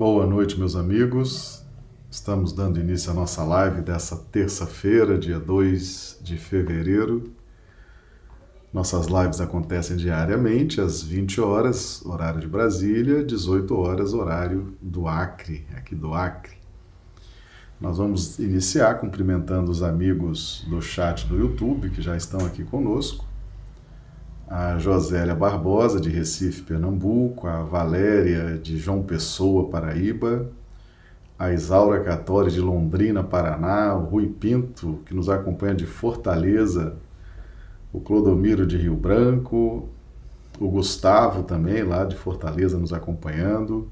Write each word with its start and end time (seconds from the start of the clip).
Boa 0.00 0.24
noite, 0.24 0.58
meus 0.58 0.76
amigos. 0.76 1.62
Estamos 2.10 2.54
dando 2.54 2.80
início 2.80 3.10
à 3.10 3.14
nossa 3.14 3.44
live 3.44 3.82
dessa 3.82 4.16
terça-feira, 4.16 5.18
dia 5.18 5.38
2 5.38 6.20
de 6.22 6.38
fevereiro. 6.38 7.34
Nossas 8.72 9.08
lives 9.08 9.42
acontecem 9.42 9.98
diariamente 9.98 10.80
às 10.80 11.02
20 11.02 11.42
horas, 11.42 12.02
horário 12.06 12.40
de 12.40 12.48
Brasília, 12.48 13.22
18 13.22 13.76
horas, 13.76 14.14
horário 14.14 14.74
do 14.80 15.06
Acre, 15.06 15.66
aqui 15.76 15.94
do 15.94 16.14
Acre. 16.14 16.56
Nós 17.78 17.98
vamos 17.98 18.38
iniciar 18.38 18.94
cumprimentando 18.94 19.70
os 19.70 19.82
amigos 19.82 20.66
do 20.70 20.80
chat 20.80 21.26
do 21.26 21.36
YouTube 21.36 21.90
que 21.90 22.00
já 22.00 22.16
estão 22.16 22.46
aqui 22.46 22.64
conosco 22.64 23.29
a 24.50 24.76
Josélia 24.78 25.32
Barbosa, 25.32 26.00
de 26.00 26.10
Recife, 26.10 26.62
Pernambuco, 26.62 27.46
a 27.46 27.62
Valéria, 27.62 28.58
de 28.58 28.76
João 28.76 29.00
Pessoa, 29.00 29.70
Paraíba, 29.70 30.50
a 31.38 31.52
Isaura 31.52 32.02
Catori, 32.02 32.50
de 32.50 32.60
Londrina, 32.60 33.22
Paraná, 33.22 33.94
o 33.94 34.06
Rui 34.06 34.26
Pinto, 34.26 34.98
que 35.06 35.14
nos 35.14 35.28
acompanha 35.28 35.76
de 35.76 35.86
Fortaleza, 35.86 36.96
o 37.92 38.00
Clodomiro, 38.00 38.66
de 38.66 38.76
Rio 38.76 38.96
Branco, 38.96 39.88
o 40.58 40.68
Gustavo 40.68 41.44
também, 41.44 41.84
lá 41.84 42.04
de 42.04 42.16
Fortaleza, 42.16 42.76
nos 42.76 42.92
acompanhando, 42.92 43.88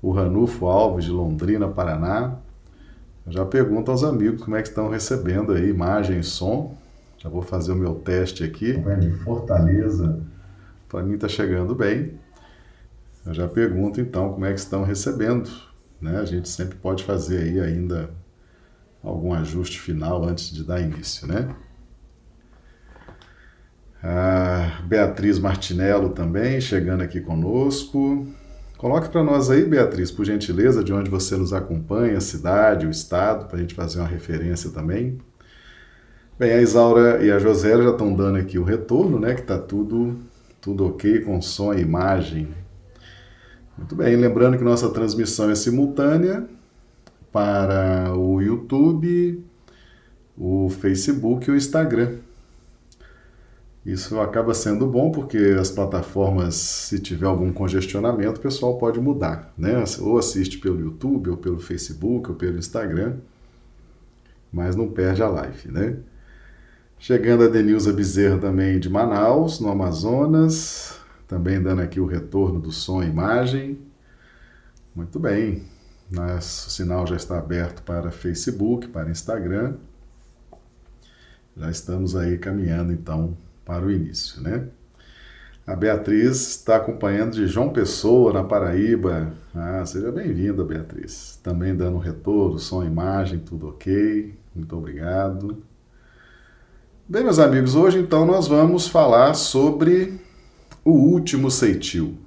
o 0.00 0.10
Ranulfo 0.10 0.66
Alves, 0.66 1.04
de 1.04 1.10
Londrina, 1.10 1.68
Paraná. 1.68 2.36
Eu 3.26 3.32
já 3.32 3.44
pergunto 3.44 3.90
aos 3.90 4.02
amigos 4.02 4.42
como 4.42 4.56
é 4.56 4.62
que 4.62 4.68
estão 4.68 4.88
recebendo 4.88 5.52
aí 5.52 5.68
imagem 5.68 6.20
e 6.20 6.24
som. 6.24 6.74
Já 7.18 7.28
vou 7.28 7.42
fazer 7.42 7.72
o 7.72 7.76
meu 7.76 7.96
teste 7.96 8.44
aqui. 8.44 8.74
De 9.00 9.10
Fortaleza. 9.10 10.20
Para 10.88 11.02
mim 11.02 11.14
está 11.14 11.28
chegando 11.28 11.74
bem. 11.74 12.18
Eu 13.26 13.34
já 13.34 13.46
pergunto 13.48 14.00
então 14.00 14.32
como 14.32 14.46
é 14.46 14.52
que 14.52 14.60
estão 14.60 14.84
recebendo. 14.84 15.50
Né? 16.00 16.18
A 16.18 16.24
gente 16.24 16.48
sempre 16.48 16.76
pode 16.76 17.04
fazer 17.04 17.42
aí 17.42 17.60
ainda 17.60 18.10
algum 19.02 19.34
ajuste 19.34 19.80
final 19.80 20.24
antes 20.24 20.50
de 20.50 20.64
dar 20.64 20.80
início, 20.80 21.26
né? 21.26 21.54
A 24.02 24.80
Beatriz 24.86 25.40
Martinello 25.40 26.10
também 26.10 26.60
chegando 26.60 27.02
aqui 27.02 27.20
conosco. 27.20 28.26
Coloque 28.76 29.08
para 29.08 29.24
nós 29.24 29.50
aí, 29.50 29.64
Beatriz, 29.64 30.12
por 30.12 30.24
gentileza, 30.24 30.84
de 30.84 30.92
onde 30.92 31.10
você 31.10 31.36
nos 31.36 31.52
acompanha, 31.52 32.16
a 32.16 32.20
cidade, 32.20 32.86
o 32.86 32.90
estado, 32.90 33.46
para 33.46 33.56
a 33.56 33.60
gente 33.60 33.74
fazer 33.74 33.98
uma 33.98 34.06
referência 34.06 34.70
também. 34.70 35.18
Bem, 36.38 36.52
a 36.52 36.62
Isaura 36.62 37.24
e 37.24 37.32
a 37.32 37.38
Josélia 37.40 37.82
já 37.82 37.90
estão 37.90 38.14
dando 38.14 38.38
aqui 38.38 38.60
o 38.60 38.62
retorno, 38.62 39.18
né? 39.18 39.34
Que 39.34 39.40
está 39.40 39.58
tudo, 39.58 40.16
tudo 40.60 40.86
ok 40.86 41.22
com 41.22 41.42
som 41.42 41.74
e 41.74 41.80
imagem. 41.80 42.54
Muito 43.76 43.96
bem, 43.96 44.14
lembrando 44.14 44.56
que 44.56 44.62
nossa 44.62 44.88
transmissão 44.90 45.50
é 45.50 45.56
simultânea 45.56 46.46
para 47.32 48.14
o 48.16 48.40
YouTube, 48.40 49.44
o 50.36 50.70
Facebook 50.70 51.48
e 51.48 51.52
o 51.52 51.56
Instagram. 51.56 52.18
Isso 53.84 54.20
acaba 54.20 54.54
sendo 54.54 54.86
bom 54.86 55.10
porque 55.10 55.56
as 55.58 55.72
plataformas, 55.72 56.54
se 56.54 57.00
tiver 57.00 57.26
algum 57.26 57.52
congestionamento, 57.52 58.38
o 58.38 58.42
pessoal 58.42 58.78
pode 58.78 59.00
mudar, 59.00 59.52
né? 59.58 59.82
Ou 60.00 60.16
assiste 60.16 60.58
pelo 60.58 60.78
YouTube, 60.78 61.30
ou 61.30 61.36
pelo 61.36 61.58
Facebook, 61.58 62.30
ou 62.30 62.36
pelo 62.36 62.58
Instagram, 62.58 63.16
mas 64.52 64.76
não 64.76 64.88
perde 64.88 65.20
a 65.20 65.28
live, 65.28 65.72
né? 65.72 65.96
Chegando 66.98 67.44
a 67.44 67.48
Denilza 67.48 67.92
Bezerra 67.92 68.38
também 68.38 68.80
de 68.80 68.90
Manaus, 68.90 69.60
no 69.60 69.70
Amazonas, 69.70 71.00
também 71.28 71.62
dando 71.62 71.80
aqui 71.80 72.00
o 72.00 72.06
retorno 72.06 72.60
do 72.60 72.72
som 72.72 73.02
e 73.02 73.06
imagem. 73.06 73.78
Muito 74.94 75.18
bem, 75.20 75.62
Nosso 76.10 76.70
sinal 76.70 77.06
já 77.06 77.16
está 77.16 77.38
aberto 77.38 77.82
para 77.82 78.10
Facebook, 78.10 78.88
para 78.88 79.10
Instagram. 79.10 79.74
Já 81.56 81.70
estamos 81.70 82.16
aí 82.16 82.38
caminhando 82.38 82.92
então 82.92 83.36
para 83.64 83.84
o 83.84 83.90
início, 83.90 84.40
né? 84.40 84.68
A 85.66 85.76
Beatriz 85.76 86.48
está 86.48 86.76
acompanhando 86.76 87.32
de 87.32 87.46
João 87.46 87.70
Pessoa, 87.70 88.32
na 88.32 88.42
Paraíba. 88.42 89.34
Ah, 89.54 89.84
seja 89.84 90.10
bem-vinda, 90.10 90.64
Beatriz. 90.64 91.38
Também 91.42 91.76
dando 91.76 91.98
retorno, 91.98 92.58
som, 92.58 92.82
imagem, 92.82 93.38
tudo 93.38 93.68
ok. 93.68 94.34
Muito 94.54 94.74
obrigado. 94.74 95.62
Bem, 97.10 97.24
meus 97.24 97.38
amigos, 97.38 97.74
hoje 97.74 97.98
então 98.00 98.26
nós 98.26 98.46
vamos 98.46 98.86
falar 98.86 99.32
sobre 99.32 100.20
o 100.84 100.90
último 100.90 101.50
ceitil, 101.50 102.18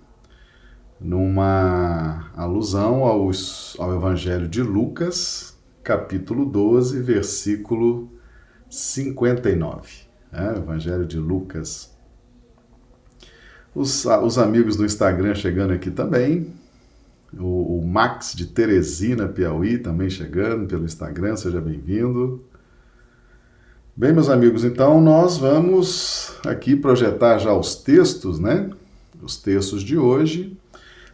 numa 1.00 2.31
alusão 2.36 3.03
aos, 3.03 3.75
ao 3.80 3.96
Evangelho 3.96 4.47
de 4.47 4.64
Lucas, 4.64 5.56
capítulo 5.84 6.46
12, 6.46 7.00
versículo 7.00 8.09
59. 8.72 9.88
É, 10.34 10.58
Evangelho 10.58 11.06
de 11.06 11.20
Lucas. 11.20 11.96
Os, 13.75 14.03
os 14.06 14.40
amigos 14.40 14.75
do 14.75 14.84
Instagram 14.84 15.36
chegando 15.36 15.74
aqui 15.74 15.91
também. 15.91 16.56
O, 17.38 17.78
o 17.78 17.88
Max 17.88 18.34
de 18.34 18.47
Teresina, 18.47 19.28
Piauí, 19.28 19.78
também 19.78 20.09
chegando 20.09 20.66
pelo 20.66 20.86
Instagram, 20.86 21.36
seja 21.36 21.62
bem-vindo. 21.62 22.50
Bem, 23.94 24.13
meus 24.13 24.29
amigos, 24.29 24.63
então 24.63 25.02
nós 25.02 25.38
vamos 25.38 26.34
aqui 26.47 26.78
projetar 26.78 27.38
já 27.40 27.53
os 27.53 27.75
textos, 27.75 28.40
né? 28.40 28.69
Os 29.22 29.35
textos 29.35 29.84
de 29.84 29.97
hoje. 29.97 30.57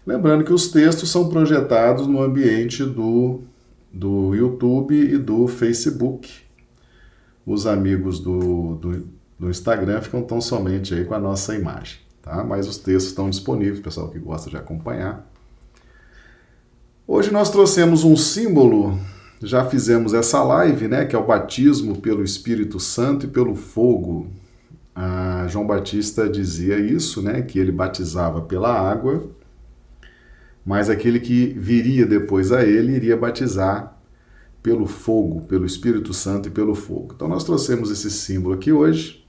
Lembrando 0.05 0.43
que 0.43 0.53
os 0.53 0.67
textos 0.69 1.09
são 1.09 1.27
projetados 1.27 2.05
no 2.05 2.21
ambiente 2.21 2.83
do, 2.85 3.41
do 3.91 4.35
YouTube 4.35 4.95
e 4.95 5.17
do 5.17 5.47
Facebook. 5.47 6.31
Os 7.43 7.65
amigos 7.65 8.19
do, 8.19 8.75
do, 8.75 9.07
do 9.39 9.49
Instagram 9.49 9.99
ficam 10.01 10.21
tão 10.21 10.39
somente 10.39 10.93
aí 10.93 11.03
com 11.03 11.15
a 11.15 11.19
nossa 11.19 11.55
imagem, 11.55 11.97
tá? 12.21 12.43
Mas 12.43 12.67
os 12.67 12.77
textos 12.77 13.07
estão 13.07 13.27
disponíveis, 13.27 13.79
pessoal 13.79 14.09
que 14.09 14.19
gosta 14.19 14.51
de 14.51 14.55
acompanhar. 14.55 15.27
Hoje 17.07 17.31
nós 17.31 17.49
trouxemos 17.49 18.03
um 18.03 18.15
símbolo 18.15 18.99
já 19.41 19.65
fizemos 19.65 20.13
essa 20.13 20.43
live, 20.43 20.87
né, 20.87 21.05
que 21.05 21.15
é 21.15 21.19
o 21.19 21.25
batismo 21.25 21.99
pelo 22.01 22.23
Espírito 22.23 22.79
Santo 22.79 23.25
e 23.25 23.29
pelo 23.29 23.55
fogo. 23.55 24.27
A 24.95 25.45
João 25.47 25.67
Batista 25.67 26.27
dizia 26.27 26.79
isso, 26.79 27.21
né, 27.21 27.41
que 27.41 27.59
ele 27.59 27.71
batizava 27.71 28.41
pela 28.41 28.71
água, 28.71 29.29
mas 30.65 30.89
aquele 30.89 31.19
que 31.19 31.53
viria 31.57 32.05
depois 32.05 32.51
a 32.51 32.63
ele 32.63 32.93
iria 32.93 33.15
batizar 33.15 33.95
pelo 34.63 34.87
fogo, 34.87 35.41
pelo 35.41 35.65
Espírito 35.65 36.13
Santo 36.13 36.49
e 36.49 36.51
pelo 36.51 36.73
fogo. 36.73 37.13
Então 37.15 37.27
nós 37.27 37.43
trouxemos 37.43 37.91
esse 37.91 38.09
símbolo 38.09 38.55
aqui 38.55 38.71
hoje, 38.71 39.25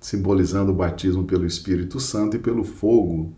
simbolizando 0.00 0.72
o 0.72 0.74
batismo 0.74 1.24
pelo 1.24 1.46
Espírito 1.46 2.00
Santo 2.00 2.36
e 2.36 2.40
pelo 2.40 2.64
fogo, 2.64 3.32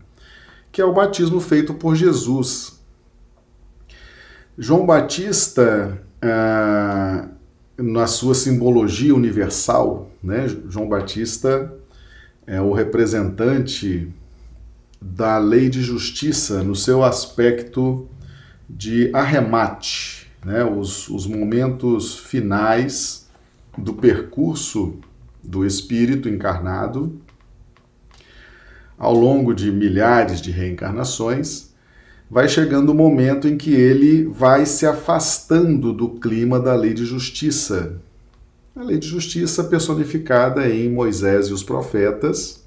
que 0.71 0.81
é 0.81 0.85
o 0.85 0.93
batismo 0.93 1.39
feito 1.39 1.73
por 1.73 1.95
Jesus 1.95 2.78
João 4.61 4.85
Batista, 4.85 5.97
ah, 6.21 7.29
na 7.77 8.05
sua 8.07 8.35
simbologia 8.35 9.15
universal, 9.15 10.11
né? 10.21 10.49
João 10.67 10.89
Batista 10.89 11.73
é 12.45 12.59
o 12.59 12.73
representante 12.73 14.13
da 15.01 15.37
lei 15.37 15.69
de 15.69 15.81
justiça 15.81 16.61
no 16.61 16.75
seu 16.75 17.05
aspecto 17.05 18.05
de 18.69 19.09
arremate, 19.13 20.29
né? 20.43 20.61
os, 20.65 21.07
os 21.07 21.25
momentos 21.25 22.19
finais 22.19 23.29
do 23.77 23.93
percurso 23.93 24.95
do 25.41 25.65
Espírito 25.65 26.27
encarnado 26.27 27.17
ao 28.97 29.13
longo 29.13 29.53
de 29.53 29.71
milhares 29.71 30.41
de 30.41 30.51
reencarnações 30.51 31.68
vai 32.29 32.47
chegando 32.47 32.91
o 32.91 32.95
momento 32.95 33.47
em 33.47 33.57
que 33.57 33.73
ele 33.73 34.25
vai 34.25 34.65
se 34.65 34.85
afastando 34.85 35.91
do 35.91 36.09
clima 36.09 36.59
da 36.59 36.75
lei 36.75 36.93
de 36.93 37.03
justiça. 37.03 37.99
A 38.75 38.83
lei 38.83 38.99
de 38.99 39.07
justiça 39.07 39.63
personificada 39.63 40.69
em 40.69 40.89
Moisés 40.89 41.47
e 41.47 41.53
os 41.53 41.63
profetas. 41.63 42.63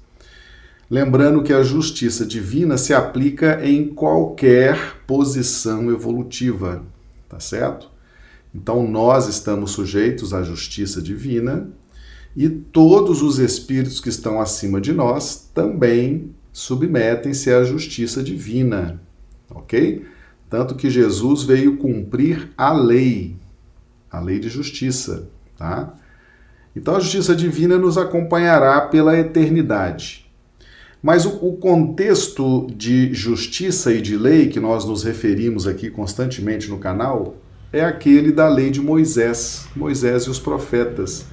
Lembrando 0.89 1.41
que 1.41 1.53
a 1.53 1.63
justiça 1.63 2.25
divina 2.25 2.77
se 2.77 2.93
aplica 2.93 3.65
em 3.65 3.87
qualquer 3.87 4.97
posição 5.07 5.89
evolutiva, 5.89 6.83
tá 7.29 7.39
certo? 7.39 7.89
Então 8.53 8.85
nós 8.87 9.27
estamos 9.27 9.71
sujeitos 9.71 10.33
à 10.33 10.43
justiça 10.43 11.01
divina 11.01 11.69
e 12.35 12.49
todos 12.49 13.21
os 13.21 13.39
espíritos 13.39 13.99
que 13.99 14.09
estão 14.09 14.41
acima 14.41 14.81
de 14.81 14.91
nós 14.91 15.49
também 15.53 16.31
submetem-se 16.51 17.49
à 17.49 17.63
justiça 17.63 18.21
divina 18.21 19.01
ok? 19.55 20.05
Tanto 20.49 20.75
que 20.75 20.89
Jesus 20.89 21.43
veio 21.43 21.77
cumprir 21.77 22.49
a 22.57 22.71
lei, 22.71 23.35
a 24.11 24.19
lei 24.19 24.39
de 24.39 24.49
justiça, 24.49 25.29
tá? 25.57 25.93
Então 26.75 26.95
a 26.95 26.99
justiça 26.99 27.35
divina 27.35 27.77
nos 27.77 27.97
acompanhará 27.97 28.81
pela 28.81 29.17
eternidade. 29.17 30.23
Mas 31.01 31.25
o, 31.25 31.31
o, 31.45 31.57
contexto 31.57 32.67
de 32.75 33.13
justiça 33.13 33.93
e 33.93 34.01
de 34.01 34.15
lei 34.15 34.47
que 34.47 34.59
nós 34.59 34.85
nos 34.85 35.03
referimos 35.03 35.67
aqui 35.67 35.89
constantemente 35.89 36.69
no 36.69 36.79
canal 36.79 37.35
é 37.73 37.83
aquele 37.83 38.31
da 38.31 38.47
lei 38.47 38.69
de 38.69 38.79
Moisés, 38.79 39.67
Moisés 39.75 40.23
e 40.23 40.29
os 40.29 40.39
profetas, 40.39 41.25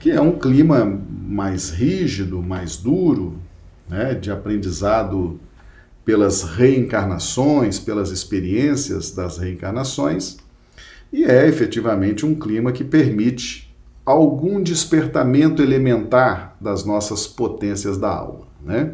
que 0.00 0.10
é 0.10 0.20
um 0.20 0.38
clima 0.38 0.84
mais 1.10 1.70
rígido, 1.70 2.40
mais 2.40 2.76
duro, 2.76 3.38
né, 3.88 4.14
de 4.14 4.30
aprendizado 4.30 5.38
pelas 6.04 6.42
reencarnações, 6.42 7.78
pelas 7.78 8.10
experiências 8.10 9.10
das 9.10 9.38
reencarnações, 9.38 10.36
e 11.12 11.24
é 11.24 11.46
efetivamente 11.46 12.26
um 12.26 12.34
clima 12.34 12.72
que 12.72 12.84
permite 12.84 13.74
algum 14.04 14.62
despertamento 14.62 15.62
elementar 15.62 16.56
das 16.60 16.84
nossas 16.84 17.26
potências 17.26 17.96
da 17.96 18.10
alma, 18.10 18.46
né? 18.62 18.92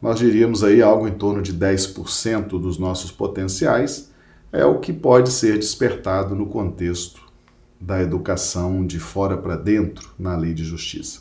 Nós 0.00 0.18
diríamos 0.18 0.64
aí 0.64 0.80
algo 0.80 1.06
em 1.06 1.12
torno 1.12 1.42
de 1.42 1.52
10% 1.52 2.48
dos 2.58 2.78
nossos 2.78 3.10
potenciais 3.10 4.10
é 4.52 4.64
o 4.64 4.78
que 4.78 4.92
pode 4.92 5.30
ser 5.30 5.58
despertado 5.58 6.34
no 6.34 6.46
contexto 6.46 7.20
da 7.78 8.02
educação 8.02 8.86
de 8.86 8.98
fora 8.98 9.36
para 9.36 9.56
dentro 9.56 10.10
na 10.18 10.36
lei 10.36 10.54
de 10.54 10.64
justiça. 10.64 11.20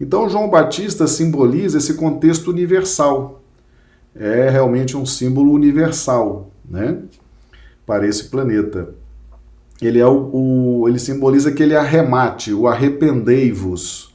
Então 0.00 0.28
João 0.28 0.50
Batista 0.50 1.06
simboliza 1.06 1.78
esse 1.78 1.94
contexto 1.94 2.50
universal. 2.50 3.43
É 4.14 4.48
realmente 4.48 4.96
um 4.96 5.04
símbolo 5.04 5.52
universal, 5.52 6.50
né? 6.68 6.98
Para 7.86 8.06
esse 8.06 8.24
planeta 8.24 8.94
ele 9.82 9.98
é 9.98 10.06
o, 10.06 10.30
o, 10.32 10.88
ele 10.88 10.98
simboliza 10.98 11.50
aquele 11.50 11.76
arremate, 11.76 12.52
o 12.52 12.66
arrependei-vos. 12.66 14.14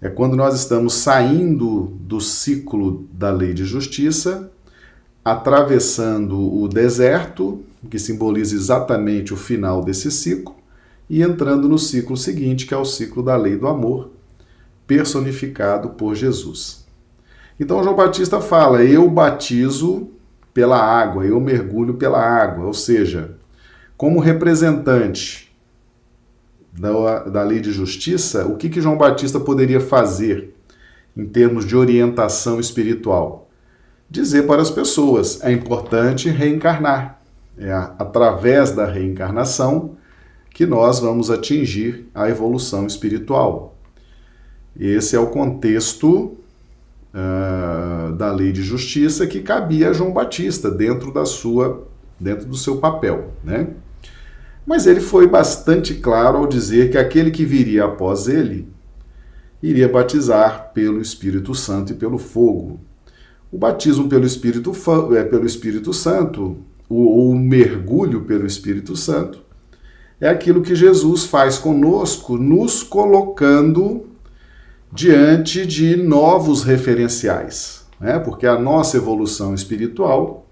É 0.00 0.08
quando 0.08 0.36
nós 0.36 0.54
estamos 0.54 0.94
saindo 0.94 1.92
do 2.00 2.20
ciclo 2.20 3.06
da 3.12 3.30
lei 3.30 3.54
de 3.54 3.64
justiça, 3.64 4.50
atravessando 5.24 6.38
o 6.38 6.68
deserto, 6.68 7.62
que 7.90 7.98
simboliza 7.98 8.54
exatamente 8.54 9.32
o 9.32 9.36
final 9.36 9.82
desse 9.82 10.10
ciclo, 10.10 10.54
e 11.08 11.22
entrando 11.22 11.68
no 11.68 11.78
ciclo 11.78 12.16
seguinte, 12.16 12.66
que 12.66 12.74
é 12.74 12.76
o 12.76 12.84
ciclo 12.84 13.22
da 13.22 13.36
lei 13.36 13.56
do 13.56 13.66
amor, 13.66 14.10
personificado 14.86 15.90
por 15.90 16.14
Jesus. 16.14 16.85
Então 17.58 17.82
João 17.82 17.96
Batista 17.96 18.40
fala: 18.40 18.82
Eu 18.84 19.08
batizo 19.08 20.10
pela 20.52 20.78
água, 20.78 21.24
eu 21.24 21.40
mergulho 21.40 21.94
pela 21.94 22.20
água, 22.20 22.66
ou 22.66 22.74
seja, 22.74 23.36
como 23.96 24.20
representante 24.20 25.54
da, 26.72 27.24
da 27.24 27.42
lei 27.42 27.60
de 27.60 27.72
justiça, 27.72 28.46
o 28.46 28.56
que, 28.56 28.68
que 28.68 28.80
João 28.80 28.98
Batista 28.98 29.40
poderia 29.40 29.80
fazer 29.80 30.54
em 31.16 31.24
termos 31.24 31.64
de 31.64 31.74
orientação 31.74 32.60
espiritual? 32.60 33.48
Dizer 34.08 34.46
para 34.46 34.62
as 34.62 34.70
pessoas: 34.70 35.42
é 35.42 35.50
importante 35.50 36.28
reencarnar. 36.28 37.20
É 37.58 37.72
através 37.72 38.70
da 38.72 38.84
reencarnação 38.84 39.96
que 40.50 40.66
nós 40.66 41.00
vamos 41.00 41.30
atingir 41.30 42.08
a 42.14 42.28
evolução 42.28 42.86
espiritual. 42.86 43.76
Esse 44.78 45.16
é 45.16 45.18
o 45.18 45.28
contexto 45.28 46.36
uh, 47.14 48.12
da 48.14 48.32
lei 48.32 48.52
de 48.52 48.62
justiça 48.62 49.26
que 49.26 49.40
cabia 49.40 49.90
a 49.90 49.92
João 49.92 50.12
Batista 50.12 50.70
dentro 50.70 51.12
da 51.12 51.24
sua, 51.24 51.86
dentro 52.18 52.46
do 52.46 52.56
seu 52.56 52.76
papel, 52.76 53.32
né? 53.42 53.68
Mas 54.66 54.86
ele 54.86 55.00
foi 55.00 55.28
bastante 55.28 55.94
claro 55.94 56.38
ao 56.38 56.46
dizer 56.46 56.90
que 56.90 56.98
aquele 56.98 57.30
que 57.30 57.44
viria 57.44 57.84
após 57.84 58.26
ele 58.26 58.68
iria 59.62 59.88
batizar 59.88 60.72
pelo 60.74 61.00
Espírito 61.00 61.54
Santo 61.54 61.92
e 61.92 61.96
pelo 61.96 62.18
fogo. 62.18 62.80
O 63.50 63.56
batismo 63.56 64.08
pelo 64.08 64.26
Espírito, 64.26 64.72
é, 65.16 65.22
pelo 65.22 65.46
Espírito 65.46 65.92
Santo, 65.92 66.58
ou 66.88 67.30
o 67.30 67.38
mergulho 67.38 68.22
pelo 68.22 68.46
Espírito 68.46 68.96
Santo, 68.96 69.40
é 70.20 70.28
aquilo 70.28 70.62
que 70.62 70.74
Jesus 70.74 71.24
faz 71.24 71.58
conosco, 71.58 72.36
nos 72.36 72.82
colocando 72.82 74.06
diante 74.96 75.66
de 75.66 75.94
novos 75.94 76.64
referenciais, 76.64 77.84
né? 78.00 78.18
porque 78.18 78.46
a 78.46 78.58
nossa 78.58 78.96
evolução 78.96 79.54
espiritual 79.54 80.48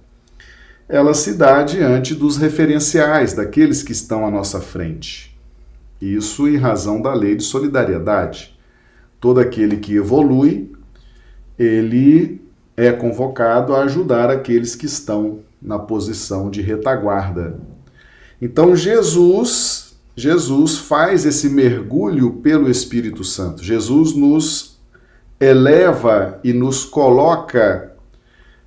ela 0.87 1.15
se 1.15 1.33
dá 1.33 1.63
diante 1.63 2.15
dos 2.15 2.37
referenciais 2.37 3.33
daqueles 3.33 3.83
que 3.83 3.93
estão 3.93 4.27
à 4.27 4.31
nossa 4.31 4.61
frente. 4.61 5.35
Isso 5.99 6.47
em 6.47 6.59
razão 6.59 7.01
da 7.01 7.15
lei 7.15 7.35
de 7.35 7.43
solidariedade. 7.43 8.55
Todo 9.19 9.41
aquele 9.41 9.79
que 9.79 9.95
evolui, 9.95 10.71
ele 11.59 12.43
é 12.77 12.93
convocado 12.93 13.75
a 13.75 13.85
ajudar 13.85 14.29
aqueles 14.29 14.77
que 14.77 14.85
estão 14.85 15.41
na 15.61 15.79
posição 15.79 16.51
de 16.51 16.61
retaguarda. 16.61 17.59
Então 18.43 18.77
Jesus, 18.77 19.84
Jesus 20.17 20.79
faz 20.79 21.27
esse 21.27 21.49
mergulho 21.49 22.35
pelo 22.35 22.71
Espírito 22.71 23.25
Santo. 23.25 23.65
Jesus 23.65 24.15
nos 24.15 24.79
eleva 25.41 26.39
e 26.45 26.53
nos 26.53 26.85
coloca 26.85 27.93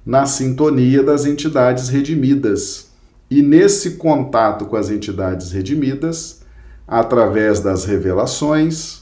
na 0.05 0.25
sintonia 0.25 1.01
das 1.01 1.25
entidades 1.25 1.87
redimidas. 1.87 2.91
E 3.31 3.41
nesse 3.41 3.91
contato 3.91 4.65
com 4.65 4.75
as 4.75 4.89
entidades 4.89 5.51
redimidas, 5.51 6.41
através 6.85 7.61
das 7.61 7.85
revelações, 7.85 9.01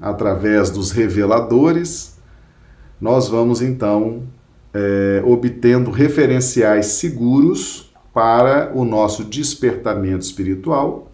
através 0.00 0.70
dos 0.70 0.90
reveladores, 0.90 2.16
nós 3.00 3.28
vamos 3.28 3.62
então 3.62 4.22
é, 4.74 5.22
obtendo 5.24 5.90
referenciais 5.90 6.86
seguros 6.86 7.94
para 8.12 8.72
o 8.74 8.84
nosso 8.84 9.24
despertamento 9.24 10.24
espiritual 10.24 11.05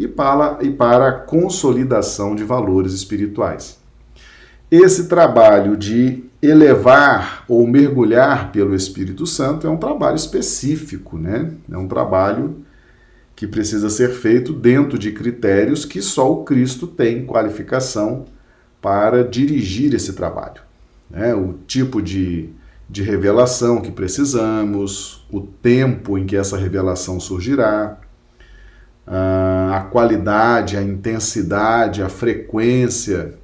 e 0.00 0.08
para, 0.08 0.56
e 0.62 0.70
para 0.70 1.08
a 1.08 1.12
consolidação 1.12 2.34
de 2.34 2.42
valores 2.42 2.94
espirituais. 2.94 3.78
Esse 4.70 5.08
trabalho 5.08 5.76
de 5.76 6.24
elevar 6.40 7.44
ou 7.46 7.66
mergulhar 7.66 8.50
pelo 8.50 8.74
Espírito 8.74 9.26
Santo 9.26 9.66
é 9.66 9.70
um 9.70 9.76
trabalho 9.76 10.16
específico, 10.16 11.18
né? 11.18 11.52
É 11.70 11.76
um 11.76 11.86
trabalho 11.86 12.64
que 13.36 13.46
precisa 13.46 13.90
ser 13.90 14.08
feito 14.08 14.54
dentro 14.54 14.98
de 14.98 15.12
critérios 15.12 15.84
que 15.84 16.00
só 16.00 16.32
o 16.32 16.44
Cristo 16.44 16.86
tem 16.86 17.26
qualificação 17.26 18.24
para 18.80 19.22
dirigir 19.22 19.92
esse 19.92 20.14
trabalho. 20.14 20.62
Né? 21.10 21.34
O 21.34 21.56
tipo 21.66 22.00
de, 22.00 22.48
de 22.88 23.02
revelação 23.02 23.82
que 23.82 23.92
precisamos, 23.92 25.26
o 25.30 25.40
tempo 25.42 26.16
em 26.16 26.24
que 26.24 26.36
essa 26.36 26.56
revelação 26.56 27.20
surgirá, 27.20 27.98
a 29.12 29.88
qualidade, 29.90 30.76
a 30.76 30.82
intensidade, 30.82 32.02
a 32.02 32.08
frequência 32.08 33.34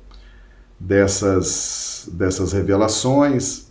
dessas, 0.79 2.09
dessas 2.13 2.53
revelações. 2.53 3.67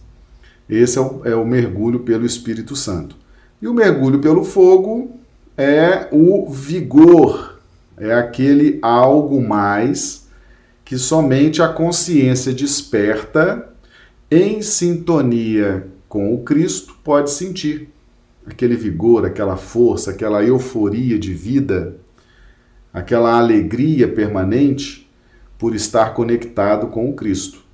Esse 0.69 0.97
é 0.97 1.01
o, 1.01 1.21
é 1.23 1.35
o 1.35 1.45
mergulho 1.45 1.99
pelo 1.99 2.25
Espírito 2.25 2.75
Santo. 2.75 3.15
E 3.61 3.67
o 3.67 3.73
mergulho 3.73 4.19
pelo 4.19 4.43
fogo 4.43 5.19
é 5.57 6.09
o 6.11 6.49
vigor, 6.49 7.59
é 7.97 8.13
aquele 8.13 8.77
algo 8.81 9.41
mais 9.41 10.27
que 10.83 10.97
somente 10.97 11.61
a 11.61 11.69
consciência 11.69 12.53
desperta 12.53 13.69
em 14.29 14.61
sintonia 14.61 15.87
com 16.09 16.33
o 16.33 16.43
Cristo 16.43 16.95
pode 17.03 17.31
sentir. 17.31 17.89
Aquele 18.45 18.75
vigor, 18.75 19.25
aquela 19.25 19.57
força, 19.57 20.11
aquela 20.11 20.43
euforia 20.43 21.17
de 21.17 21.33
vida, 21.33 21.95
aquela 22.93 23.37
alegria 23.37 24.07
permanente 24.07 25.09
por 25.57 25.75
estar 25.75 26.13
conectado 26.13 26.87
com 26.87 27.09
o 27.09 27.13
Cristo. 27.13 27.65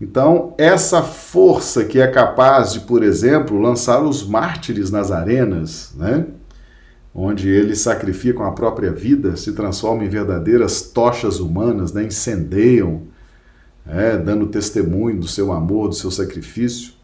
Então, 0.00 0.54
essa 0.56 1.02
força 1.02 1.84
que 1.84 2.00
é 2.00 2.06
capaz 2.06 2.72
de, 2.72 2.80
por 2.80 3.02
exemplo, 3.02 3.60
lançar 3.60 4.02
os 4.02 4.26
mártires 4.26 4.90
nas 4.90 5.10
arenas, 5.10 5.92
né? 5.94 6.26
onde 7.14 7.48
eles 7.48 7.80
sacrificam 7.80 8.46
a 8.46 8.52
própria 8.52 8.92
vida, 8.92 9.36
se 9.36 9.52
transformam 9.52 10.04
em 10.04 10.08
verdadeiras 10.08 10.80
tochas 10.80 11.38
humanas, 11.38 11.92
né? 11.92 12.04
incendeiam, 12.04 13.02
é, 13.86 14.16
dando 14.16 14.46
testemunho 14.46 15.20
do 15.20 15.28
seu 15.28 15.52
amor, 15.52 15.88
do 15.88 15.94
seu 15.94 16.10
sacrifício. 16.10 16.94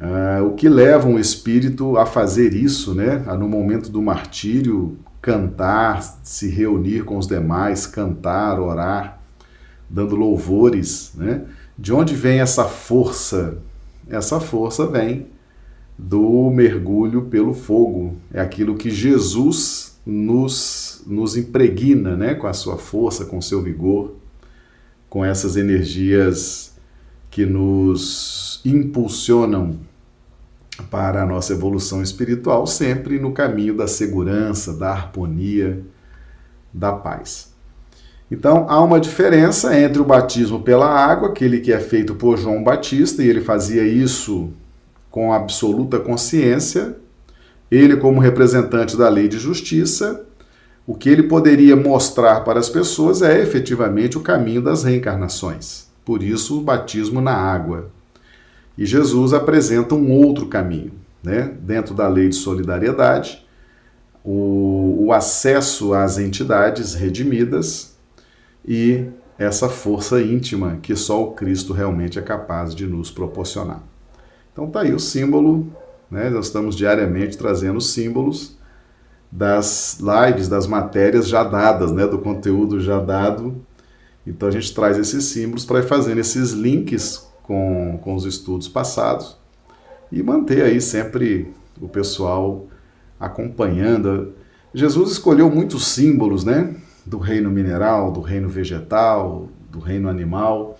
É, 0.00 0.40
o 0.42 0.52
que 0.52 0.68
leva 0.68 1.08
um 1.08 1.18
espírito 1.18 1.96
a 1.96 2.04
fazer 2.04 2.52
isso, 2.52 2.94
né? 2.94 3.22
A, 3.26 3.36
no 3.36 3.48
momento 3.48 3.90
do 3.90 4.02
martírio, 4.02 4.98
cantar, 5.22 6.02
se 6.22 6.48
reunir 6.48 7.04
com 7.04 7.16
os 7.16 7.26
demais, 7.26 7.86
cantar, 7.86 8.60
orar, 8.60 9.20
dando 9.88 10.16
louvores, 10.16 11.12
né? 11.14 11.44
De 11.78 11.92
onde 11.92 12.14
vem 12.14 12.40
essa 12.40 12.64
força? 12.64 13.58
Essa 14.08 14.40
força 14.40 14.86
vem 14.86 15.26
do 15.96 16.50
mergulho 16.50 17.22
pelo 17.22 17.54
fogo. 17.54 18.16
É 18.32 18.40
aquilo 18.40 18.76
que 18.76 18.90
Jesus 18.90 19.98
nos, 20.04 21.02
nos 21.06 21.36
impregna, 21.36 22.16
né? 22.16 22.34
Com 22.34 22.46
a 22.46 22.52
sua 22.52 22.76
força, 22.76 23.24
com 23.24 23.38
o 23.38 23.42
seu 23.42 23.62
vigor, 23.62 24.16
com 25.08 25.24
essas 25.24 25.56
energias 25.56 26.74
que 27.30 27.46
nos 27.46 28.53
impulsionam 28.64 29.78
para 30.90 31.22
a 31.22 31.26
nossa 31.26 31.52
evolução 31.52 32.02
espiritual, 32.02 32.66
sempre 32.66 33.18
no 33.18 33.32
caminho 33.32 33.76
da 33.76 33.86
segurança, 33.86 34.72
da 34.72 34.90
harmonia, 34.90 35.84
da 36.72 36.92
paz. 36.92 37.52
Então 38.30 38.66
há 38.68 38.82
uma 38.82 38.98
diferença 38.98 39.78
entre 39.78 40.00
o 40.00 40.04
batismo 40.04 40.62
pela 40.62 40.88
água, 40.88 41.28
aquele 41.28 41.60
que 41.60 41.72
é 41.72 41.78
feito 41.78 42.14
por 42.14 42.36
João 42.36 42.64
Batista, 42.64 43.22
e 43.22 43.28
ele 43.28 43.40
fazia 43.40 43.84
isso 43.84 44.50
com 45.10 45.32
absoluta 45.32 46.00
consciência, 46.00 46.96
ele, 47.70 47.96
como 47.96 48.20
representante 48.20 48.96
da 48.96 49.08
lei 49.08 49.28
de 49.28 49.38
justiça, 49.38 50.24
o 50.86 50.94
que 50.94 51.08
ele 51.08 51.24
poderia 51.24 51.74
mostrar 51.74 52.40
para 52.40 52.60
as 52.60 52.68
pessoas 52.68 53.22
é 53.22 53.40
efetivamente 53.40 54.18
o 54.18 54.20
caminho 54.20 54.60
das 54.60 54.84
reencarnações. 54.84 55.86
Por 56.04 56.22
isso, 56.22 56.58
o 56.58 56.62
batismo 56.62 57.20
na 57.20 57.32
água. 57.32 57.90
E 58.76 58.84
Jesus 58.84 59.32
apresenta 59.32 59.94
um 59.94 60.10
outro 60.12 60.46
caminho, 60.46 60.92
né? 61.22 61.54
dentro 61.60 61.94
da 61.94 62.08
lei 62.08 62.28
de 62.28 62.34
solidariedade, 62.34 63.44
o, 64.24 65.06
o 65.06 65.12
acesso 65.12 65.92
às 65.94 66.18
entidades 66.18 66.94
redimidas 66.94 67.94
e 68.66 69.06
essa 69.38 69.68
força 69.68 70.20
íntima 70.20 70.78
que 70.80 70.96
só 70.96 71.22
o 71.22 71.32
Cristo 71.32 71.72
realmente 71.72 72.18
é 72.18 72.22
capaz 72.22 72.74
de 72.74 72.86
nos 72.86 73.10
proporcionar. 73.10 73.82
Então 74.52 74.70
tá 74.70 74.80
aí 74.80 74.94
o 74.94 75.00
símbolo, 75.00 75.66
né? 76.10 76.30
Nós 76.30 76.46
estamos 76.46 76.76
diariamente 76.76 77.36
trazendo 77.36 77.80
símbolos 77.80 78.56
das 79.30 79.98
lives, 80.00 80.48
das 80.48 80.66
matérias 80.66 81.28
já 81.28 81.42
dadas, 81.42 81.90
né? 81.90 82.06
Do 82.06 82.18
conteúdo 82.18 82.80
já 82.80 83.00
dado. 83.00 83.60
Então 84.24 84.48
a 84.48 84.52
gente 84.52 84.72
traz 84.72 84.96
esses 84.96 85.24
símbolos 85.24 85.64
para 85.64 85.80
ir 85.80 85.82
fazendo 85.82 86.18
esses 86.18 86.52
links 86.52 87.28
com, 87.44 87.98
com 88.02 88.14
os 88.14 88.24
estudos 88.24 88.66
passados 88.66 89.36
e 90.10 90.22
manter 90.22 90.62
aí 90.64 90.80
sempre 90.80 91.52
o 91.80 91.88
pessoal 91.88 92.66
acompanhando. 93.20 94.32
Jesus 94.72 95.12
escolheu 95.12 95.50
muitos 95.50 95.86
símbolos, 95.86 96.44
né? 96.44 96.74
Do 97.06 97.18
reino 97.18 97.50
mineral, 97.50 98.10
do 98.10 98.20
reino 98.20 98.48
vegetal, 98.48 99.48
do 99.70 99.78
reino 99.78 100.08
animal. 100.08 100.78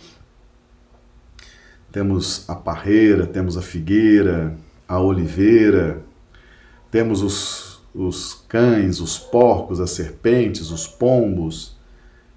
Temos 1.93 2.49
a 2.49 2.55
parreira, 2.55 3.27
temos 3.27 3.57
a 3.57 3.63
figueira, 3.63 4.57
a 4.89 4.99
oliveira, 4.99 6.03
temos 6.91 7.23
os, 7.23 7.83
os 7.95 8.35
cães, 8.49 9.01
os 9.01 9.19
porcos, 9.19 9.81
as 9.81 9.91
serpentes, 9.91 10.71
os 10.71 10.89
pombos, 10.89 11.77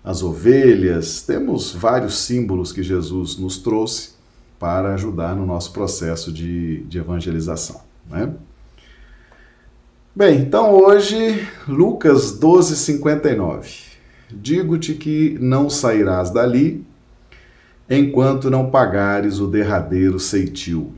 as 0.04 0.22
ovelhas. 0.22 1.22
Temos 1.22 1.74
vários 1.74 2.18
símbolos 2.20 2.72
que 2.72 2.84
Jesus 2.84 3.38
nos 3.38 3.58
trouxe 3.58 4.17
para 4.60 4.94
ajudar 4.94 5.36
no 5.36 5.46
nosso 5.46 5.72
processo 5.72 6.32
de, 6.32 6.84
de 6.84 6.98
evangelização. 6.98 7.82
Né? 8.10 8.34
Bem, 10.16 10.40
então 10.40 10.72
hoje, 10.72 11.48
Lucas 11.68 12.32
12, 12.32 12.76
59. 12.76 13.70
Digo-te 14.32 14.94
que 14.94 15.38
não 15.40 15.70
sairás 15.70 16.32
dali 16.32 16.86
enquanto 17.90 18.50
não 18.50 18.70
pagares 18.70 19.40
o 19.40 19.48
derradeiro 19.48 20.20
ceitil. 20.20 20.94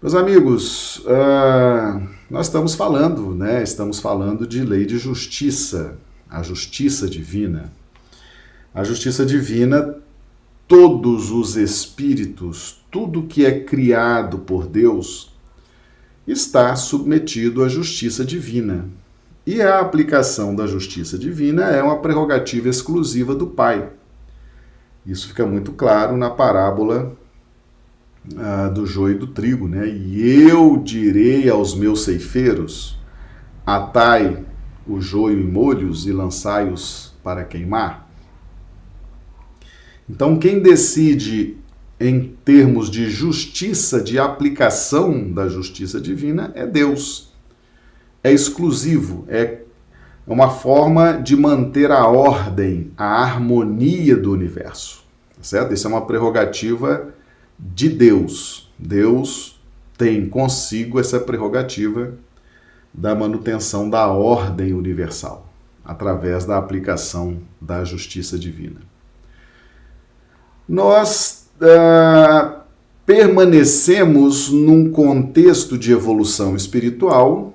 Meus 0.00 0.14
amigos, 0.14 0.98
uh, 0.98 2.08
nós 2.28 2.46
estamos 2.46 2.74
falando, 2.74 3.34
né? 3.34 3.62
Estamos 3.62 4.00
falando 4.00 4.46
de 4.46 4.62
lei 4.62 4.84
de 4.84 4.98
justiça, 4.98 5.96
a 6.28 6.42
justiça 6.42 7.08
divina. 7.08 7.72
A 8.74 8.82
justiça 8.82 9.24
divina 9.24 9.96
todos 10.66 11.30
os 11.30 11.56
espíritos, 11.56 12.84
tudo 12.90 13.24
que 13.24 13.44
é 13.44 13.60
criado 13.60 14.38
por 14.38 14.66
Deus, 14.66 15.32
está 16.26 16.74
submetido 16.74 17.62
à 17.62 17.68
justiça 17.68 18.24
divina. 18.24 18.88
E 19.46 19.60
a 19.60 19.80
aplicação 19.80 20.56
da 20.56 20.66
justiça 20.66 21.18
divina 21.18 21.64
é 21.64 21.82
uma 21.82 21.98
prerrogativa 21.98 22.68
exclusiva 22.68 23.34
do 23.34 23.46
Pai. 23.46 23.90
Isso 25.04 25.28
fica 25.28 25.44
muito 25.44 25.72
claro 25.72 26.16
na 26.16 26.30
parábola 26.30 27.14
ah, 28.38 28.68
do 28.68 28.86
joio 28.86 29.16
e 29.16 29.18
do 29.18 29.26
trigo, 29.26 29.68
né? 29.68 29.86
E 29.86 30.48
eu 30.48 30.78
direi 30.78 31.48
aos 31.50 31.74
meus 31.74 32.04
ceifeiros: 32.04 32.98
atai 33.66 34.42
o 34.86 34.98
joio 34.98 35.38
em 35.38 35.44
molhos 35.44 36.06
e 36.06 36.12
lançai-os 36.12 37.12
para 37.22 37.44
queimar. 37.44 38.03
Então, 40.08 40.38
quem 40.38 40.60
decide 40.60 41.56
em 41.98 42.36
termos 42.44 42.90
de 42.90 43.08
justiça, 43.08 44.00
de 44.00 44.18
aplicação 44.18 45.32
da 45.32 45.48
justiça 45.48 46.00
divina, 46.00 46.52
é 46.54 46.66
Deus. 46.66 47.32
É 48.22 48.32
exclusivo, 48.32 49.24
é 49.28 49.60
uma 50.26 50.50
forma 50.50 51.12
de 51.12 51.36
manter 51.36 51.90
a 51.90 52.06
ordem, 52.06 52.90
a 52.96 53.22
harmonia 53.22 54.16
do 54.16 54.32
universo. 54.32 55.04
Certo? 55.40 55.74
Isso 55.74 55.86
é 55.86 55.90
uma 55.90 56.06
prerrogativa 56.06 57.14
de 57.58 57.88
Deus. 57.88 58.72
Deus 58.78 59.60
tem 59.96 60.28
consigo 60.28 60.98
essa 60.98 61.20
prerrogativa 61.20 62.14
da 62.92 63.14
manutenção 63.14 63.88
da 63.88 64.06
ordem 64.08 64.72
universal, 64.72 65.48
através 65.84 66.44
da 66.44 66.56
aplicação 66.56 67.38
da 67.60 67.84
justiça 67.84 68.38
divina 68.38 68.93
nós 70.68 71.48
uh, 71.60 72.60
permanecemos 73.04 74.50
num 74.50 74.90
contexto 74.90 75.76
de 75.76 75.92
evolução 75.92 76.56
espiritual 76.56 77.52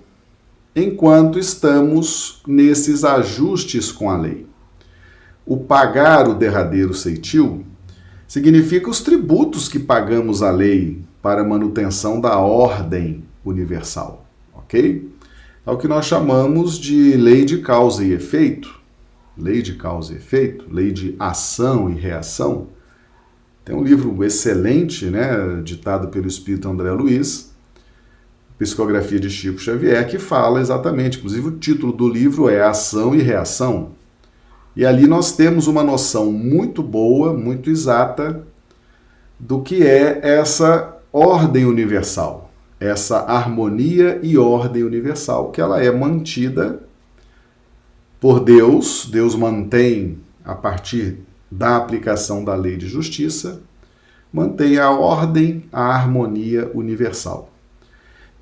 enquanto 0.76 1.40
estamos 1.40 2.42
nesses 2.48 3.04
ajustes 3.04 3.92
com 3.92 4.10
a 4.10 4.18
lei. 4.18 4.46
O 5.46 5.58
pagar 5.58 6.28
o 6.28 6.36
derradeiro 6.36 6.94
ceitil 6.94 7.66
significa 8.28 8.90
os 8.90 9.02
tributos 9.02 9.68
que 9.68 9.80
pagamos 9.80 10.44
à 10.44 10.52
lei 10.52 11.02
para 11.22 11.44
manutenção 11.44 12.22
da 12.22 12.38
ordem 12.38 13.24
universal, 13.44 14.26
ok? 14.54 15.10
É 15.66 15.72
o 15.72 15.78
que 15.78 15.88
nós 15.88 16.06
chamamos 16.06 16.78
de 16.78 17.18
lei 17.18 17.44
de 17.44 17.58
causa 17.58 18.06
e 18.06 18.14
efeito, 18.14 18.80
lei 19.36 19.64
de 19.64 19.74
causa 19.74 20.14
e 20.14 20.18
efeito, 20.18 20.66
lei 20.72 20.92
de 20.92 21.16
ação 21.18 21.90
e 21.90 21.96
reação 21.96 22.68
tem 23.70 23.78
um 23.78 23.84
livro 23.84 24.24
excelente, 24.24 25.06
né, 25.12 25.62
ditado 25.64 26.08
pelo 26.08 26.28
espírito 26.28 26.68
André 26.68 26.90
Luiz, 26.90 27.54
Psicografia 28.58 29.20
de 29.20 29.30
Chico 29.30 29.60
Xavier, 29.60 30.08
que 30.08 30.18
fala 30.18 30.60
exatamente, 30.60 31.20
inclusive 31.20 31.50
o 31.50 31.52
título 31.52 31.94
do 31.94 32.10
livro 32.10 32.50
é 32.50 32.64
Ação 32.64 33.14
e 33.14 33.22
Reação. 33.22 33.92
E 34.76 34.84
ali 34.84 35.06
nós 35.06 35.34
temos 35.34 35.68
uma 35.68 35.84
noção 35.84 36.32
muito 36.32 36.82
boa, 36.82 37.32
muito 37.32 37.70
exata 37.70 38.44
do 39.40 39.62
que 39.62 39.84
é 39.84 40.20
essa 40.24 40.98
ordem 41.14 41.66
universal, 41.66 42.52
essa 42.80 43.20
harmonia 43.20 44.20
e 44.24 44.36
ordem 44.36 44.84
universal, 44.84 45.52
que 45.52 45.62
ela 45.62 45.80
é 45.80 45.92
mantida 45.92 46.82
por 48.20 48.40
Deus, 48.40 49.08
Deus 49.12 49.36
mantém 49.36 50.18
a 50.44 50.56
partir 50.56 51.20
da 51.52 51.76
aplicação 51.76 52.44
da 52.44 52.56
lei 52.56 52.78
de 52.78 52.88
justiça, 52.88 53.62
mantém 54.32 54.78
a 54.78 54.92
ordem, 54.92 55.66
a 55.72 55.84
harmonia 55.84 56.70
universal. 56.74 57.50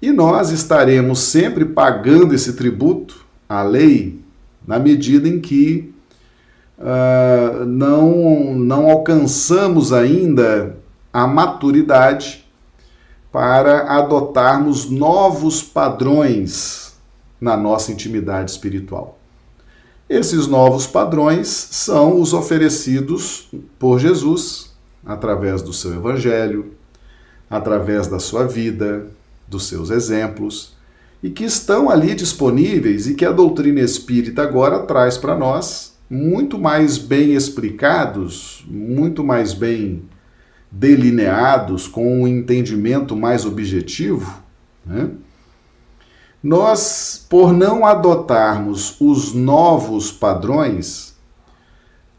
E 0.01 0.11
nós 0.11 0.51
estaremos 0.51 1.19
sempre 1.19 1.65
pagando 1.65 2.35
esse 2.35 2.53
tributo 2.53 3.25
à 3.47 3.63
lei 3.63 4.19
na 4.65 4.77
medida 4.77 5.27
em 5.27 5.39
que 5.39 5.93
uh, 6.77 7.65
não, 7.65 8.53
não 8.55 8.89
alcançamos 8.89 9.93
ainda 9.93 10.77
a 11.11 11.25
maturidade 11.25 12.45
para 13.31 13.97
adotarmos 13.97 14.89
novos 14.89 15.63
padrões 15.63 16.95
na 17.39 17.55
nossa 17.55 17.91
intimidade 17.91 18.51
espiritual. 18.51 19.16
Esses 20.09 20.47
novos 20.47 20.87
padrões 20.87 21.47
são 21.47 22.21
os 22.21 22.33
oferecidos 22.33 23.49
por 23.77 23.99
Jesus 23.99 24.73
através 25.05 25.61
do 25.61 25.73
seu 25.73 25.95
evangelho, 25.95 26.71
através 27.49 28.07
da 28.07 28.17
sua 28.17 28.45
vida, 28.45 29.07
dos 29.47 29.67
seus 29.67 29.89
exemplos, 29.89 30.77
e 31.21 31.29
que 31.29 31.43
estão 31.43 31.89
ali 31.89 32.15
disponíveis 32.15 33.07
e 33.07 33.15
que 33.15 33.25
a 33.25 33.31
doutrina 33.31 33.81
espírita 33.81 34.43
agora 34.43 34.79
traz 34.79 35.17
para 35.17 35.35
nós 35.35 35.97
muito 36.09 36.57
mais 36.57 36.97
bem 36.97 37.33
explicados, 37.33 38.63
muito 38.67 39.25
mais 39.25 39.53
bem 39.53 40.03
delineados, 40.71 41.85
com 41.85 42.21
um 42.21 42.27
entendimento 42.27 43.15
mais 43.15 43.45
objetivo, 43.45 44.41
né? 44.85 45.09
Nós, 46.41 47.25
por 47.29 47.51
não 47.51 47.85
adotarmos 47.85 48.95
os 48.99 49.33
novos 49.33 50.11
padrões, 50.11 51.15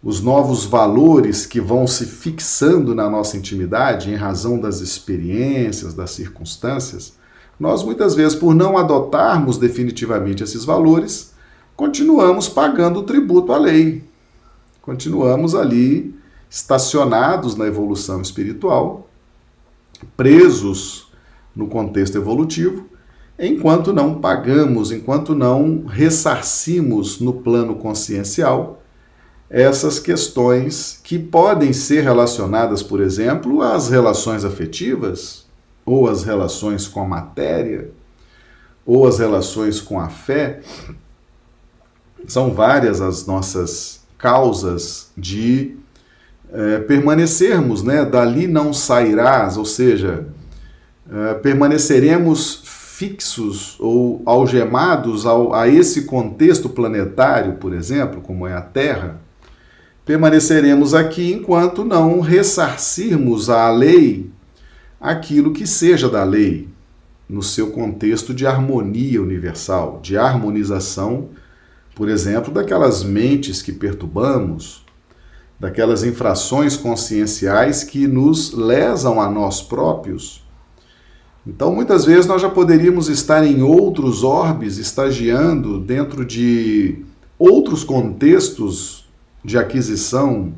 os 0.03 0.21
novos 0.21 0.65
valores 0.65 1.47
que 1.47 1.61
vão 1.61 1.87
se 1.87 2.05
fixando 2.05 2.95
na 2.95 3.09
nossa 3.09 3.37
intimidade 3.37 4.11
em 4.11 4.17
razão 4.17 4.59
das 4.59 4.81
experiências, 4.81 5.95
das 5.95 6.11
circunstâncias, 6.11 7.17
nós 7.59 7.83
muitas 7.83 8.15
vezes, 8.15 8.37
por 8.37 8.55
não 8.55 8.79
adotarmos 8.79 9.59
definitivamente 9.59 10.43
esses 10.43 10.65
valores, 10.65 11.35
continuamos 11.75 12.49
pagando 12.49 13.01
o 13.01 13.03
tributo 13.03 13.53
à 13.53 13.59
lei. 13.59 14.05
Continuamos 14.81 15.55
ali 15.55 16.15
estacionados 16.49 17.57
na 17.57 17.67
evolução 17.67 18.23
espiritual, 18.23 19.09
presos 20.17 21.09
no 21.55 21.67
contexto 21.67 22.17
evolutivo, 22.17 22.87
enquanto 23.39 23.93
não 23.93 24.21
pagamos, 24.21 24.91
enquanto 24.91 25.35
não 25.35 25.85
ressarcimos 25.87 27.21
no 27.21 27.35
plano 27.35 27.77
consciencial 27.77 28.79
essas 29.51 29.99
questões 29.99 31.01
que 31.03 31.19
podem 31.19 31.73
ser 31.73 32.03
relacionadas, 32.03 32.83
por 32.83 33.01
exemplo, 33.01 33.63
às 33.63 33.89
relações 33.89 34.45
afetivas, 34.45 35.47
ou 35.87 36.09
às 36.09 36.23
relações 36.23 36.87
com 36.87 37.01
a 37.01 37.09
matéria, 37.09 37.91
ou 38.85 39.07
às 39.07 39.19
relações 39.19 39.81
com 39.81 39.99
a 39.99 40.11
fé. 40.11 40.61
São 42.27 42.53
várias 42.53 43.01
as 43.01 43.27
nossas 43.27 44.01
causas 44.19 45.11
de 45.17 45.77
é, 46.53 46.81
permanecermos, 46.81 47.83
né? 47.83 48.05
Dali 48.05 48.47
não 48.47 48.73
sairás, 48.75 49.57
ou 49.57 49.65
seja, 49.65 50.27
é, 51.11 51.35
permaneceremos 51.35 52.63
fixos 52.99 53.77
ou 53.79 54.21
algemados 54.27 55.25
ao, 55.25 55.55
a 55.55 55.69
esse 55.69 56.03
contexto 56.03 56.69
planetário, 56.69 57.53
por 57.53 57.73
exemplo, 57.73 58.21
como 58.21 58.45
é 58.45 58.53
a 58.53 58.61
Terra, 58.61 59.21
permaneceremos 60.05 60.95
aqui 60.95 61.33
enquanto 61.33 61.85
não 61.85 62.19
ressarcirmos 62.19 63.49
à 63.49 63.71
lei 63.71 64.33
aquilo 65.01 65.53
que 65.53 65.65
seja 65.65 66.09
da 66.09 66.25
lei, 66.25 66.67
no 67.29 67.41
seu 67.41 67.71
contexto 67.71 68.35
de 68.35 68.45
harmonia 68.45 69.23
universal, 69.23 70.01
de 70.03 70.19
harmonização, 70.19 71.29
por 71.95 72.09
exemplo, 72.09 72.53
daquelas 72.53 73.05
mentes 73.05 73.63
que 73.63 73.71
perturbamos, 73.71 74.85
daquelas 75.61 76.03
infrações 76.03 76.77
conscienciais 76.77 77.85
que 77.85 78.09
nos 78.09 78.53
lesam 78.55 79.21
a 79.21 79.31
nós 79.31 79.63
próprios. 79.63 80.48
Então, 81.49 81.75
muitas 81.75 82.05
vezes 82.05 82.27
nós 82.27 82.43
já 82.43 82.51
poderíamos 82.51 83.09
estar 83.09 83.43
em 83.43 83.63
outros 83.63 84.23
orbes, 84.23 84.77
estagiando 84.77 85.81
dentro 85.81 86.23
de 86.23 87.03
outros 87.39 87.83
contextos 87.83 89.09
de 89.43 89.57
aquisição 89.57 90.53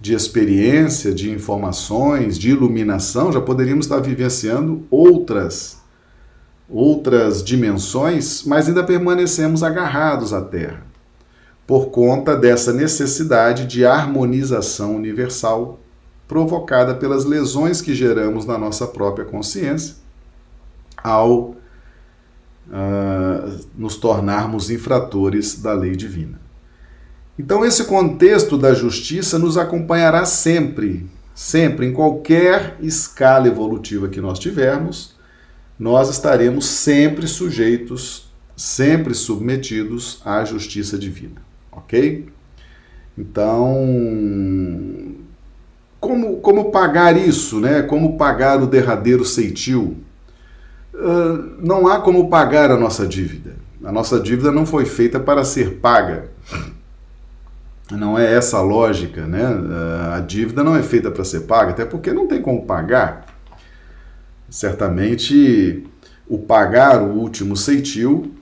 de 0.00 0.12
experiência, 0.12 1.14
de 1.14 1.30
informações, 1.30 2.36
de 2.36 2.50
iluminação, 2.50 3.30
já 3.30 3.40
poderíamos 3.40 3.86
estar 3.86 4.00
vivenciando 4.00 4.82
outras 4.90 5.78
outras 6.68 7.42
dimensões, 7.42 8.44
mas 8.44 8.68
ainda 8.68 8.84
permanecemos 8.84 9.62
agarrados 9.62 10.32
à 10.32 10.40
Terra, 10.40 10.84
por 11.66 11.86
conta 11.90 12.36
dessa 12.36 12.72
necessidade 12.72 13.66
de 13.66 13.84
harmonização 13.84 14.94
universal 14.94 15.80
provocada 16.28 16.94
pelas 16.94 17.24
lesões 17.24 17.82
que 17.82 17.92
geramos 17.92 18.46
na 18.46 18.56
nossa 18.56 18.86
própria 18.86 19.24
consciência 19.24 19.99
ao 21.02 21.56
uh, 22.70 23.60
nos 23.76 23.96
tornarmos 23.96 24.70
infratores 24.70 25.60
da 25.60 25.72
lei 25.72 25.96
divina. 25.96 26.40
Então, 27.38 27.64
esse 27.64 27.84
contexto 27.84 28.58
da 28.58 28.74
justiça 28.74 29.38
nos 29.38 29.56
acompanhará 29.56 30.26
sempre, 30.26 31.08
sempre, 31.34 31.86
em 31.86 31.92
qualquer 31.92 32.76
escala 32.80 33.48
evolutiva 33.48 34.08
que 34.08 34.20
nós 34.20 34.38
tivermos, 34.38 35.14
nós 35.78 36.10
estaremos 36.10 36.66
sempre 36.66 37.26
sujeitos, 37.26 38.30
sempre 38.54 39.14
submetidos 39.14 40.20
à 40.22 40.44
justiça 40.44 40.98
divina, 40.98 41.40
ok? 41.72 42.28
Então, 43.16 43.74
como, 45.98 46.36
como 46.40 46.70
pagar 46.70 47.16
isso, 47.16 47.58
né? 47.58 47.82
Como 47.82 48.18
pagar 48.18 48.62
o 48.62 48.66
derradeiro 48.66 49.24
ceitil? 49.24 49.96
Não 51.62 51.88
há 51.88 52.00
como 52.00 52.28
pagar 52.28 52.70
a 52.70 52.76
nossa 52.76 53.06
dívida. 53.06 53.56
A 53.84 53.90
nossa 53.90 54.20
dívida 54.20 54.52
não 54.52 54.66
foi 54.66 54.84
feita 54.84 55.18
para 55.18 55.44
ser 55.44 55.76
paga 55.76 56.28
não 57.96 58.18
é 58.18 58.34
essa 58.34 58.58
a 58.58 58.62
lógica, 58.62 59.26
né? 59.26 59.42
A 60.14 60.20
dívida 60.20 60.62
não 60.62 60.76
é 60.76 60.82
feita 60.82 61.10
para 61.10 61.24
ser 61.24 61.40
paga, 61.40 61.70
até 61.70 61.84
porque 61.84 62.12
não 62.12 62.26
tem 62.26 62.40
como 62.40 62.64
pagar. 62.64 63.26
Certamente, 64.48 65.84
o 66.28 66.38
pagar 66.38 67.02
o 67.02 67.14
último 67.18 67.56
ceitil 67.56 68.32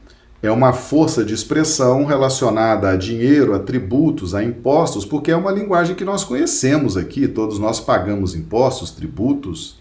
é 0.42 0.50
uma 0.50 0.72
força 0.72 1.24
de 1.24 1.34
expressão 1.34 2.04
relacionada 2.04 2.90
a 2.90 2.96
dinheiro, 2.96 3.54
a 3.54 3.58
tributos, 3.58 4.34
a 4.34 4.42
impostos, 4.42 5.04
porque 5.04 5.30
é 5.30 5.36
uma 5.36 5.50
linguagem 5.50 5.96
que 5.96 6.04
nós 6.04 6.24
conhecemos 6.24 6.96
aqui. 6.96 7.26
Todos 7.26 7.58
nós 7.58 7.80
pagamos 7.80 8.34
impostos, 8.34 8.90
tributos, 8.90 9.80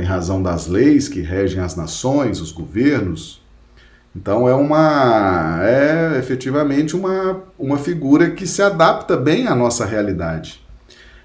em 0.00 0.04
razão 0.04 0.42
das 0.42 0.66
leis 0.66 1.08
que 1.08 1.20
regem 1.20 1.62
as 1.62 1.74
nações, 1.74 2.40
os 2.40 2.52
governos. 2.52 3.42
Então 4.14 4.48
é 4.48 4.54
uma 4.54 5.60
é 5.62 6.18
efetivamente 6.18 6.94
uma, 6.96 7.42
uma 7.58 7.78
figura 7.78 8.30
que 8.30 8.46
se 8.46 8.60
adapta 8.62 9.16
bem 9.16 9.46
à 9.46 9.54
nossa 9.54 9.84
realidade. 9.84 10.66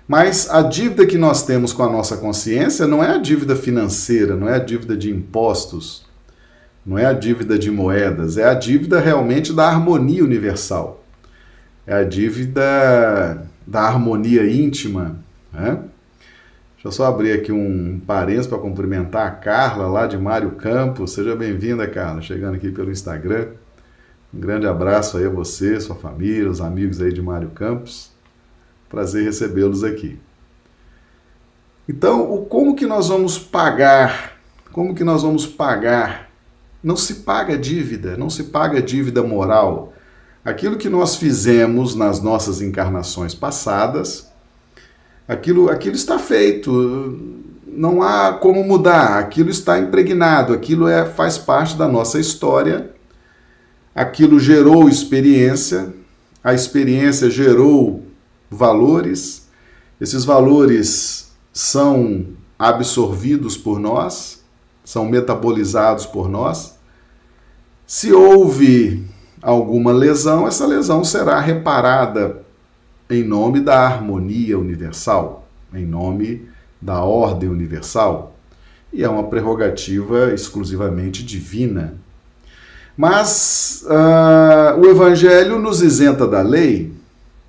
Mas 0.08 0.50
a 0.50 0.62
dívida 0.62 1.06
que 1.06 1.18
nós 1.18 1.44
temos 1.44 1.72
com 1.74 1.84
a 1.84 1.90
nossa 1.90 2.18
consciência 2.18 2.86
não 2.86 3.04
é 3.04 3.16
a 3.16 3.18
dívida 3.18 3.56
financeira, 3.56 4.36
não 4.36 4.50
é 4.50 4.56
a 4.56 4.60
dívida 4.60 4.98
de 4.98 5.10
impostos, 5.10 6.06
não 6.86 6.98
é 6.98 7.06
a 7.06 7.14
dívida 7.14 7.58
de 7.58 7.72
moedas, 7.72 8.38
é 8.38 8.44
a 8.44 8.54
dívida 8.54 9.00
realmente 9.00 9.54
da 9.54 9.68
harmonia 9.68 10.24
universal. 10.24 11.04
É 11.88 11.96
a 11.96 12.04
dívida 12.04 13.48
da 13.66 13.82
harmonia 13.82 14.50
íntima, 14.50 15.18
né? 15.52 15.80
Deixa 16.84 17.02
eu 17.02 17.06
só 17.06 17.06
abrir 17.06 17.32
aqui 17.32 17.50
um 17.50 17.98
parênteses 18.06 18.46
para 18.46 18.58
cumprimentar 18.58 19.26
a 19.26 19.32
Carla, 19.32 19.88
lá 19.88 20.06
de 20.06 20.18
Mário 20.18 20.52
Campos. 20.52 21.14
Seja 21.14 21.34
bem-vinda, 21.34 21.88
Carla, 21.88 22.22
chegando 22.22 22.56
aqui 22.56 22.70
pelo 22.74 22.92
Instagram. 22.92 23.52
Um 24.34 24.40
grande 24.42 24.68
abraço 24.68 25.18
aí 25.18 25.24
a 25.26 25.30
você, 25.30 25.80
sua 25.80 25.96
família, 25.96 26.50
os 26.50 26.60
amigos 26.60 27.02
aí 27.02 27.14
de 27.14 27.22
Mário 27.22 27.52
Campos. 27.52 28.12
Prazer 28.90 29.24
recebê-los 29.24 29.82
aqui. 29.82 30.20
Então, 31.88 32.44
como 32.50 32.76
que 32.76 32.86
nós 32.86 33.08
vamos 33.08 33.40
pagar? 33.40 34.34
Como 34.74 34.94
que 34.94 35.06
nós 35.06 35.24
vamos 35.24 35.48
pagar? 35.48 36.30
Não 36.84 36.98
se 36.98 37.16
paga 37.22 37.58
dívida, 37.58 38.18
não 38.18 38.30
se 38.30 38.44
paga 38.44 38.82
dívida 38.82 39.24
moral. 39.24 39.94
Aquilo 40.44 40.76
que 40.76 40.90
nós 40.90 41.16
fizemos 41.16 41.96
nas 41.96 42.22
nossas 42.22 42.62
encarnações 42.62 43.34
passadas, 43.34 44.33
Aquilo, 45.28 45.70
aquilo 45.70 45.96
está 45.96 46.20
feito, 46.20 47.18
não 47.66 48.02
há 48.02 48.34
como 48.34 48.64
mudar, 48.64 49.18
aquilo 49.20 49.50
está 49.50 49.80
impregnado, 49.80 50.54
aquilo 50.54 50.88
é, 50.88 51.06
faz 51.06 51.38
parte 51.38 51.78
da 51.78 51.88
nossa 51.88 52.20
história, 52.20 52.92
aquilo 53.96 54.40
gerou 54.40 54.90
experiência, 54.90 55.94
a 56.44 56.54
experiência 56.54 57.30
gerou 57.30 58.04
valores, 58.50 59.48
esses 60.00 60.26
valores 60.26 61.32
são 61.54 62.26
absorvidos 62.60 63.56
por 63.56 63.80
nós, 63.80 64.44
são 64.84 65.06
metabolizados 65.06 66.06
por 66.06 66.30
nós. 66.30 66.78
Se 67.88 68.12
houve 68.12 69.06
alguma 69.42 69.94
lesão, 69.94 70.48
essa 70.48 70.66
lesão 70.68 71.04
será 71.04 71.40
reparada 71.40 72.43
em 73.10 73.24
nome 73.24 73.60
da 73.60 73.80
harmonia 73.80 74.58
universal, 74.58 75.48
em 75.74 75.86
nome 75.86 76.48
da 76.82 77.04
ordem 77.04 77.50
universal, 77.50 78.36
e 78.92 79.04
é 79.04 79.10
uma 79.10 79.24
prerrogativa 79.24 80.34
exclusivamente 80.34 81.24
divina. 81.24 81.96
Mas 82.96 83.84
uh, 83.86 84.80
o 84.80 84.86
Evangelho 84.86 85.60
nos 85.60 85.82
isenta 85.82 86.28
da 86.28 86.42
lei, 86.42 86.94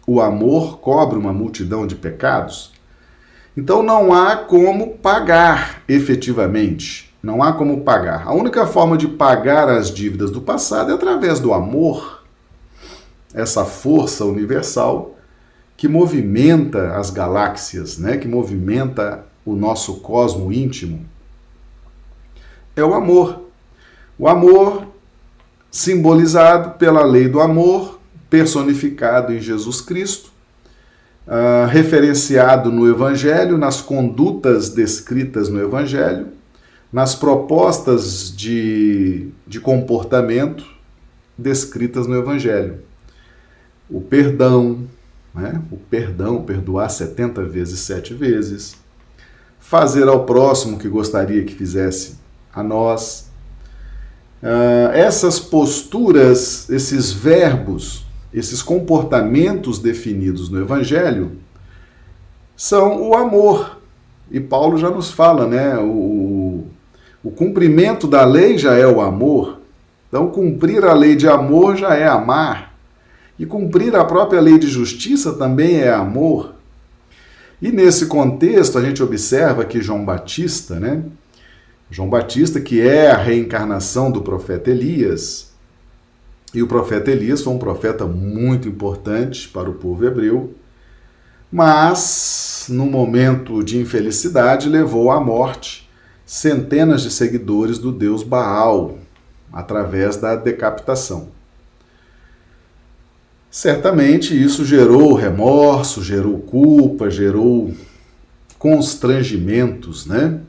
o 0.06 0.20
amor 0.20 0.78
cobre 0.78 1.18
uma 1.18 1.32
multidão 1.32 1.86
de 1.86 1.94
pecados, 1.94 2.72
então 3.56 3.82
não 3.82 4.12
há 4.12 4.36
como 4.36 4.98
pagar 4.98 5.82
efetivamente. 5.88 7.14
Não 7.22 7.42
há 7.42 7.54
como 7.54 7.80
pagar. 7.80 8.28
A 8.28 8.34
única 8.34 8.66
forma 8.66 8.98
de 8.98 9.08
pagar 9.08 9.66
as 9.70 9.90
dívidas 9.90 10.30
do 10.30 10.42
passado 10.42 10.90
é 10.90 10.94
através 10.94 11.40
do 11.40 11.54
amor, 11.54 12.22
essa 13.32 13.64
força 13.64 14.26
universal 14.26 15.13
que 15.76 15.88
movimenta 15.88 16.96
as 16.96 17.10
galáxias, 17.10 17.98
né? 17.98 18.16
que 18.16 18.28
movimenta 18.28 19.24
o 19.44 19.54
nosso 19.54 19.96
cosmo 19.96 20.52
íntimo, 20.52 21.04
é 22.76 22.84
o 22.84 22.94
amor. 22.94 23.42
O 24.18 24.28
amor 24.28 24.86
simbolizado 25.70 26.78
pela 26.78 27.02
lei 27.04 27.28
do 27.28 27.40
amor, 27.40 27.98
personificado 28.30 29.32
em 29.32 29.40
Jesus 29.40 29.80
Cristo, 29.80 30.30
uh, 31.26 31.66
referenciado 31.66 32.70
no 32.70 32.88
Evangelho, 32.88 33.58
nas 33.58 33.80
condutas 33.80 34.70
descritas 34.70 35.48
no 35.48 35.60
Evangelho, 35.60 36.28
nas 36.92 37.14
propostas 37.14 38.34
de, 38.34 39.30
de 39.46 39.58
comportamento 39.60 40.64
descritas 41.36 42.06
no 42.06 42.16
Evangelho. 42.16 42.78
O 43.90 44.00
perdão, 44.00 44.84
né? 45.34 45.60
o 45.70 45.76
perdão, 45.76 46.42
perdoar 46.42 46.88
70 46.88 47.42
vezes, 47.44 47.80
sete 47.80 48.14
vezes, 48.14 48.76
fazer 49.58 50.06
ao 50.08 50.24
próximo 50.24 50.78
que 50.78 50.88
gostaria 50.88 51.44
que 51.44 51.54
fizesse 51.54 52.18
a 52.54 52.62
nós. 52.62 53.30
Uh, 54.42 54.92
essas 54.92 55.40
posturas, 55.40 56.68
esses 56.68 57.12
verbos, 57.12 58.04
esses 58.32 58.62
comportamentos 58.62 59.78
definidos 59.78 60.50
no 60.50 60.60
Evangelho 60.60 61.32
são 62.56 63.08
o 63.08 63.16
amor. 63.16 63.80
E 64.30 64.38
Paulo 64.40 64.76
já 64.76 64.90
nos 64.90 65.10
fala, 65.10 65.46
né? 65.46 65.76
O, 65.78 66.64
o 67.22 67.30
cumprimento 67.30 68.06
da 68.06 68.24
lei 68.24 68.58
já 68.58 68.74
é 68.74 68.86
o 68.86 69.00
amor. 69.00 69.60
Então, 70.08 70.28
cumprir 70.28 70.84
a 70.84 70.92
lei 70.92 71.16
de 71.16 71.28
amor 71.28 71.76
já 71.76 71.94
é 71.94 72.06
amar. 72.06 72.73
E 73.38 73.44
cumprir 73.44 73.94
a 73.96 74.04
própria 74.04 74.40
lei 74.40 74.58
de 74.58 74.68
justiça 74.68 75.32
também 75.32 75.80
é 75.80 75.92
amor. 75.92 76.54
E 77.60 77.72
nesse 77.72 78.06
contexto, 78.06 78.78
a 78.78 78.82
gente 78.82 79.02
observa 79.02 79.64
que 79.64 79.82
João 79.82 80.04
Batista, 80.04 80.78
né? 80.78 81.02
João 81.90 82.08
Batista, 82.08 82.60
que 82.60 82.80
é 82.80 83.10
a 83.10 83.16
reencarnação 83.16 84.10
do 84.10 84.22
profeta 84.22 84.70
Elias, 84.70 85.52
e 86.54 86.62
o 86.62 86.68
profeta 86.68 87.10
Elias 87.10 87.42
foi 87.42 87.52
um 87.52 87.58
profeta 87.58 88.06
muito 88.06 88.68
importante 88.68 89.48
para 89.48 89.68
o 89.68 89.74
povo 89.74 90.06
hebreu, 90.06 90.54
mas, 91.50 92.66
no 92.68 92.86
momento 92.86 93.62
de 93.62 93.78
infelicidade, 93.78 94.68
levou 94.68 95.10
à 95.10 95.20
morte 95.20 95.90
centenas 96.24 97.02
de 97.02 97.10
seguidores 97.10 97.78
do 97.78 97.90
deus 97.90 98.22
Baal, 98.22 98.98
através 99.52 100.16
da 100.16 100.36
decapitação. 100.36 101.33
Certamente 103.54 104.34
isso 104.34 104.64
gerou 104.64 105.14
remorso, 105.14 106.02
gerou 106.02 106.40
culpa, 106.40 107.08
gerou 107.08 107.72
constrangimentos, 108.58 110.06
né? 110.06 110.40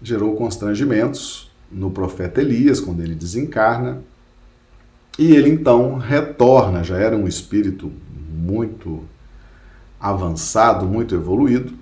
Gerou 0.00 0.36
constrangimentos 0.36 1.50
no 1.72 1.90
profeta 1.90 2.40
Elias 2.40 2.78
quando 2.78 3.00
ele 3.00 3.16
desencarna. 3.16 4.00
E 5.18 5.34
ele 5.34 5.50
então 5.50 5.96
retorna, 5.98 6.84
já 6.84 6.96
era 6.96 7.16
um 7.16 7.26
espírito 7.26 7.90
muito 8.32 9.02
avançado, 10.00 10.86
muito 10.86 11.16
evoluído. 11.16 11.72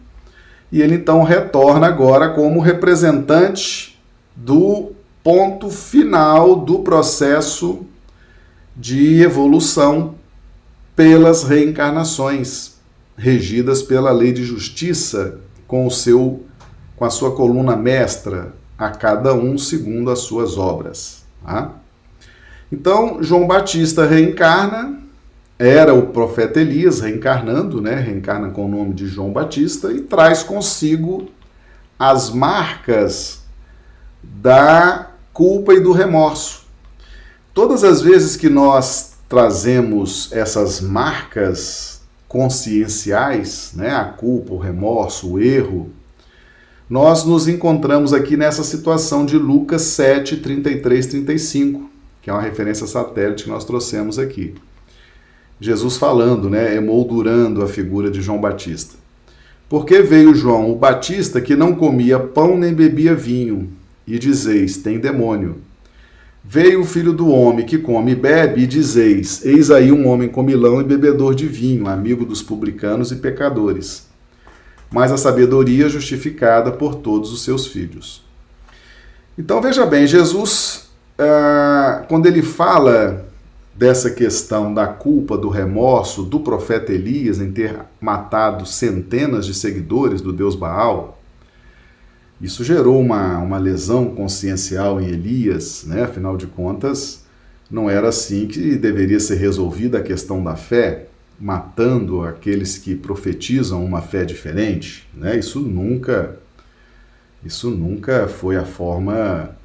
E 0.72 0.80
ele 0.80 0.94
então 0.94 1.22
retorna 1.24 1.86
agora 1.88 2.30
como 2.30 2.58
representante 2.58 4.00
do 4.34 4.92
ponto 5.22 5.68
final 5.68 6.56
do 6.56 6.78
processo 6.78 7.84
de 8.74 9.22
evolução 9.22 10.23
pelas 10.94 11.42
reencarnações, 11.44 12.74
regidas 13.16 13.82
pela 13.82 14.10
lei 14.12 14.32
de 14.32 14.44
justiça, 14.44 15.40
com 15.66 15.86
o 15.86 15.90
seu 15.90 16.44
com 16.96 17.04
a 17.04 17.10
sua 17.10 17.34
coluna 17.34 17.74
mestra, 17.74 18.54
a 18.78 18.88
cada 18.88 19.34
um 19.34 19.58
segundo 19.58 20.10
as 20.12 20.20
suas 20.20 20.56
obras. 20.56 21.24
Tá? 21.44 21.72
Então, 22.70 23.20
João 23.20 23.46
Batista 23.48 24.06
reencarna, 24.06 25.00
era 25.58 25.94
o 25.94 26.08
profeta 26.08 26.60
Elias 26.60 27.00
reencarnando, 27.00 27.80
né? 27.80 27.96
reencarna 27.96 28.50
com 28.50 28.66
o 28.66 28.68
nome 28.68 28.94
de 28.94 29.06
João 29.06 29.32
Batista 29.32 29.92
e 29.92 30.00
traz 30.00 30.42
consigo 30.42 31.28
as 31.98 32.30
marcas 32.30 33.42
da 34.22 35.10
culpa 35.32 35.74
e 35.74 35.80
do 35.80 35.92
remorso. 35.92 36.64
Todas 37.52 37.84
as 37.84 38.02
vezes 38.02 38.36
que 38.36 38.48
nós 38.48 39.13
trazemos 39.28 40.32
essas 40.32 40.80
marcas 40.80 42.00
conscienciais, 42.28 43.72
né, 43.74 43.90
a 43.90 44.04
culpa, 44.04 44.54
o 44.54 44.58
remorso, 44.58 45.32
o 45.32 45.40
erro, 45.40 45.90
nós 46.88 47.24
nos 47.24 47.48
encontramos 47.48 48.12
aqui 48.12 48.36
nessa 48.36 48.62
situação 48.62 49.24
de 49.24 49.38
Lucas 49.38 49.82
7, 49.82 50.36
33, 50.38 51.06
35, 51.06 51.90
que 52.20 52.28
é 52.28 52.32
uma 52.32 52.42
referência 52.42 52.86
satélite 52.86 53.44
que 53.44 53.50
nós 53.50 53.64
trouxemos 53.64 54.18
aqui. 54.18 54.54
Jesus 55.60 55.96
falando, 55.96 56.50
né, 56.50 56.76
emoldurando 56.76 57.62
a 57.62 57.68
figura 57.68 58.10
de 58.10 58.20
João 58.20 58.40
Batista. 58.40 58.96
Porque 59.68 60.02
veio 60.02 60.34
João 60.34 60.70
o 60.70 60.76
Batista 60.76 61.40
que 61.40 61.56
não 61.56 61.74
comia 61.74 62.18
pão 62.18 62.56
nem 62.58 62.74
bebia 62.74 63.14
vinho, 63.14 63.70
e 64.06 64.18
dizeis: 64.18 64.76
tem 64.76 64.98
demônio. 64.98 65.56
Veio 66.46 66.82
o 66.82 66.84
filho 66.84 67.14
do 67.14 67.28
homem 67.30 67.64
que 67.64 67.78
come 67.78 68.12
e 68.12 68.14
bebe, 68.14 68.62
e 68.62 68.66
dizeis: 68.66 69.42
Eis 69.46 69.70
aí 69.70 69.90
um 69.90 70.06
homem 70.06 70.28
comilão 70.28 70.78
e 70.78 70.84
bebedor 70.84 71.34
de 71.34 71.46
vinho, 71.46 71.88
amigo 71.88 72.24
dos 72.26 72.42
publicanos 72.42 73.10
e 73.10 73.16
pecadores. 73.16 74.06
Mas 74.92 75.10
a 75.10 75.16
sabedoria 75.16 75.88
justificada 75.88 76.70
por 76.70 76.96
todos 76.96 77.32
os 77.32 77.42
seus 77.42 77.66
filhos. 77.66 78.22
Então 79.38 79.60
veja 79.62 79.86
bem, 79.86 80.06
Jesus, 80.06 80.90
ah, 81.18 82.04
quando 82.08 82.26
ele 82.26 82.42
fala 82.42 83.24
dessa 83.74 84.10
questão 84.10 84.72
da 84.72 84.86
culpa, 84.86 85.36
do 85.36 85.48
remorso 85.48 86.22
do 86.22 86.38
profeta 86.40 86.92
Elias 86.92 87.40
em 87.40 87.50
ter 87.50 87.74
matado 88.00 88.66
centenas 88.66 89.46
de 89.46 89.54
seguidores 89.54 90.20
do 90.20 90.32
Deus 90.32 90.54
Baal, 90.54 91.13
isso 92.40 92.64
gerou 92.64 93.00
uma, 93.00 93.38
uma 93.38 93.58
lesão 93.58 94.14
consciencial 94.14 95.00
em 95.00 95.06
Elias, 95.06 95.84
né? 95.86 96.02
afinal 96.02 96.36
de 96.36 96.46
contas, 96.46 97.24
não 97.70 97.88
era 97.88 98.08
assim 98.08 98.46
que 98.46 98.76
deveria 98.76 99.20
ser 99.20 99.36
resolvida 99.36 99.98
a 99.98 100.02
questão 100.02 100.42
da 100.42 100.56
fé, 100.56 101.06
matando 101.40 102.22
aqueles 102.22 102.78
que 102.78 102.94
profetizam 102.94 103.84
uma 103.84 104.02
fé 104.02 104.24
diferente. 104.24 105.08
Né? 105.14 105.38
Isso 105.38 105.60
nunca, 105.60 106.36
isso 107.44 107.70
nunca 107.70 108.28
foi 108.28 108.56
a 108.56 108.64
forma 108.64 109.56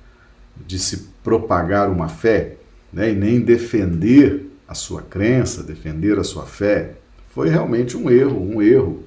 de 0.65 0.79
se 0.79 1.09
propagar 1.23 1.89
uma 1.89 2.07
fé, 2.07 2.55
né? 2.91 3.11
e 3.11 3.15
nem 3.15 3.39
defender 3.41 4.47
a 4.67 4.75
sua 4.75 5.01
crença, 5.01 5.63
defender 5.63 6.17
a 6.19 6.23
sua 6.23 6.45
fé. 6.45 6.93
Foi 7.29 7.49
realmente 7.49 7.97
um 7.97 8.09
erro, 8.09 8.39
um 8.39 8.61
erro 8.61 9.03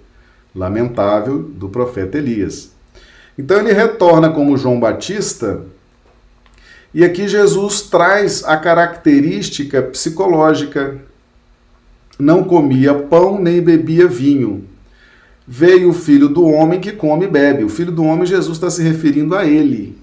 lamentável 0.55 1.43
do 1.43 1.69
profeta 1.69 2.19
Elias. 2.19 2.73
Então 3.39 3.59
ele 3.59 3.73
retorna 3.73 4.31
como 4.31 4.57
João 4.57 4.79
Batista, 4.79 5.63
e 6.95 7.05
aqui 7.05 7.27
Jesus 7.27 7.83
traz 7.83 8.45
a 8.45 8.57
característica 8.57 9.81
psicológica. 9.81 10.99
Não 12.19 12.45
comia 12.45 12.93
pão 12.95 13.41
nem 13.41 13.63
bebia 13.63 14.07
vinho. 14.07 14.65
Veio 15.49 15.89
o 15.89 15.95
filho 15.95 16.29
do 16.29 16.47
homem 16.47 16.81
que 16.81 16.93
come 16.93 17.25
e 17.25 17.29
bebe. 17.29 17.65
O 17.65 17.69
filho 17.69 17.91
do 17.91 18.05
homem, 18.05 18.27
Jesus 18.27 18.59
está 18.59 18.69
se 18.69 18.83
referindo 18.83 19.35
a 19.35 19.47
ele. 19.47 19.99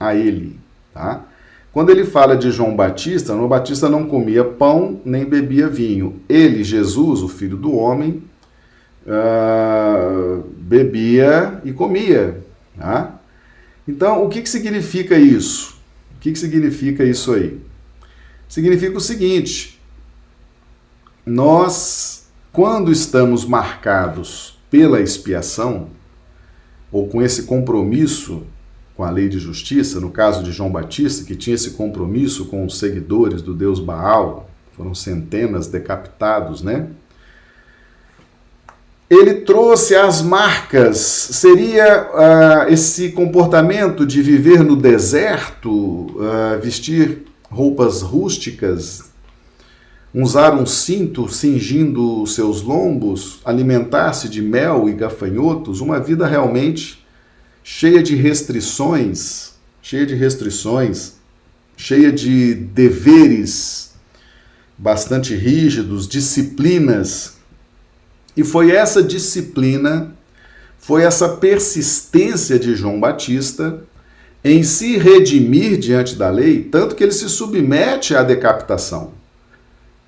A 0.00 0.14
ele. 0.14 0.58
Tá? 0.94 1.22
Quando 1.70 1.90
ele 1.90 2.04
fala 2.04 2.34
de 2.34 2.50
João 2.50 2.74
Batista, 2.74 3.34
João 3.34 3.46
Batista 3.48 3.88
não 3.88 4.06
comia 4.06 4.42
pão 4.42 5.00
nem 5.04 5.26
bebia 5.26 5.68
vinho. 5.68 6.20
Ele, 6.28 6.64
Jesus, 6.64 7.22
o 7.22 7.28
filho 7.28 7.58
do 7.58 7.76
homem, 7.76 8.22
uh, 9.06 10.42
bebia 10.58 11.60
e 11.62 11.72
comia. 11.72 12.41
Tá? 12.76 13.20
Então, 13.86 14.24
o 14.24 14.28
que, 14.28 14.42
que 14.42 14.48
significa 14.48 15.18
isso? 15.18 15.80
O 16.16 16.20
que, 16.20 16.32
que 16.32 16.38
significa 16.38 17.04
isso 17.04 17.32
aí? 17.32 17.60
Significa 18.48 18.96
o 18.96 19.00
seguinte: 19.00 19.80
nós, 21.26 22.26
quando 22.52 22.92
estamos 22.92 23.44
marcados 23.44 24.58
pela 24.70 25.00
expiação, 25.00 25.90
ou 26.90 27.08
com 27.08 27.22
esse 27.22 27.44
compromisso 27.44 28.44
com 28.94 29.04
a 29.04 29.10
lei 29.10 29.28
de 29.28 29.38
justiça, 29.38 29.98
no 29.98 30.10
caso 30.10 30.42
de 30.42 30.52
João 30.52 30.70
Batista, 30.70 31.24
que 31.24 31.34
tinha 31.34 31.54
esse 31.54 31.72
compromisso 31.72 32.46
com 32.46 32.64
os 32.64 32.78
seguidores 32.78 33.40
do 33.40 33.54
deus 33.54 33.80
Baal, 33.80 34.50
foram 34.72 34.94
centenas 34.94 35.66
decapitados, 35.66 36.62
né? 36.62 36.90
Ele 39.14 39.34
trouxe 39.34 39.94
as 39.94 40.22
marcas. 40.22 40.96
Seria 40.96 42.08
uh, 42.68 42.72
esse 42.72 43.10
comportamento 43.10 44.06
de 44.06 44.22
viver 44.22 44.64
no 44.64 44.74
deserto, 44.74 45.70
uh, 45.70 46.60
vestir 46.62 47.22
roupas 47.50 48.00
rústicas, 48.00 49.10
usar 50.14 50.54
um 50.54 50.64
cinto 50.64 51.28
cingindo 51.28 52.26
seus 52.26 52.62
lombos, 52.62 53.40
alimentar-se 53.44 54.28
de 54.28 54.40
mel 54.40 54.88
e 54.88 54.92
gafanhotos, 54.92 55.80
uma 55.80 56.00
vida 56.00 56.26
realmente 56.26 57.04
cheia 57.62 58.02
de 58.02 58.14
restrições, 58.14 59.52
cheia 59.82 60.06
de 60.06 60.14
restrições, 60.14 61.14
cheia 61.76 62.10
de 62.10 62.54
deveres 62.54 63.92
bastante 64.78 65.34
rígidos, 65.34 66.08
disciplinas. 66.08 67.41
E 68.36 68.42
foi 68.42 68.70
essa 68.70 69.02
disciplina, 69.02 70.14
foi 70.78 71.02
essa 71.02 71.28
persistência 71.28 72.58
de 72.58 72.74
João 72.74 72.98
Batista 72.98 73.80
em 74.44 74.62
se 74.62 74.96
redimir 74.96 75.78
diante 75.78 76.16
da 76.16 76.28
lei, 76.28 76.64
tanto 76.64 76.96
que 76.96 77.02
ele 77.04 77.12
se 77.12 77.28
submete 77.28 78.14
à 78.14 78.22
decapitação. 78.22 79.12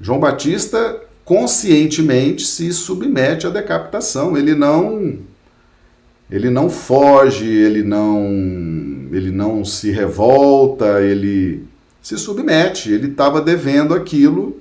João 0.01 0.19
Batista 0.19 1.01
conscientemente 1.25 2.45
se 2.45 2.73
submete 2.73 3.47
à 3.47 3.51
decapitação. 3.51 4.37
Ele 4.37 4.55
não 4.55 5.19
ele 6.31 6.51
não 6.51 6.69
foge, 6.69 7.47
ele 7.47 7.83
não 7.83 9.09
ele 9.13 9.31
não 9.31 9.65
se 9.65 9.91
revolta, 9.91 11.01
ele 11.01 11.65
se 12.03 12.19
submete. 12.19 12.93
Ele 12.93 13.09
estava 13.09 13.41
devendo 13.41 13.95
aquilo. 13.95 14.61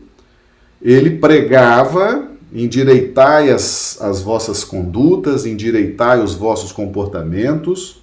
Ele 0.82 1.18
pregava 1.18 2.28
endireitai 2.54 3.50
as, 3.50 4.00
as 4.00 4.22
vossas 4.22 4.64
condutas, 4.64 5.46
endireitai 5.46 6.22
os 6.22 6.36
vossos 6.36 6.72
comportamentos, 6.72 8.02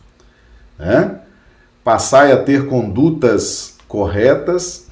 né? 0.79 1.21
passai 1.85 2.33
a 2.33 2.37
ter 2.37 2.67
condutas 2.67 3.77
corretas. 3.87 4.87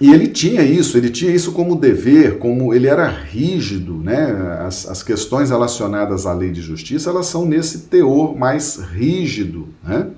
E 0.00 0.12
ele 0.12 0.28
tinha 0.28 0.62
isso, 0.62 0.96
ele 0.98 1.08
tinha 1.08 1.34
isso 1.34 1.52
como 1.52 1.74
dever, 1.74 2.38
como 2.38 2.72
ele 2.72 2.86
era 2.86 3.08
rígido, 3.08 3.94
né? 3.94 4.58
As, 4.60 4.86
as 4.86 5.02
questões 5.02 5.48
relacionadas 5.48 6.26
à 6.26 6.34
lei 6.34 6.50
de 6.50 6.60
justiça, 6.60 7.08
elas 7.08 7.26
são 7.26 7.46
nesse 7.46 7.78
teor 7.80 8.36
mais 8.36 8.76
rígido, 8.76 9.68
né? 9.82 10.08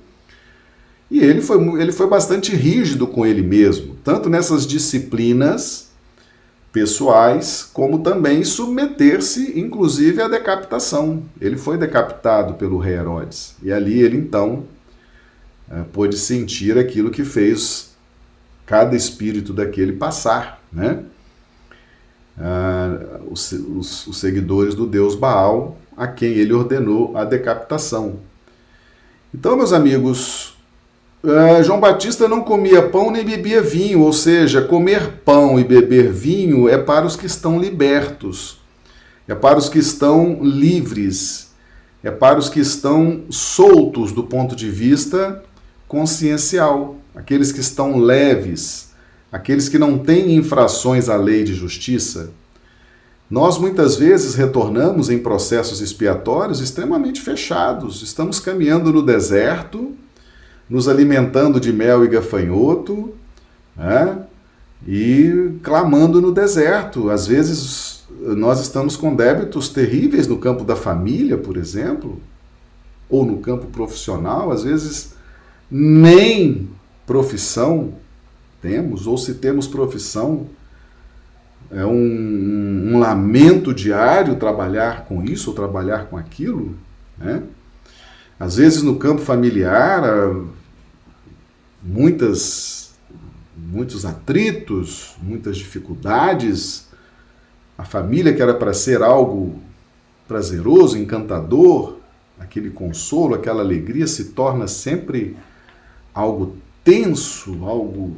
E 1.08 1.20
ele 1.20 1.40
foi, 1.40 1.80
ele 1.80 1.92
foi 1.92 2.08
bastante 2.08 2.54
rígido 2.54 3.06
com 3.06 3.24
ele 3.24 3.40
mesmo, 3.40 3.96
tanto 4.02 4.28
nessas 4.28 4.66
disciplinas 4.66 5.87
pessoais, 6.78 7.68
como 7.72 8.04
também 8.04 8.44
submeter-se, 8.44 9.58
inclusive, 9.58 10.22
à 10.22 10.28
decapitação. 10.28 11.24
Ele 11.40 11.56
foi 11.56 11.76
decapitado 11.76 12.54
pelo 12.54 12.78
rei 12.78 12.94
Herodes. 12.94 13.56
E 13.60 13.72
ali 13.72 14.00
ele 14.00 14.16
então 14.16 14.62
é, 15.68 15.82
pôde 15.92 16.16
sentir 16.16 16.78
aquilo 16.78 17.10
que 17.10 17.24
fez 17.24 17.96
cada 18.64 18.94
espírito 18.94 19.52
daquele 19.52 19.94
passar, 19.94 20.62
né? 20.72 21.02
Ah, 22.38 23.18
os, 23.28 23.50
os, 23.50 24.06
os, 24.06 24.18
seguidores 24.18 24.76
do 24.76 24.86
deus 24.86 25.16
Baal, 25.16 25.76
a 25.96 26.06
quem 26.06 26.34
ele 26.34 26.52
ordenou 26.52 27.16
a 27.16 27.24
decapitação. 27.24 28.20
Então, 29.34 29.56
meus 29.56 29.72
amigos, 29.72 30.56
ah, 31.24 31.62
João 31.62 31.80
Batista 31.80 32.28
não 32.28 32.42
comia 32.42 32.88
pão 32.88 33.10
nem 33.10 33.24
bebia 33.24 33.60
vinho, 33.60 34.00
ou 34.00 34.12
seja, 34.12 34.62
comer 34.62 35.20
pão 35.24 35.58
e 35.58 35.64
beber 35.64 36.12
vinho 36.12 36.68
é 36.68 36.78
para 36.78 37.06
os 37.06 37.16
que 37.16 37.26
estão 37.26 37.58
libertos, 37.58 38.60
é 39.26 39.34
para 39.34 39.58
os 39.58 39.68
que 39.68 39.78
estão 39.78 40.38
livres, 40.42 41.50
é 42.04 42.10
para 42.10 42.38
os 42.38 42.48
que 42.48 42.60
estão 42.60 43.24
soltos 43.30 44.12
do 44.12 44.22
ponto 44.22 44.54
de 44.54 44.70
vista 44.70 45.42
consciencial, 45.88 46.96
aqueles 47.14 47.50
que 47.50 47.60
estão 47.60 47.98
leves, 47.98 48.92
aqueles 49.32 49.68
que 49.68 49.78
não 49.78 49.98
têm 49.98 50.36
infrações 50.36 51.08
à 51.08 51.16
lei 51.16 51.42
de 51.42 51.54
justiça. 51.54 52.30
Nós 53.28 53.58
muitas 53.58 53.96
vezes 53.96 54.34
retornamos 54.34 55.10
em 55.10 55.18
processos 55.18 55.80
expiatórios 55.80 56.60
extremamente 56.60 57.20
fechados, 57.20 58.02
estamos 58.02 58.38
caminhando 58.38 58.92
no 58.92 59.02
deserto, 59.02 59.94
nos 60.68 60.88
alimentando 60.88 61.60
de 61.60 61.72
mel 61.72 62.04
e 62.04 62.08
gafanhoto, 62.08 63.14
né? 63.76 64.24
e 64.86 65.58
clamando 65.62 66.20
no 66.20 66.32
deserto. 66.32 67.10
Às 67.10 67.26
vezes 67.26 68.06
nós 68.10 68.60
estamos 68.60 68.96
com 68.96 69.14
débitos 69.14 69.68
terríveis 69.68 70.26
no 70.26 70.38
campo 70.38 70.64
da 70.64 70.76
família, 70.76 71.36
por 71.36 71.56
exemplo, 71.56 72.20
ou 73.08 73.24
no 73.24 73.38
campo 73.38 73.66
profissional, 73.66 74.50
às 74.50 74.64
vezes 74.64 75.14
nem 75.70 76.68
profissão 77.06 77.94
temos, 78.60 79.06
ou 79.06 79.16
se 79.16 79.34
temos 79.34 79.66
profissão, 79.66 80.46
é 81.70 81.84
um, 81.84 81.90
um, 81.92 82.90
um 82.94 82.98
lamento 82.98 83.74
diário 83.74 84.36
trabalhar 84.36 85.04
com 85.04 85.22
isso 85.22 85.50
ou 85.50 85.56
trabalhar 85.56 86.06
com 86.06 86.16
aquilo. 86.16 86.74
Né? 87.18 87.42
Às 88.40 88.56
vezes 88.56 88.82
no 88.82 88.96
campo 88.96 89.20
familiar, 89.20 90.02
muitas, 91.82 92.92
muitos 93.56 94.04
atritos, 94.04 95.14
muitas 95.22 95.56
dificuldades. 95.56 96.88
A 97.76 97.84
família 97.84 98.34
que 98.34 98.42
era 98.42 98.54
para 98.54 98.74
ser 98.74 99.02
algo 99.02 99.60
prazeroso, 100.26 100.98
encantador, 100.98 101.96
aquele 102.38 102.70
consolo, 102.70 103.34
aquela 103.34 103.62
alegria 103.62 104.06
se 104.06 104.26
torna 104.26 104.66
sempre 104.66 105.36
algo 106.14 106.56
tenso, 106.84 107.64
algo 107.64 108.16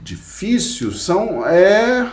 difícil, 0.00 0.92
são 0.92 1.46
é 1.46 2.10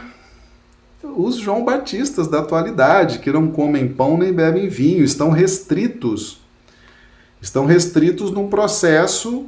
os 1.04 1.36
João 1.36 1.66
Batistas 1.66 2.28
da 2.28 2.40
atualidade, 2.40 3.20
que 3.20 3.32
não 3.32 3.52
comem 3.52 3.88
pão 3.88 4.18
nem 4.18 4.32
bebem 4.32 4.70
vinho, 4.70 5.04
estão 5.04 5.30
restritos. 5.30 6.40
Estão 7.42 7.66
restritos 7.66 8.32
num 8.32 8.48
processo 8.48 9.48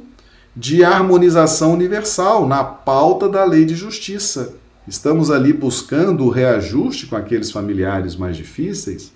de 0.56 0.82
harmonização 0.82 1.74
universal, 1.74 2.48
na 2.48 2.64
pauta 2.64 3.28
da 3.28 3.44
lei 3.44 3.66
de 3.66 3.74
justiça. 3.74 4.54
Estamos 4.88 5.30
ali 5.30 5.52
buscando 5.52 6.24
o 6.24 6.30
reajuste 6.30 7.06
com 7.06 7.16
aqueles 7.16 7.50
familiares 7.50 8.16
mais 8.16 8.36
difíceis, 8.36 9.12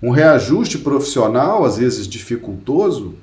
um 0.00 0.10
reajuste 0.10 0.78
profissional, 0.78 1.64
às 1.64 1.78
vezes 1.78 2.06
dificultoso, 2.06 3.16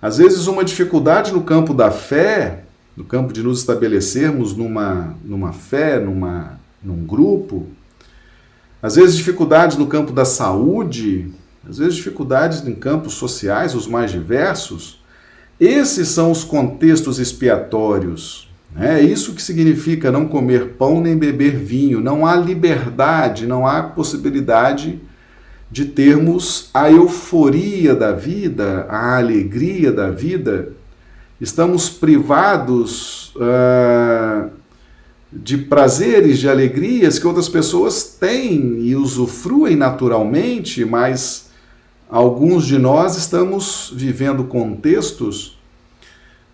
às 0.00 0.18
vezes, 0.18 0.48
uma 0.48 0.64
dificuldade 0.64 1.32
no 1.32 1.44
campo 1.44 1.72
da 1.72 1.92
fé, 1.92 2.64
no 2.96 3.04
campo 3.04 3.32
de 3.32 3.40
nos 3.40 3.60
estabelecermos 3.60 4.56
numa, 4.56 5.16
numa 5.24 5.52
fé, 5.52 6.00
numa, 6.00 6.58
num 6.82 7.04
grupo, 7.06 7.68
às 8.82 8.96
vezes, 8.96 9.16
dificuldades 9.16 9.76
no 9.76 9.86
campo 9.86 10.12
da 10.12 10.24
saúde, 10.24 11.32
às 11.68 11.78
vezes, 11.78 11.94
dificuldades 11.94 12.66
em 12.66 12.74
campos 12.74 13.14
sociais, 13.14 13.76
os 13.76 13.86
mais 13.86 14.10
diversos. 14.10 15.00
Esses 15.64 16.08
são 16.08 16.32
os 16.32 16.42
contextos 16.42 17.20
expiatórios. 17.20 18.50
Né? 18.74 18.98
É 18.98 19.04
isso 19.04 19.32
que 19.32 19.40
significa 19.40 20.10
não 20.10 20.26
comer 20.26 20.70
pão 20.70 21.00
nem 21.00 21.16
beber 21.16 21.54
vinho. 21.54 22.00
Não 22.00 22.26
há 22.26 22.34
liberdade, 22.34 23.46
não 23.46 23.64
há 23.64 23.80
possibilidade 23.80 24.98
de 25.70 25.84
termos 25.84 26.68
a 26.74 26.90
euforia 26.90 27.94
da 27.94 28.10
vida, 28.10 28.86
a 28.88 29.16
alegria 29.18 29.92
da 29.92 30.10
vida, 30.10 30.72
estamos 31.40 31.88
privados 31.88 33.32
uh, 33.36 34.50
de 35.32 35.56
prazeres, 35.56 36.40
de 36.40 36.48
alegrias 36.48 37.20
que 37.20 37.26
outras 37.26 37.48
pessoas 37.48 38.02
têm 38.02 38.80
e 38.80 38.96
usufruem 38.96 39.76
naturalmente, 39.76 40.84
mas 40.84 41.51
alguns 42.12 42.66
de 42.66 42.78
nós 42.78 43.16
estamos 43.16 43.90
vivendo 43.96 44.44
contextos 44.44 45.58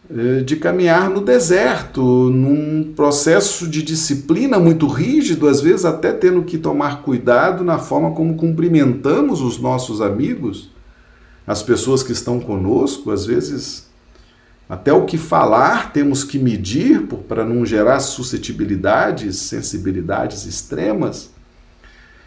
eh, 0.09 0.43
de 0.45 0.55
caminhar 0.55 1.11
no 1.11 1.21
deserto, 1.21 2.01
num 2.01 2.93
processo 2.95 3.67
de 3.67 3.83
disciplina 3.83 4.61
muito 4.61 4.87
rígido, 4.87 5.49
às 5.49 5.61
vezes 5.61 5.85
até 5.85 6.13
tendo 6.13 6.45
que 6.45 6.59
tomar 6.59 7.03
cuidado 7.03 7.65
na 7.65 7.77
forma 7.77 8.13
como 8.13 8.37
cumprimentamos 8.37 9.41
os 9.41 9.59
nossos 9.59 10.01
amigos, 10.01 10.71
as 11.45 11.61
pessoas 11.61 12.05
que 12.05 12.13
estão 12.13 12.39
conosco, 12.39 13.11
às 13.11 13.27
vezes 13.27 13.89
até 14.69 14.93
o 14.93 15.07
que 15.07 15.19
falar 15.19 15.93
temos 15.93 16.23
que 16.23 16.39
medir 16.39 17.03
para 17.27 17.45
não 17.45 17.67
gerar 17.67 17.99
suscetibilidades, 17.99 19.35
sensibilidades 19.39 20.47
extremas. 20.47 21.31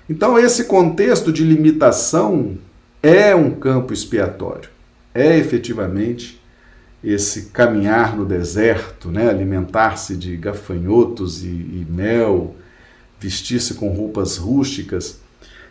Então, 0.10 0.38
esse 0.38 0.66
contexto 0.66 1.32
de 1.32 1.46
limitação 1.46 2.58
é 3.02 3.36
um 3.36 3.52
campo 3.52 3.94
expiatório, 3.94 4.70
é 5.14 5.38
efetivamente 5.38 6.40
esse 7.04 7.48
caminhar 7.48 8.16
no 8.16 8.26
deserto, 8.26 9.10
né? 9.10 9.28
alimentar-se 9.28 10.16
de 10.16 10.38
gafanhotos 10.38 11.44
e, 11.44 11.48
e 11.48 11.88
mel, 11.90 12.56
vestir-se 13.20 13.74
com 13.74 13.90
roupas 13.90 14.38
rústicas, 14.38 15.20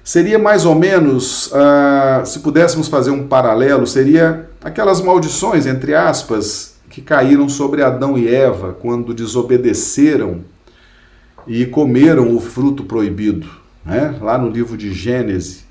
seria 0.03 0.39
mais 0.39 0.65
ou 0.65 0.75
menos, 0.75 1.47
uh, 1.47 2.27
se 2.27 2.41
pudéssemos 2.41 2.89
fazer 2.89 3.11
um 3.11 3.29
paralelo, 3.29 3.87
seria 3.87 4.51
aquelas 4.63 5.01
maldições, 5.01 5.67
entre 5.67 5.95
aspas, 5.95 6.75
que 6.89 7.01
caíram 7.01 7.49
sobre 7.49 7.83
Adão 7.83 8.19
e 8.19 8.27
Eva 8.27 8.73
quando 8.73 9.15
desobedeceram 9.15 10.41
e 11.47 11.65
comeram 11.65 12.35
o 12.35 12.41
fruto 12.41 12.83
proibido, 12.83 13.49
né? 13.85 14.17
lá 14.21 14.37
no 14.37 14.51
livro 14.51 14.77
de 14.77 14.93
Gênesis 14.93 15.70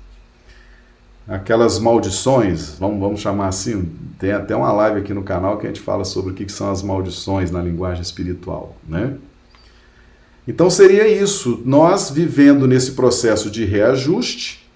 aquelas 1.28 1.78
maldições, 1.78 2.76
vamos, 2.78 3.00
vamos 3.00 3.20
chamar 3.20 3.48
assim, 3.48 3.88
tem 4.18 4.32
até 4.32 4.54
uma 4.54 4.72
live 4.72 5.00
aqui 5.00 5.14
no 5.14 5.22
canal 5.22 5.58
que 5.58 5.66
a 5.66 5.68
gente 5.68 5.80
fala 5.80 6.04
sobre 6.04 6.32
o 6.32 6.34
que, 6.34 6.50
são 6.50 6.70
as 6.70 6.82
maldições 6.82 7.50
na 7.50 7.62
linguagem 7.62 8.02
espiritual, 8.02 8.76
né? 8.86 9.14
Então 10.46 10.68
seria 10.68 11.06
isso, 11.06 11.62
nós 11.64 12.10
vivendo 12.10 12.66
nesse 12.66 12.92
processo 12.92 13.50
de 13.50 13.64
reajuste, 13.64 14.68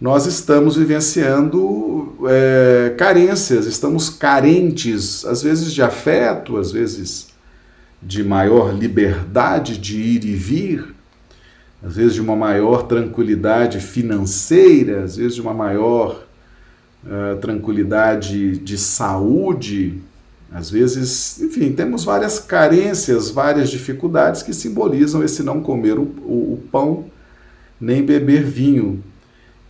nós 0.00 0.26
estamos 0.26 0.74
vivenciando 0.74 2.16
é, 2.28 2.92
carências, 2.98 3.66
estamos 3.66 4.10
carentes, 4.10 5.24
às 5.24 5.42
vezes 5.42 5.72
de 5.72 5.80
afeto, 5.80 6.56
às 6.56 6.72
vezes 6.72 7.28
de 8.02 8.24
maior 8.24 8.74
liberdade 8.74 9.78
de 9.78 9.96
ir 10.00 10.24
e 10.24 10.34
vir, 10.34 10.92
às 11.84 11.96
vezes 11.96 12.14
de 12.14 12.20
uma 12.20 12.36
maior 12.36 12.84
tranquilidade 12.84 13.80
financeira, 13.80 15.02
às 15.02 15.16
vezes 15.16 15.34
de 15.34 15.40
uma 15.40 15.52
maior 15.52 16.24
uh, 17.04 17.36
tranquilidade 17.40 18.58
de 18.58 18.78
saúde, 18.78 20.00
às 20.54 20.70
vezes, 20.70 21.40
enfim, 21.40 21.72
temos 21.72 22.04
várias 22.04 22.38
carências, 22.38 23.30
várias 23.30 23.70
dificuldades 23.70 24.42
que 24.42 24.52
simbolizam 24.52 25.24
esse 25.24 25.42
não 25.42 25.62
comer 25.62 25.98
o, 25.98 26.02
o, 26.02 26.54
o 26.54 26.62
pão 26.70 27.06
nem 27.80 28.04
beber 28.04 28.44
vinho. 28.44 29.02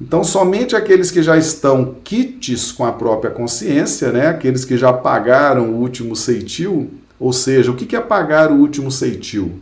Então, 0.00 0.24
somente 0.24 0.74
aqueles 0.74 1.10
que 1.10 1.22
já 1.22 1.38
estão 1.38 1.94
quites 2.02 2.72
com 2.72 2.84
a 2.84 2.92
própria 2.92 3.30
consciência, 3.30 4.10
né, 4.10 4.26
aqueles 4.26 4.64
que 4.64 4.76
já 4.76 4.92
pagaram 4.92 5.70
o 5.70 5.76
último 5.76 6.16
ceitil, 6.16 6.90
ou 7.18 7.32
seja, 7.32 7.70
o 7.70 7.76
que 7.76 7.94
é 7.94 8.00
pagar 8.00 8.50
o 8.50 8.56
último 8.56 8.90
ceitil? 8.90 9.60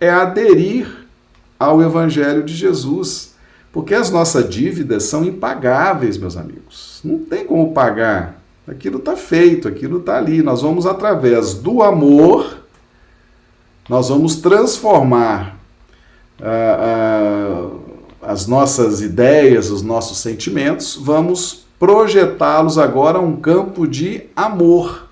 É 0.00 0.10
aderir 0.10 0.99
ao 1.60 1.82
Evangelho 1.82 2.42
de 2.42 2.54
Jesus. 2.54 3.34
Porque 3.70 3.94
as 3.94 4.10
nossas 4.10 4.48
dívidas 4.48 5.04
são 5.04 5.24
impagáveis, 5.24 6.16
meus 6.16 6.36
amigos. 6.36 7.00
Não 7.04 7.18
tem 7.18 7.44
como 7.44 7.72
pagar. 7.72 8.40
Aquilo 8.66 8.98
está 8.98 9.16
feito, 9.16 9.68
aquilo 9.68 9.98
está 9.98 10.16
ali. 10.16 10.42
Nós 10.42 10.62
vamos, 10.62 10.86
através 10.86 11.54
do 11.54 11.82
amor, 11.82 12.64
nós 13.88 14.08
vamos 14.08 14.36
transformar 14.36 15.56
ah, 16.42 17.70
ah, 18.22 18.30
as 18.32 18.46
nossas 18.46 19.00
ideias, 19.02 19.70
os 19.70 19.82
nossos 19.82 20.18
sentimentos, 20.18 20.96
vamos 20.96 21.66
projetá-los 21.78 22.76
agora 22.76 23.18
a 23.18 23.22
um 23.22 23.36
campo 23.36 23.86
de 23.86 24.24
amor. 24.36 25.08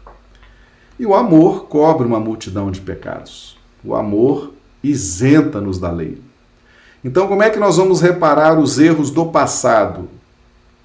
E 0.98 1.06
o 1.06 1.14
amor 1.14 1.66
cobre 1.66 2.06
uma 2.06 2.20
multidão 2.20 2.70
de 2.70 2.80
pecados. 2.80 3.56
O 3.84 3.94
amor 3.94 4.52
isenta-nos 4.82 5.78
da 5.78 5.90
lei. 5.90 6.20
Então, 7.04 7.28
como 7.28 7.42
é 7.42 7.50
que 7.50 7.58
nós 7.58 7.76
vamos 7.76 8.00
reparar 8.00 8.58
os 8.58 8.78
erros 8.78 9.11
do 9.11 9.26
passado? 9.26 10.08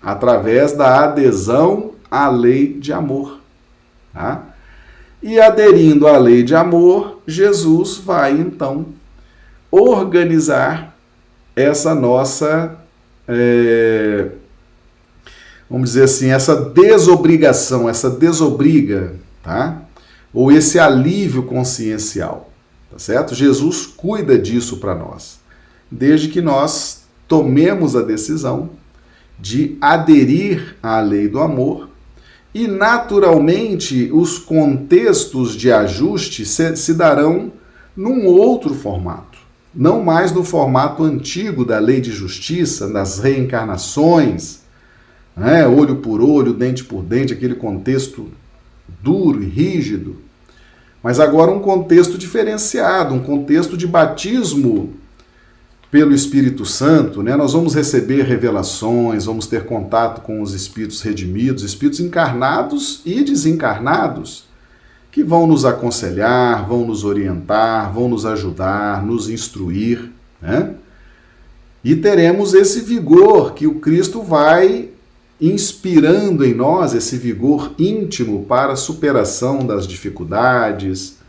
Através 0.02 0.74
da 0.74 1.04
adesão 1.04 1.92
à 2.10 2.30
lei 2.30 2.74
de 2.74 2.94
amor. 2.94 3.40
Tá? 4.14 4.44
E 5.22 5.40
aderindo 5.40 6.08
à 6.08 6.18
lei 6.18 6.44
de 6.44 6.54
amor, 6.54 7.22
Jesus 7.26 7.98
vai 7.98 8.34
então 8.34 8.88
organizar 9.72 10.96
essa 11.56 11.96
nossa, 11.96 12.78
é, 13.28 14.30
vamos 15.70 15.92
dizer 15.92 16.04
assim, 16.04 16.30
essa 16.30 16.56
desobrigação, 16.56 17.90
essa 17.90 18.10
desobriga, 18.10 19.16
tá? 19.42 19.82
Ou 20.34 20.52
esse 20.52 20.80
alívio 20.80 21.44
consciencial, 21.44 22.52
tá 22.92 23.00
certo? 23.00 23.34
Jesus 23.34 23.88
cuida 23.88 24.38
disso 24.38 24.78
para 24.78 24.94
nós 24.94 25.43
desde 25.94 26.28
que 26.28 26.42
nós 26.42 27.04
tomemos 27.28 27.96
a 27.96 28.02
decisão 28.02 28.72
de 29.40 29.78
aderir 29.80 30.76
à 30.82 31.00
lei 31.00 31.28
do 31.28 31.40
amor 31.40 31.90
e, 32.54 32.68
naturalmente, 32.68 34.10
os 34.12 34.38
contextos 34.38 35.56
de 35.56 35.72
ajuste 35.72 36.46
se, 36.46 36.76
se 36.76 36.94
darão 36.94 37.52
num 37.96 38.26
outro 38.26 38.74
formato. 38.74 39.38
Não 39.74 40.04
mais 40.04 40.32
no 40.32 40.44
formato 40.44 41.04
antigo 41.04 41.66
da 41.66 41.80
lei 41.80 42.00
de 42.00 42.12
justiça, 42.12 42.88
das 42.88 43.20
reencarnações, 43.20 44.60
né? 45.36 45.68
olho 45.68 45.98
por 45.98 46.22
olho, 46.22 46.54
dente 46.54 46.84
por 46.84 47.04
dente, 47.04 47.34
aquele 47.34 47.56
contexto 47.56 48.30
duro 49.02 49.44
e 49.44 49.48
rígido, 49.48 50.18
mas 51.02 51.20
agora 51.20 51.52
um 51.52 51.60
contexto 51.60 52.18
diferenciado, 52.18 53.16
um 53.16 53.20
contexto 53.20 53.76
de 53.76 53.88
batismo 53.88 54.94
pelo 55.94 56.12
Espírito 56.12 56.66
Santo, 56.66 57.22
né, 57.22 57.36
nós 57.36 57.54
vamos 57.54 57.76
receber 57.76 58.24
revelações, 58.24 59.26
vamos 59.26 59.46
ter 59.46 59.68
contato 59.68 60.22
com 60.22 60.42
os 60.42 60.52
espíritos 60.56 61.04
redimidos, 61.04 61.62
espíritos 61.62 62.00
encarnados 62.00 63.00
e 63.06 63.24
desencarnados, 63.24 64.46
que 65.12 65.22
vão 65.22 65.46
nos 65.46 65.66
aconselhar, 65.66 66.68
vão 66.68 66.84
nos 66.84 67.04
orientar, 67.04 67.94
vão 67.94 68.10
nos 68.10 68.26
ajudar, 68.26 69.06
nos 69.06 69.30
instruir, 69.30 70.10
né? 70.42 70.74
E 71.84 71.96
teremos 71.96 72.56
esse 72.56 72.82
vigor 72.82 73.54
que 73.54 73.68
o 73.68 73.76
Cristo 73.76 74.24
vai 74.24 74.90
inspirando 75.40 76.44
em 76.44 76.56
nós, 76.56 76.96
esse 76.96 77.18
vigor 77.18 77.72
íntimo 77.78 78.46
para 78.46 78.74
a 78.74 78.76
superação 78.76 79.64
das 79.64 79.86
dificuldades, 79.86 81.20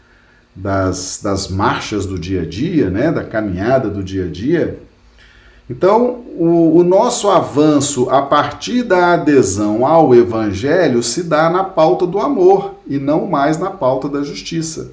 das, 0.54 1.20
das 1.22 1.48
marchas 1.48 2.06
do 2.06 2.18
dia 2.18 2.42
a 2.42 2.46
dia, 2.46 2.88
né, 2.88 3.10
da 3.10 3.24
caminhada 3.24 3.88
do 3.88 4.02
dia 4.02 4.26
a 4.26 4.28
dia. 4.28 4.78
Então, 5.68 6.22
o, 6.36 6.78
o, 6.78 6.84
nosso 6.84 7.30
avanço 7.30 8.10
a 8.10 8.20
partir 8.20 8.82
da 8.82 9.14
adesão 9.14 9.86
ao 9.86 10.14
Evangelho 10.14 11.02
se 11.02 11.22
dá 11.22 11.48
na 11.48 11.64
pauta 11.64 12.06
do 12.06 12.20
amor 12.20 12.74
e 12.86 12.98
não 12.98 13.26
mais 13.26 13.58
na 13.58 13.70
pauta 13.70 14.08
da 14.08 14.22
justiça. 14.22 14.92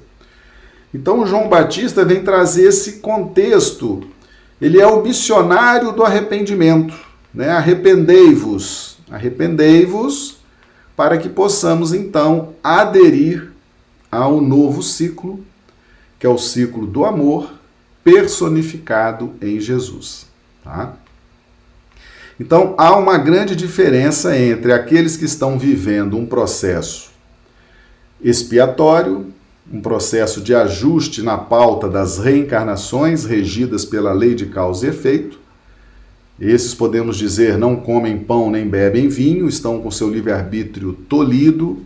Então, 0.94 1.26
João 1.26 1.48
Batista 1.48 2.04
vem 2.04 2.22
trazer 2.22 2.68
esse 2.68 3.00
contexto. 3.00 4.02
Ele 4.60 4.80
é 4.80 4.86
o 4.86 5.02
missionário 5.02 5.92
do 5.92 6.04
arrependimento. 6.04 6.94
Né? 7.34 7.50
Arrependei-vos, 7.50 8.98
arrependei-vos, 9.10 10.38
para 10.96 11.18
que 11.18 11.28
possamos 11.28 11.92
então 11.92 12.54
aderir 12.62 13.52
ao 14.10 14.40
novo 14.40 14.82
ciclo 14.82 15.40
que 16.22 16.26
é 16.26 16.30
o 16.30 16.38
ciclo 16.38 16.86
do 16.86 17.04
amor 17.04 17.52
personificado 18.04 19.32
em 19.42 19.58
Jesus. 19.58 20.26
Tá? 20.62 20.94
Então 22.38 22.76
há 22.78 22.96
uma 22.96 23.18
grande 23.18 23.56
diferença 23.56 24.38
entre 24.38 24.72
aqueles 24.72 25.16
que 25.16 25.24
estão 25.24 25.58
vivendo 25.58 26.16
um 26.16 26.24
processo 26.24 27.10
expiatório, 28.22 29.32
um 29.68 29.80
processo 29.80 30.40
de 30.40 30.54
ajuste 30.54 31.22
na 31.22 31.36
pauta 31.36 31.88
das 31.88 32.18
reencarnações 32.18 33.24
regidas 33.24 33.84
pela 33.84 34.12
lei 34.12 34.36
de 34.36 34.46
causa 34.46 34.86
e 34.86 34.90
efeito. 34.90 35.40
Esses 36.38 36.72
podemos 36.72 37.16
dizer 37.16 37.58
não 37.58 37.74
comem 37.74 38.16
pão 38.16 38.48
nem 38.48 38.68
bebem 38.68 39.08
vinho, 39.08 39.48
estão 39.48 39.82
com 39.82 39.90
seu 39.90 40.08
livre-arbítrio 40.08 40.92
tolhido. 40.92 41.84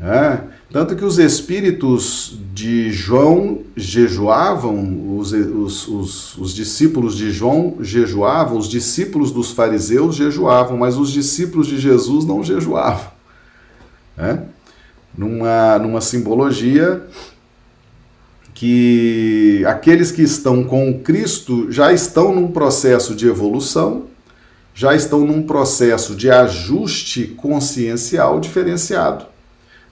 Né? 0.00 0.44
Tanto 0.70 0.94
que 0.94 1.04
os 1.04 1.18
espíritos 1.18 2.38
de 2.54 2.92
João 2.92 3.62
jejuavam, 3.76 5.16
os, 5.18 5.32
os, 5.32 5.88
os, 5.88 6.36
os, 6.36 6.54
discípulos 6.54 7.16
de 7.16 7.32
João 7.32 7.78
jejuavam, 7.80 8.56
os 8.56 8.68
discípulos 8.68 9.32
dos 9.32 9.50
fariseus 9.50 10.14
jejuavam, 10.14 10.76
mas 10.76 10.96
os 10.96 11.10
discípulos 11.10 11.66
de 11.66 11.78
Jesus 11.78 12.24
não 12.24 12.44
jejuavam. 12.44 13.10
Né? 14.16 14.44
Numa, 15.16 15.78
numa 15.78 16.00
simbologia 16.00 17.02
que 18.54 19.64
aqueles 19.66 20.12
que 20.12 20.22
estão 20.22 20.62
com 20.62 21.00
Cristo 21.00 21.72
já 21.72 21.92
estão 21.92 22.32
num 22.34 22.52
processo 22.52 23.14
de 23.16 23.26
evolução, 23.26 24.04
já 24.74 24.94
estão 24.94 25.20
num 25.20 25.42
processo 25.42 26.14
de 26.14 26.30
ajuste 26.30 27.26
consciencial 27.36 28.38
diferenciado 28.38 29.26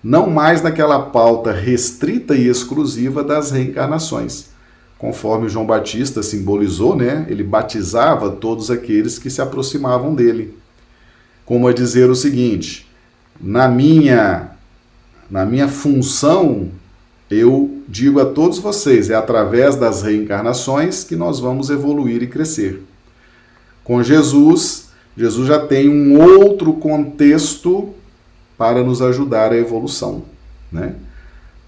não 0.03 0.29
mais 0.29 0.63
naquela 0.63 0.99
pauta 1.01 1.53
restrita 1.53 2.35
e 2.35 2.49
exclusiva 2.49 3.23
das 3.25 3.51
reencarnações. 3.51 4.47
Conforme 4.99 5.49
João 5.49 5.67
Batista 5.67 6.23
simbolizou, 6.23 6.97
né, 6.97 7.27
ele 7.29 7.43
batizava 7.43 8.31
todos 8.31 8.71
aqueles 8.71 9.19
que 9.19 9.29
se 9.29 9.43
aproximavam 9.43 10.15
dele. 10.15 10.57
Como 11.45 11.69
a 11.69 11.73
dizer 11.73 12.09
o 12.09 12.15
seguinte: 12.15 12.89
na 13.41 13.69
minha 13.69 14.57
na 15.31 15.45
minha 15.45 15.67
função, 15.67 16.69
eu 17.29 17.83
digo 17.89 18.21
a 18.21 18.27
todos 18.27 18.59
vocês, 18.59 19.11
é 19.11 19.15
através 19.15 19.75
das 19.75 20.03
reencarnações 20.03 21.03
que 21.03 21.17
nós 21.17 21.41
vamos 21.41 21.69
evoluir 21.69 22.23
e 22.23 22.29
crescer. 22.29 22.83
Com 23.83 24.03
Jesus, 24.03 24.89
Jesus 25.17 25.49
já 25.49 25.59
tem 25.59 25.89
um 25.89 26.21
outro 26.21 26.73
contexto 26.75 27.93
para 28.57 28.83
nos 28.83 29.03
ajudar 29.03 29.53
a 29.53 29.57
evolução, 29.57 30.25
né? 30.71 30.95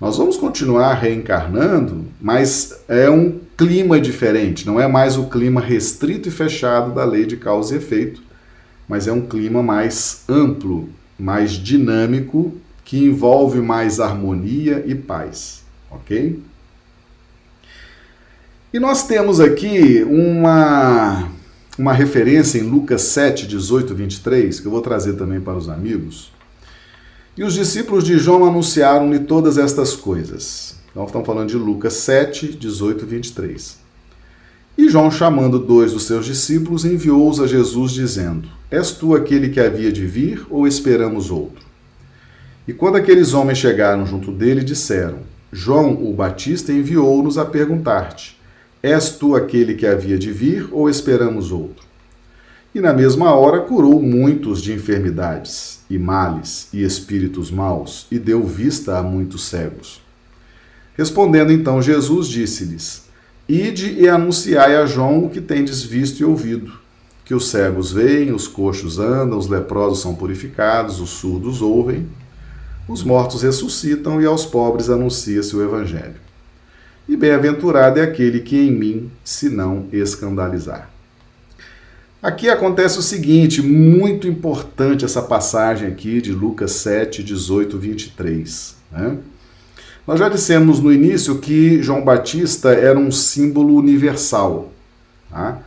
Nós 0.00 0.16
vamos 0.16 0.36
continuar 0.36 0.94
reencarnando, 0.94 2.04
mas 2.20 2.84
é 2.86 3.10
um 3.10 3.40
clima 3.56 4.00
diferente, 4.00 4.64
não 4.64 4.80
é 4.80 4.86
mais 4.86 5.16
o 5.16 5.26
clima 5.26 5.60
restrito 5.60 6.28
e 6.28 6.32
fechado 6.32 6.94
da 6.94 7.04
lei 7.04 7.26
de 7.26 7.36
causa 7.36 7.74
e 7.74 7.78
efeito, 7.78 8.22
mas 8.88 9.08
é 9.08 9.12
um 9.12 9.22
clima 9.22 9.60
mais 9.60 10.22
amplo, 10.28 10.88
mais 11.18 11.52
dinâmico, 11.52 12.52
que 12.84 13.04
envolve 13.04 13.60
mais 13.60 13.98
harmonia 13.98 14.84
e 14.86 14.94
paz, 14.94 15.64
ok? 15.90 16.40
E 18.72 18.78
nós 18.78 19.06
temos 19.06 19.40
aqui 19.40 20.04
uma, 20.08 21.28
uma 21.76 21.92
referência 21.92 22.58
em 22.58 22.62
Lucas 22.62 23.02
7, 23.02 23.46
18, 23.46 23.94
23, 23.94 24.60
que 24.60 24.66
eu 24.66 24.70
vou 24.70 24.80
trazer 24.80 25.14
também 25.14 25.40
para 25.40 25.56
os 25.56 25.68
amigos. 25.68 26.30
E 27.38 27.44
os 27.44 27.54
discípulos 27.54 28.02
de 28.02 28.18
João 28.18 28.44
anunciaram-lhe 28.44 29.20
todas 29.20 29.58
estas 29.58 29.94
coisas. 29.94 30.74
Então, 30.90 31.04
estamos 31.04 31.24
falando 31.24 31.48
de 31.48 31.56
Lucas 31.56 31.92
7, 31.92 32.48
18, 32.48 33.06
23. 33.06 33.78
E 34.76 34.88
João, 34.88 35.08
chamando 35.08 35.56
dois 35.56 35.92
dos 35.92 36.02
seus 36.02 36.26
discípulos, 36.26 36.84
enviou-os 36.84 37.38
a 37.38 37.46
Jesus, 37.46 37.92
dizendo: 37.92 38.48
És 38.68 38.90
tu 38.90 39.14
aquele 39.14 39.50
que 39.50 39.60
havia 39.60 39.92
de 39.92 40.04
vir, 40.04 40.44
ou 40.50 40.66
esperamos 40.66 41.30
outro? 41.30 41.64
E 42.66 42.72
quando 42.72 42.96
aqueles 42.96 43.32
homens 43.32 43.58
chegaram 43.58 44.04
junto 44.04 44.32
dele, 44.32 44.64
disseram: 44.64 45.20
João 45.52 45.92
o 45.92 46.12
Batista 46.12 46.72
enviou-nos 46.72 47.38
a 47.38 47.44
perguntar-te: 47.44 48.36
És 48.82 49.10
tu 49.10 49.36
aquele 49.36 49.76
que 49.76 49.86
havia 49.86 50.18
de 50.18 50.32
vir 50.32 50.68
ou 50.72 50.90
esperamos 50.90 51.52
outro? 51.52 51.87
E 52.74 52.80
na 52.80 52.92
mesma 52.92 53.32
hora 53.32 53.60
curou 53.60 54.00
muitos 54.00 54.62
de 54.62 54.72
enfermidades, 54.72 55.80
e 55.88 55.98
males, 55.98 56.68
e 56.72 56.82
espíritos 56.82 57.50
maus, 57.50 58.06
e 58.10 58.18
deu 58.18 58.44
vista 58.44 58.98
a 58.98 59.02
muitos 59.02 59.44
cegos. 59.44 60.02
Respondendo 60.96 61.50
então 61.50 61.80
Jesus, 61.80 62.28
disse-lhes: 62.28 63.04
Ide 63.48 63.94
e 63.94 64.08
anunciai 64.08 64.76
a 64.76 64.84
João 64.84 65.24
o 65.24 65.30
que 65.30 65.40
tendes 65.40 65.82
visto 65.82 66.20
e 66.20 66.24
ouvido: 66.24 66.72
que 67.24 67.34
os 67.34 67.48
cegos 67.48 67.90
veem, 67.90 68.32
os 68.32 68.46
coxos 68.46 68.98
andam, 68.98 69.38
os 69.38 69.48
leprosos 69.48 70.00
são 70.00 70.14
purificados, 70.14 71.00
os 71.00 71.10
surdos 71.10 71.62
ouvem, 71.62 72.06
os 72.86 73.02
mortos 73.02 73.42
ressuscitam 73.42 74.20
e 74.20 74.26
aos 74.26 74.44
pobres 74.44 74.90
anuncia-se 74.90 75.56
o 75.56 75.62
Evangelho 75.62 76.28
e 77.08 77.16
bem-aventurado 77.16 77.98
é 77.98 78.02
aquele 78.02 78.40
que 78.40 78.54
em 78.54 78.70
mim 78.70 79.10
se 79.24 79.48
não 79.48 79.86
escandalizar. 79.90 80.90
Aqui 82.20 82.48
acontece 82.48 82.98
o 82.98 83.02
seguinte, 83.02 83.62
muito 83.62 84.26
importante 84.26 85.04
essa 85.04 85.22
passagem 85.22 85.86
aqui 85.88 86.20
de 86.20 86.32
Lucas 86.32 86.72
7, 86.72 87.22
18, 87.22 87.78
23. 87.78 88.76
Né? 88.90 89.18
Nós 90.04 90.18
já 90.18 90.28
dissemos 90.28 90.80
no 90.80 90.92
início 90.92 91.38
que 91.38 91.80
João 91.80 92.04
Batista 92.04 92.70
era 92.70 92.98
um 92.98 93.12
símbolo 93.12 93.76
universal. 93.76 94.72
Tá? 95.30 95.60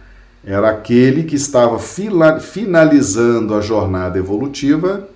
Era 0.43 0.71
aquele 0.71 1.23
que 1.23 1.35
estava 1.35 1.79
finalizando 1.79 3.55
a 3.55 3.61
jornada 3.61 4.19
evolutiva 4.19 5.07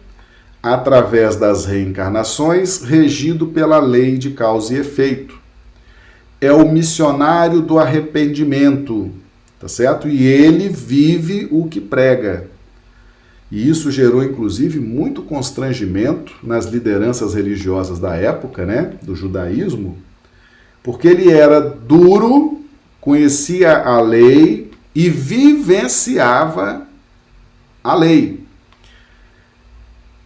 através 0.63 1.35
das 1.35 1.65
reencarnações, 1.65 2.81
regido 2.81 3.47
pela 3.47 3.79
lei 3.79 4.17
de 4.17 4.31
causa 4.31 4.73
e 4.73 4.77
efeito 4.77 5.45
é 6.45 6.51
o 6.51 6.69
missionário 6.69 7.61
do 7.61 7.79
arrependimento, 7.79 9.11
tá 9.65 9.69
certo? 9.69 10.07
E 10.07 10.23
ele 10.23 10.69
vive 10.69 11.47
o 11.49 11.67
que 11.67 11.81
prega. 11.81 12.45
E 13.51 13.67
isso 13.67 13.89
gerou 13.89 14.23
inclusive 14.23 14.79
muito 14.79 15.23
constrangimento 15.23 16.33
nas 16.43 16.67
lideranças 16.67 17.33
religiosas 17.33 17.97
da 17.97 18.15
época, 18.15 18.63
né, 18.63 18.93
do 19.01 19.15
judaísmo, 19.15 19.97
porque 20.83 21.07
ele 21.07 21.31
era 21.31 21.59
duro, 21.59 22.61
conhecia 23.01 23.75
a 23.79 23.99
lei 24.01 24.69
e 24.93 25.09
vivenciava 25.09 26.85
a 27.83 27.95
lei. 27.95 28.44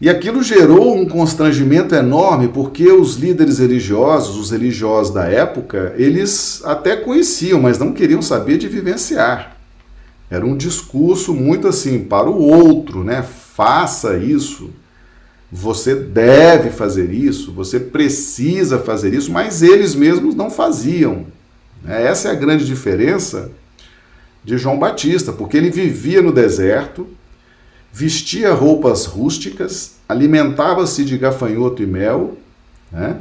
E 0.02 0.10
aquilo 0.10 0.42
gerou 0.42 0.96
um 0.96 1.06
constrangimento 1.06 1.94
enorme, 1.94 2.48
porque 2.48 2.90
os 2.90 3.16
líderes 3.16 3.60
religiosos, 3.60 4.38
os 4.38 4.50
religiosos 4.50 5.14
da 5.14 5.26
época, 5.26 5.94
eles 5.98 6.62
até 6.64 6.96
conheciam, 6.96 7.60
mas 7.60 7.78
não 7.78 7.92
queriam 7.92 8.22
saber 8.22 8.58
de 8.58 8.70
vivenciar. 8.70 9.58
Era 10.30 10.46
um 10.46 10.56
discurso 10.56 11.34
muito 11.34 11.68
assim, 11.68 12.00
para 12.00 12.30
o 12.30 12.40
outro, 12.40 13.04
né? 13.04 13.24
Faça 13.24 14.16
isso, 14.16 14.70
você 15.52 15.96
deve 15.96 16.70
fazer 16.70 17.12
isso, 17.12 17.52
você 17.52 17.80
precisa 17.80 18.80
fazer 18.80 19.14
isso, 19.14 19.32
mas 19.32 19.62
eles 19.62 19.96
mesmos 19.96 20.34
não 20.34 20.50
faziam. 20.50 21.26
Né? 21.84 22.06
Essa 22.06 22.30
é 22.30 22.32
a 22.32 22.36
grande 22.36 22.66
diferença 22.66 23.52
de 24.46 24.58
João 24.58 24.80
Batista, 24.80 25.34
porque 25.34 25.58
ele 25.58 25.70
vivia 25.70 26.22
no 26.22 26.32
deserto, 26.32 27.06
vestia 27.92 28.54
roupas 28.54 29.06
rústicas, 29.06 29.96
alimentava-se 30.08 31.04
de 31.04 31.18
gafanhoto 31.18 31.84
e 31.84 31.86
mel, 31.86 32.38
né? 32.92 33.18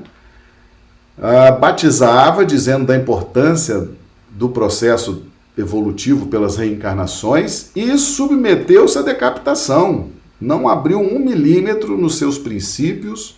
ah, 1.20 1.50
batizava, 1.52 2.44
dizendo 2.44 2.86
da 2.86 2.96
importância 2.96 3.88
do 4.30 4.48
processo 4.48 5.22
evolutivo 5.56 6.26
pelas 6.26 6.56
reencarnações 6.56 7.70
e 7.74 7.96
submeteu-se 7.98 8.98
à 8.98 9.02
decapitação. 9.02 10.10
Não 10.40 10.68
abriu 10.68 11.00
um 11.00 11.18
milímetro 11.18 11.96
nos 11.98 12.16
seus 12.16 12.38
princípios, 12.38 13.36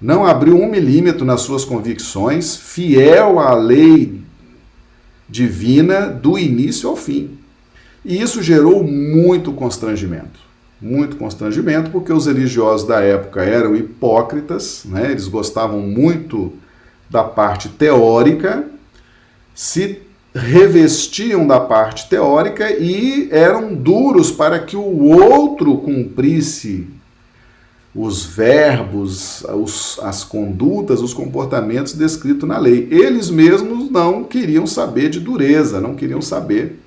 não 0.00 0.24
abriu 0.24 0.56
um 0.56 0.70
milímetro 0.70 1.24
nas 1.24 1.40
suas 1.40 1.64
convicções, 1.64 2.56
fiel 2.56 3.40
à 3.40 3.54
lei 3.54 4.22
divina 5.28 6.06
do 6.06 6.38
início 6.38 6.88
ao 6.88 6.96
fim. 6.96 7.38
E 8.04 8.20
isso 8.20 8.42
gerou 8.42 8.84
muito 8.84 9.52
constrangimento. 9.52 10.40
Muito 10.80 11.16
constrangimento, 11.16 11.90
porque 11.90 12.12
os 12.12 12.26
religiosos 12.26 12.86
da 12.86 13.00
época 13.00 13.42
eram 13.42 13.74
hipócritas, 13.74 14.82
né? 14.84 15.10
eles 15.10 15.26
gostavam 15.28 15.80
muito 15.80 16.52
da 17.08 17.24
parte 17.24 17.68
teórica, 17.68 18.64
se 19.54 20.02
revestiam 20.34 21.46
da 21.46 21.60
parte 21.60 22.08
teórica 22.08 22.70
e 22.70 23.28
eram 23.30 23.72
duros 23.72 24.32
para 24.32 24.58
que 24.58 24.76
o 24.76 25.04
outro 25.04 25.78
cumprisse 25.78 26.88
os 27.94 28.24
verbos, 28.24 29.44
os, 29.44 30.00
as 30.02 30.24
condutas, 30.24 31.00
os 31.00 31.14
comportamentos 31.14 31.92
descritos 31.92 32.48
na 32.48 32.58
lei. 32.58 32.88
Eles 32.90 33.30
mesmos 33.30 33.88
não 33.88 34.24
queriam 34.24 34.66
saber 34.66 35.08
de 35.08 35.20
dureza, 35.20 35.80
não 35.80 35.94
queriam 35.94 36.20
saber 36.20 36.80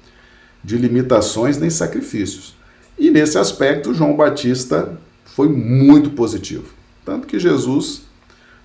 de 0.68 0.78
limitações 0.78 1.57
nem 1.57 1.70
sacrifícios. 1.70 2.53
E 2.99 3.09
nesse 3.09 3.38
aspecto, 3.38 3.93
João 3.93 4.18
Batista 4.18 4.97
foi 5.24 5.47
muito 5.47 6.09
positivo. 6.09 6.65
Tanto 7.05 7.26
que 7.26 7.39
Jesus 7.39 8.01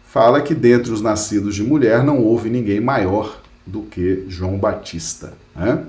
fala 0.05 0.41
que 0.41 0.53
dentre 0.53 0.91
os 0.91 1.01
nascidos 1.01 1.55
de 1.55 1.63
mulher 1.63 2.03
não 2.03 2.19
houve 2.19 2.51
ninguém 2.51 2.81
maior 2.81 3.41
do 3.65 3.83
que 3.83 4.25
João 4.27 4.59
Batista. 4.59 5.35
Né? 5.55 5.85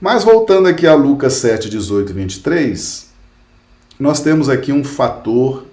Mas 0.00 0.24
voltando 0.24 0.66
aqui 0.66 0.86
a 0.86 0.94
Lucas 0.94 1.34
7, 1.34 1.68
18 1.68 2.08
e 2.08 2.14
23, 2.14 3.10
nós 4.00 4.22
temos 4.22 4.48
aqui 4.48 4.72
um 4.72 4.82
fator 4.82 5.66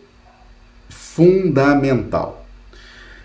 fundamental. 0.89 2.45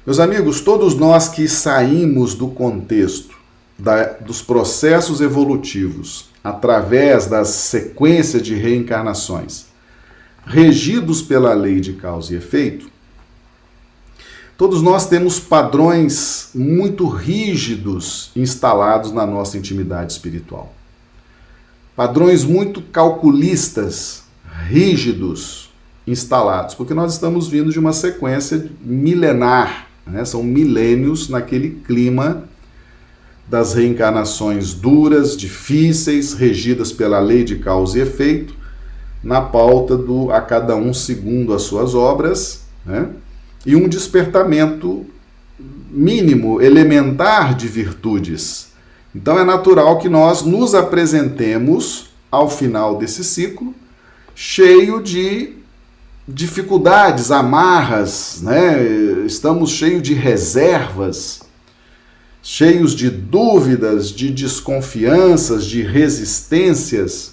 Meus 0.06 0.20
amigos, 0.20 0.60
todos 0.60 0.94
nós 0.94 1.28
que 1.28 1.48
saímos 1.48 2.36
do 2.36 2.46
contexto 2.46 3.35
da, 3.78 4.04
dos 4.04 4.40
processos 4.42 5.20
evolutivos 5.20 6.30
através 6.42 7.26
das 7.26 7.48
sequências 7.48 8.42
de 8.42 8.54
reencarnações, 8.54 9.66
regidos 10.46 11.20
pela 11.20 11.52
lei 11.52 11.80
de 11.80 11.94
causa 11.94 12.32
e 12.32 12.36
efeito, 12.36 12.88
todos 14.56 14.80
nós 14.80 15.08
temos 15.08 15.40
padrões 15.40 16.50
muito 16.54 17.08
rígidos 17.08 18.30
instalados 18.36 19.12
na 19.12 19.26
nossa 19.26 19.58
intimidade 19.58 20.12
espiritual. 20.12 20.72
Padrões 21.96 22.44
muito 22.44 22.80
calculistas, 22.80 24.22
rígidos, 24.68 25.70
instalados, 26.06 26.74
porque 26.74 26.94
nós 26.94 27.12
estamos 27.12 27.48
vindo 27.48 27.72
de 27.72 27.78
uma 27.78 27.92
sequência 27.92 28.70
milenar, 28.80 29.88
né? 30.06 30.24
são 30.24 30.42
milênios 30.42 31.28
naquele 31.28 31.70
clima 31.84 32.44
das 33.48 33.74
reencarnações 33.74 34.74
duras, 34.74 35.36
difíceis, 35.36 36.34
regidas 36.34 36.92
pela 36.92 37.20
lei 37.20 37.44
de 37.44 37.56
causa 37.56 37.98
e 37.98 38.02
efeito, 38.02 38.54
na 39.22 39.40
pauta 39.40 39.96
do 39.96 40.30
a 40.30 40.40
cada 40.40 40.74
um 40.74 40.92
segundo 40.92 41.54
as 41.54 41.62
suas 41.62 41.94
obras, 41.94 42.62
né? 42.84 43.08
e 43.64 43.74
um 43.74 43.88
despertamento 43.88 45.06
mínimo, 45.90 46.60
elementar 46.60 47.54
de 47.54 47.66
virtudes. 47.68 48.68
Então 49.14 49.38
é 49.38 49.44
natural 49.44 49.98
que 49.98 50.08
nós 50.08 50.42
nos 50.42 50.74
apresentemos 50.74 52.10
ao 52.30 52.50
final 52.50 52.98
desse 52.98 53.24
ciclo 53.24 53.74
cheio 54.34 55.02
de 55.02 55.54
dificuldades, 56.28 57.30
amarras, 57.30 58.40
né? 58.42 58.82
estamos 59.24 59.70
cheios 59.70 60.02
de 60.02 60.12
reservas 60.12 61.45
cheios 62.48 62.94
de 62.94 63.10
dúvidas, 63.10 64.08
de 64.08 64.30
desconfianças, 64.30 65.64
de 65.64 65.82
resistências, 65.82 67.32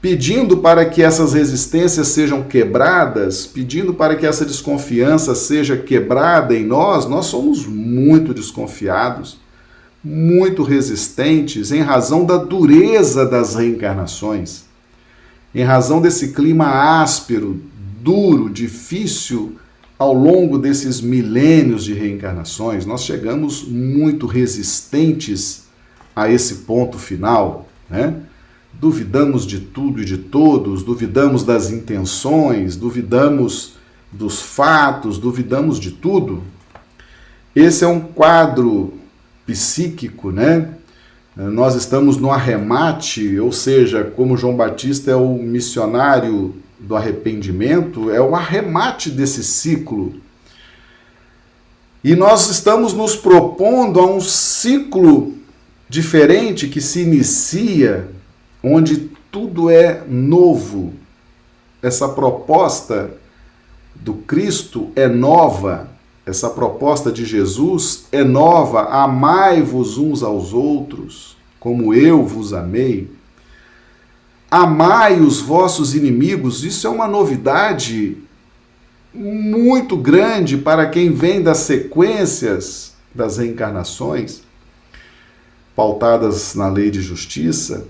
pedindo 0.00 0.56
para 0.56 0.86
que 0.86 1.02
essas 1.02 1.34
resistências 1.34 2.08
sejam 2.08 2.42
quebradas, 2.42 3.44
pedindo 3.44 3.92
para 3.92 4.16
que 4.16 4.24
essa 4.24 4.46
desconfiança 4.46 5.34
seja 5.34 5.76
quebrada 5.76 6.56
em 6.56 6.64
nós, 6.64 7.06
nós 7.06 7.26
somos 7.26 7.66
muito 7.66 8.32
desconfiados, 8.32 9.36
muito 10.02 10.62
resistentes 10.62 11.70
em 11.70 11.82
razão 11.82 12.24
da 12.24 12.38
dureza 12.38 13.26
das 13.26 13.54
reencarnações, 13.54 14.64
em 15.54 15.62
razão 15.62 16.00
desse 16.00 16.32
clima 16.32 17.02
áspero, 17.02 17.60
duro, 18.00 18.48
difícil 18.48 19.58
ao 20.02 20.12
longo 20.12 20.58
desses 20.58 21.00
milênios 21.00 21.84
de 21.84 21.94
reencarnações, 21.94 22.84
nós 22.84 23.04
chegamos 23.04 23.62
muito 23.62 24.26
resistentes 24.26 25.68
a 26.14 26.28
esse 26.28 26.56
ponto 26.66 26.98
final, 26.98 27.68
né? 27.88 28.16
Duvidamos 28.72 29.46
de 29.46 29.60
tudo 29.60 30.02
e 30.02 30.04
de 30.04 30.18
todos, 30.18 30.82
duvidamos 30.82 31.44
das 31.44 31.70
intenções, 31.70 32.74
duvidamos 32.74 33.74
dos 34.10 34.42
fatos, 34.42 35.18
duvidamos 35.18 35.78
de 35.78 35.92
tudo. 35.92 36.42
Esse 37.54 37.84
é 37.84 37.86
um 37.86 38.00
quadro 38.00 38.94
psíquico, 39.46 40.32
né? 40.32 40.70
Nós 41.36 41.76
estamos 41.76 42.16
no 42.16 42.32
arremate, 42.32 43.38
ou 43.38 43.52
seja, 43.52 44.02
como 44.02 44.36
João 44.36 44.56
Batista 44.56 45.12
é 45.12 45.16
o 45.16 45.34
missionário 45.34 46.56
do 46.82 46.96
arrependimento, 46.96 48.10
é 48.10 48.20
o 48.20 48.34
arremate 48.34 49.10
desse 49.10 49.42
ciclo. 49.42 50.14
E 52.02 52.16
nós 52.16 52.50
estamos 52.50 52.92
nos 52.92 53.14
propondo 53.14 54.00
a 54.00 54.06
um 54.06 54.20
ciclo 54.20 55.34
diferente 55.88 56.68
que 56.68 56.80
se 56.80 57.02
inicia, 57.02 58.08
onde 58.62 59.10
tudo 59.30 59.70
é 59.70 60.02
novo. 60.08 60.92
Essa 61.80 62.08
proposta 62.08 63.10
do 63.94 64.14
Cristo 64.14 64.90
é 64.96 65.06
nova, 65.06 65.88
essa 66.24 66.50
proposta 66.50 67.10
de 67.10 67.24
Jesus 67.24 68.06
é 68.12 68.22
nova. 68.22 68.82
Amai-vos 68.82 69.98
uns 69.98 70.22
aos 70.22 70.52
outros, 70.52 71.36
como 71.58 71.92
eu 71.92 72.24
vos 72.24 72.52
amei. 72.52 73.10
Amai 74.52 75.18
os 75.18 75.40
vossos 75.40 75.94
inimigos. 75.94 76.62
Isso 76.62 76.86
é 76.86 76.90
uma 76.90 77.08
novidade 77.08 78.18
muito 79.14 79.96
grande 79.96 80.58
para 80.58 80.90
quem 80.90 81.10
vem 81.10 81.42
das 81.42 81.56
sequências 81.60 82.92
das 83.14 83.38
reencarnações, 83.38 84.42
pautadas 85.74 86.54
na 86.54 86.68
lei 86.68 86.90
de 86.90 87.00
justiça. 87.00 87.86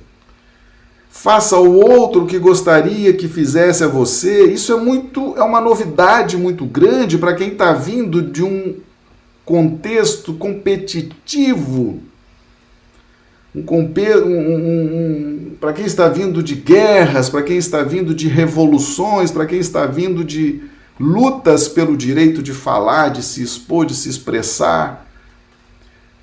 Faça 1.11 1.57
ao 1.57 1.69
outro 1.69 2.23
o 2.23 2.27
que 2.29 2.39
gostaria 2.39 3.13
que 3.13 3.27
fizesse 3.27 3.83
a 3.83 3.89
você. 3.89 4.45
Isso 4.45 4.73
é 4.73 4.77
muito, 4.77 5.35
é 5.37 5.43
uma 5.43 5.61
novidade 5.61 6.37
muito 6.37 6.65
grande 6.65 7.19
para 7.19 7.35
quem 7.35 7.49
está 7.49 7.73
vindo 7.73 8.23
de 8.23 8.45
um 8.45 8.77
contexto 9.45 10.33
competitivo. 10.35 12.12
Um, 13.55 13.61
um, 13.61 14.39
um, 15.51 15.51
para 15.61 15.75
quem 15.75 15.85
está 15.85 16.09
vindo 16.09 16.43
de 16.43 16.55
guerras, 16.55 17.29
para 17.29 17.43
quem 17.43 17.59
está 17.59 17.83
vindo 17.83 18.15
de 18.15 18.27
revoluções, 18.27 19.31
para 19.31 19.45
quem 19.45 19.59
está 19.59 19.85
vindo 19.85 20.25
de 20.25 20.63
lutas 20.99 21.69
pelo 21.69 21.97
direito 21.97 22.43
de 22.43 22.53
falar, 22.53 23.11
de 23.11 23.23
se 23.23 23.43
expor, 23.43 23.85
de 23.85 23.95
se 23.95 24.09
expressar. 24.09 25.07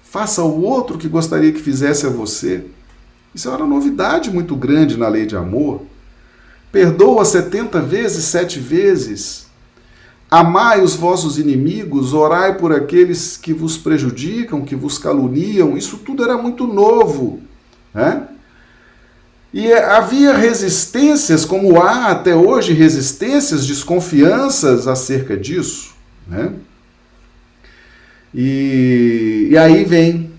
Faça 0.03 0.41
ao 0.41 0.59
outro 0.59 0.95
o 0.95 0.99
que 0.99 1.07
gostaria 1.07 1.51
que 1.51 1.61
fizesse 1.61 2.07
a 2.07 2.09
você. 2.09 2.65
Isso 3.34 3.47
é 3.47 3.51
uma 3.51 3.67
novidade 3.67 4.32
muito 4.32 4.55
grande 4.55 4.97
na 4.97 5.07
lei 5.07 5.25
de 5.27 5.36
amor. 5.36 5.84
Perdoa 6.71 7.23
70 7.23 7.80
vezes, 7.82 8.25
sete 8.25 8.59
vezes. 8.59 9.48
Amai 10.30 10.82
os 10.82 10.95
vossos 10.95 11.39
inimigos, 11.39 12.13
orai 12.13 12.55
por 12.55 12.71
aqueles 12.71 13.36
que 13.36 13.51
vos 13.51 13.77
prejudicam, 13.77 14.61
que 14.61 14.75
vos 14.75 14.97
caluniam. 14.97 15.77
Isso 15.77 15.97
tudo 15.97 16.23
era 16.23 16.38
muito 16.38 16.67
novo. 16.67 17.41
Né? 17.93 18.27
E 19.51 19.71
é, 19.71 19.84
havia 19.86 20.36
resistências, 20.36 21.45
como 21.45 21.82
há 21.82 22.07
até 22.07 22.36
hoje 22.36 22.73
resistências, 22.73 23.65
desconfianças 23.65 24.88
acerca 24.88 25.36
disso. 25.36 25.95
Né? 26.27 26.53
E, 28.34 29.47
e 29.49 29.57
aí 29.57 29.84
vem 29.84 30.32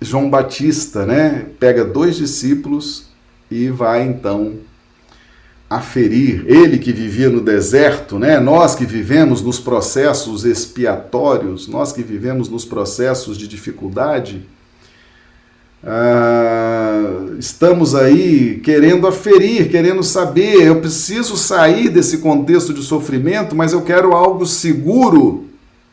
João 0.00 0.30
Batista, 0.30 1.04
né, 1.04 1.46
pega 1.58 1.84
dois 1.84 2.16
discípulos 2.16 3.08
e 3.50 3.68
vai 3.68 4.06
então 4.06 4.54
aferir. 5.76 6.44
Ele 6.46 6.78
que 6.78 6.92
vivia 6.92 7.28
no 7.28 7.40
deserto, 7.40 8.18
né, 8.18 8.38
nós 8.38 8.74
que 8.74 8.84
vivemos 8.84 9.42
nos 9.42 9.58
processos 9.58 10.44
expiatórios, 10.44 11.68
nós 11.68 11.92
que 11.92 12.02
vivemos 12.02 12.48
nos 12.48 12.64
processos 12.64 13.36
de 13.36 13.48
dificuldade, 13.48 14.42
ah, 15.86 17.26
estamos 17.38 17.94
aí 17.94 18.58
querendo 18.64 19.06
aferir, 19.06 19.70
querendo 19.70 20.02
saber. 20.02 20.62
Eu 20.62 20.80
preciso 20.80 21.36
sair 21.36 21.90
desse 21.90 22.18
contexto 22.18 22.72
de 22.72 22.82
sofrimento, 22.82 23.54
mas 23.54 23.72
eu 23.72 23.82
quero 23.82 24.14
algo 24.14 24.46
seguro. 24.46 25.46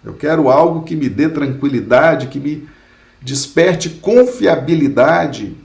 Eu 0.04 0.14
quero 0.14 0.50
algo 0.50 0.84
que 0.84 0.96
me 0.96 1.10
dê 1.10 1.28
tranquilidade, 1.28 2.28
que 2.28 2.40
me 2.40 2.68
desperte 3.22 3.90
confiabilidade, 3.90 5.56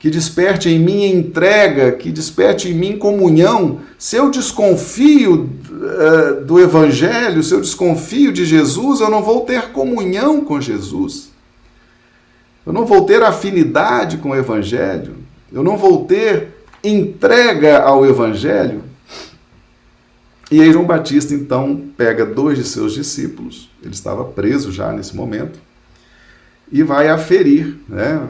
que 0.00 0.08
desperte 0.08 0.70
em 0.70 0.78
mim 0.78 1.04
entrega, 1.04 1.92
que 1.92 2.10
desperte 2.10 2.70
em 2.70 2.74
mim 2.74 2.96
comunhão. 2.96 3.80
Se 3.98 4.16
eu 4.16 4.30
desconfio 4.30 5.50
uh, 5.70 6.42
do 6.42 6.58
Evangelho, 6.58 7.42
se 7.42 7.52
eu 7.52 7.60
desconfio 7.60 8.32
de 8.32 8.46
Jesus, 8.46 9.00
eu 9.00 9.10
não 9.10 9.22
vou 9.22 9.42
ter 9.42 9.68
comunhão 9.72 10.42
com 10.42 10.58
Jesus. 10.58 11.30
Eu 12.64 12.72
não 12.72 12.86
vou 12.86 13.04
ter 13.04 13.22
afinidade 13.22 14.16
com 14.16 14.30
o 14.30 14.34
Evangelho. 14.34 15.16
Eu 15.52 15.62
não 15.62 15.76
vou 15.76 16.06
ter 16.06 16.48
entrega 16.82 17.80
ao 17.80 18.06
Evangelho. 18.06 18.82
E 20.50 20.62
aí 20.62 20.72
João 20.72 20.86
Batista 20.86 21.34
então 21.34 21.88
pega 21.94 22.24
dois 22.24 22.56
de 22.56 22.64
seus 22.64 22.94
discípulos, 22.94 23.70
ele 23.82 23.92
estava 23.92 24.24
preso 24.24 24.72
já 24.72 24.90
nesse 24.92 25.14
momento, 25.14 25.60
e 26.72 26.82
vai 26.82 27.08
aferir, 27.08 27.76
né? 27.88 28.26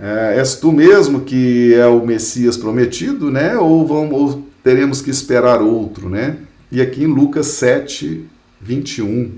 É, 0.00 0.38
és 0.38 0.56
tu 0.56 0.72
mesmo 0.72 1.20
que 1.20 1.74
é 1.74 1.86
o 1.86 2.04
Messias 2.06 2.56
prometido, 2.56 3.30
né? 3.30 3.58
Ou, 3.58 3.86
vamos, 3.86 4.12
ou 4.12 4.44
teremos 4.64 5.02
que 5.02 5.10
esperar 5.10 5.60
outro, 5.60 6.08
né? 6.08 6.38
E 6.72 6.80
aqui 6.80 7.04
em 7.04 7.06
Lucas 7.06 7.48
7, 7.48 8.24
21, 8.60 9.32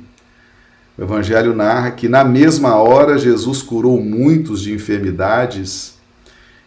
o 0.96 1.02
Evangelho 1.02 1.52
narra 1.52 1.90
que 1.90 2.08
na 2.08 2.22
mesma 2.22 2.76
hora 2.76 3.18
Jesus 3.18 3.60
curou 3.60 4.00
muitos 4.00 4.62
de 4.62 4.72
enfermidades 4.72 5.94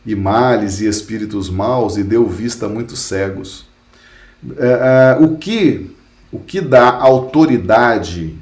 e 0.05 0.13
males 0.13 0.81
e 0.81 0.87
espíritos 0.87 1.49
maus 1.49 1.95
e 1.95 2.03
deu 2.03 2.27
vista 2.27 2.65
a 2.65 2.69
muitos 2.69 2.99
cegos. 2.99 3.65
É, 4.57 5.15
é, 5.19 5.23
o 5.23 5.37
que 5.37 5.89
o 6.31 6.39
que 6.39 6.59
dá 6.59 6.89
autoridade, 6.89 8.35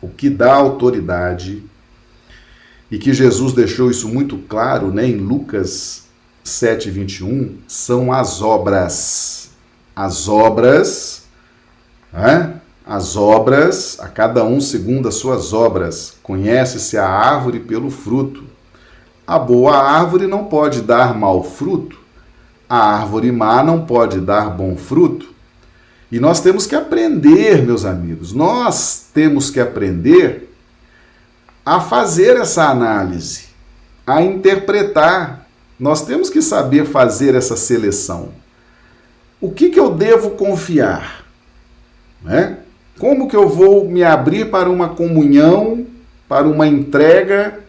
o 0.00 0.08
que 0.08 0.30
dá 0.30 0.54
autoridade 0.54 1.64
e 2.90 2.98
que 2.98 3.12
Jesus 3.12 3.52
deixou 3.52 3.90
isso 3.90 4.08
muito 4.08 4.36
claro 4.36 4.92
né, 4.92 5.06
em 5.06 5.16
Lucas 5.16 6.04
7, 6.42 6.90
21, 6.90 7.58
são 7.68 8.12
as 8.12 8.42
obras. 8.42 9.50
As 9.94 10.28
obras, 10.28 11.24
né? 12.12 12.54
as 12.84 13.16
obras, 13.16 13.98
a 14.00 14.08
cada 14.08 14.44
um 14.44 14.60
segundo 14.60 15.06
as 15.06 15.14
suas 15.14 15.52
obras. 15.52 16.14
Conhece-se 16.22 16.96
a 16.96 17.06
árvore 17.06 17.60
pelo 17.60 17.90
fruto. 17.90 18.44
A 19.26 19.38
boa 19.38 19.76
árvore 19.76 20.26
não 20.26 20.46
pode 20.46 20.80
dar 20.80 21.16
mau 21.16 21.44
fruto, 21.44 21.96
a 22.68 22.78
árvore 22.78 23.30
má 23.30 23.62
não 23.62 23.86
pode 23.86 24.18
dar 24.18 24.50
bom 24.50 24.76
fruto. 24.76 25.28
E 26.10 26.18
nós 26.18 26.40
temos 26.40 26.66
que 26.66 26.74
aprender, 26.74 27.62
meus 27.62 27.84
amigos, 27.84 28.32
nós 28.32 29.06
temos 29.14 29.48
que 29.48 29.60
aprender 29.60 30.49
a 31.64 31.80
fazer 31.80 32.36
essa 32.36 32.68
análise, 32.68 33.44
a 34.06 34.22
interpretar. 34.22 35.46
Nós 35.78 36.02
temos 36.02 36.28
que 36.28 36.42
saber 36.42 36.84
fazer 36.84 37.34
essa 37.34 37.56
seleção. 37.56 38.30
O 39.40 39.50
que, 39.50 39.70
que 39.70 39.80
eu 39.80 39.90
devo 39.90 40.30
confiar? 40.30 41.24
Né? 42.22 42.58
Como 42.98 43.28
que 43.28 43.36
eu 43.36 43.48
vou 43.48 43.88
me 43.88 44.04
abrir 44.04 44.50
para 44.50 44.68
uma 44.68 44.90
comunhão, 44.90 45.86
para 46.28 46.46
uma 46.46 46.66
entrega 46.66 47.60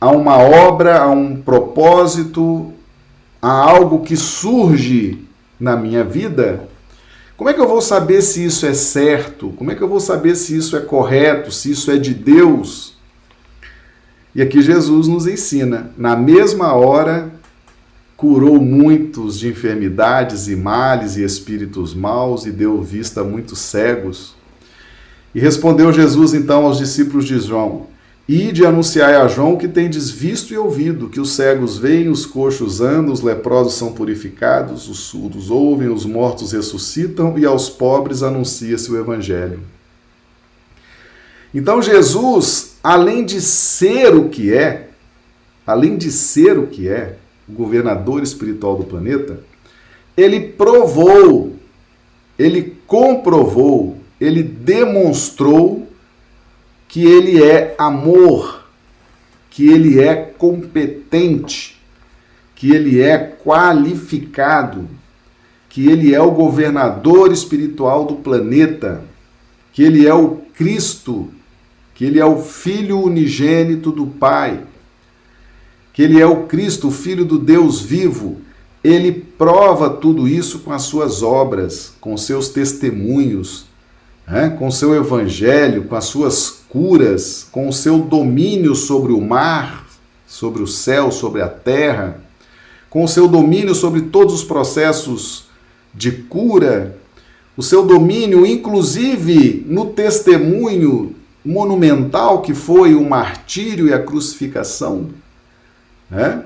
a 0.00 0.10
uma 0.10 0.38
obra, 0.38 1.00
a 1.00 1.08
um 1.08 1.36
propósito, 1.40 2.72
a 3.40 3.50
algo 3.50 4.00
que 4.00 4.16
surge 4.16 5.24
na 5.58 5.76
minha 5.76 6.04
vida 6.04 6.68
como 7.36 7.50
é 7.50 7.52
que 7.52 7.60
eu 7.60 7.68
vou 7.68 7.82
saber 7.82 8.22
se 8.22 8.44
isso 8.44 8.64
é 8.64 8.72
certo? 8.72 9.50
Como 9.50 9.70
é 9.70 9.74
que 9.74 9.82
eu 9.82 9.88
vou 9.88 10.00
saber 10.00 10.34
se 10.34 10.56
isso 10.56 10.76
é 10.76 10.80
correto, 10.80 11.52
se 11.52 11.70
isso 11.70 11.90
é 11.90 11.98
de 11.98 12.14
Deus? 12.14 12.96
E 14.34 14.40
aqui 14.42 14.62
Jesus 14.62 15.06
nos 15.08 15.26
ensina, 15.26 15.90
na 15.96 16.16
mesma 16.16 16.72
hora 16.74 17.32
curou 18.16 18.58
muitos 18.60 19.38
de 19.38 19.48
enfermidades 19.48 20.48
e 20.48 20.56
males 20.56 21.16
e 21.16 21.22
espíritos 21.22 21.94
maus 21.94 22.46
e 22.46 22.50
deu 22.50 22.82
vista 22.82 23.20
a 23.20 23.24
muitos 23.24 23.58
cegos. 23.58 24.34
E 25.34 25.40
respondeu 25.40 25.92
Jesus 25.92 26.32
então 26.32 26.64
aos 26.64 26.78
discípulos 26.78 27.26
de 27.26 27.38
João: 27.38 27.86
E 28.28 28.50
de 28.50 28.66
anunciar 28.66 29.14
a 29.14 29.28
João 29.28 29.56
que 29.56 29.68
tendes 29.68 30.10
visto 30.10 30.52
e 30.52 30.58
ouvido, 30.58 31.08
que 31.08 31.20
os 31.20 31.30
cegos 31.30 31.78
veem, 31.78 32.08
os 32.08 32.26
coxos 32.26 32.80
andam, 32.80 33.12
os 33.12 33.20
leprosos 33.20 33.74
são 33.74 33.92
purificados, 33.92 34.88
os 34.88 34.98
surdos 34.98 35.48
ouvem, 35.48 35.88
os 35.88 36.04
mortos 36.04 36.50
ressuscitam 36.50 37.38
e 37.38 37.46
aos 37.46 37.70
pobres 37.70 38.24
anuncia-se 38.24 38.90
o 38.90 38.98
Evangelho. 38.98 39.60
Então 41.54 41.80
Jesus, 41.80 42.76
além 42.82 43.24
de 43.24 43.40
ser 43.40 44.14
o 44.16 44.28
que 44.28 44.52
é, 44.52 44.88
além 45.64 45.96
de 45.96 46.10
ser 46.10 46.58
o 46.58 46.66
que 46.66 46.88
é, 46.88 47.16
o 47.48 47.52
governador 47.52 48.24
espiritual 48.24 48.76
do 48.76 48.84
planeta, 48.84 49.38
ele 50.16 50.40
provou, 50.40 51.54
ele 52.36 52.76
comprovou, 52.88 53.98
ele 54.20 54.42
demonstrou 54.42 55.85
que 56.88 57.04
ele 57.04 57.42
é 57.42 57.74
amor, 57.78 58.64
que 59.50 59.68
ele 59.68 60.00
é 60.00 60.14
competente, 60.14 61.80
que 62.54 62.70
ele 62.70 63.00
é 63.00 63.18
qualificado, 63.18 64.88
que 65.68 65.88
ele 65.88 66.14
é 66.14 66.20
o 66.20 66.30
governador 66.30 67.32
espiritual 67.32 68.04
do 68.06 68.16
planeta, 68.16 69.04
que 69.72 69.82
ele 69.82 70.06
é 70.06 70.14
o 70.14 70.38
Cristo, 70.54 71.28
que 71.94 72.04
ele 72.04 72.18
é 72.18 72.24
o 72.24 72.38
Filho 72.38 73.00
unigênito 73.00 73.90
do 73.90 74.06
Pai, 74.06 74.62
que 75.92 76.02
ele 76.02 76.20
é 76.20 76.26
o 76.26 76.44
Cristo, 76.44 76.88
o 76.88 76.90
Filho 76.90 77.24
do 77.24 77.38
Deus 77.38 77.80
vivo. 77.80 78.38
Ele 78.84 79.12
prova 79.12 79.90
tudo 79.90 80.28
isso 80.28 80.60
com 80.60 80.72
as 80.72 80.82
suas 80.82 81.22
obras, 81.22 81.94
com 82.00 82.16
seus 82.16 82.48
testemunhos, 82.50 83.66
né? 84.26 84.50
com 84.58 84.70
seu 84.70 84.94
evangelho, 84.94 85.84
com 85.84 85.96
as 85.96 86.04
suas 86.04 86.55
curas, 86.68 87.46
com 87.50 87.68
o 87.68 87.72
seu 87.72 87.98
domínio 87.98 88.74
sobre 88.74 89.12
o 89.12 89.20
mar, 89.20 89.86
sobre 90.26 90.62
o 90.62 90.66
céu, 90.66 91.10
sobre 91.10 91.42
a 91.42 91.48
terra, 91.48 92.20
com 92.90 93.04
o 93.04 93.08
seu 93.08 93.28
domínio 93.28 93.74
sobre 93.74 94.02
todos 94.02 94.34
os 94.34 94.44
processos 94.44 95.46
de 95.94 96.12
cura, 96.12 96.98
o 97.56 97.62
seu 97.62 97.86
domínio, 97.86 98.44
inclusive 98.44 99.64
no 99.66 99.86
testemunho 99.86 101.14
monumental 101.44 102.42
que 102.42 102.52
foi 102.52 102.94
o 102.94 103.08
martírio 103.08 103.86
e 103.86 103.92
a 103.92 104.02
crucificação, 104.02 105.10
né? 106.10 106.44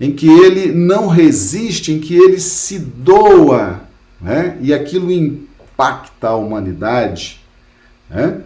em 0.00 0.12
que 0.12 0.28
ele 0.28 0.72
não 0.72 1.06
resiste, 1.06 1.92
em 1.92 2.00
que 2.00 2.14
ele 2.14 2.40
se 2.40 2.78
doa, 2.78 3.80
né? 4.20 4.58
e 4.60 4.74
aquilo 4.74 5.10
impacta 5.10 6.28
a 6.28 6.36
humanidade. 6.36 7.40
Né? 8.10 8.40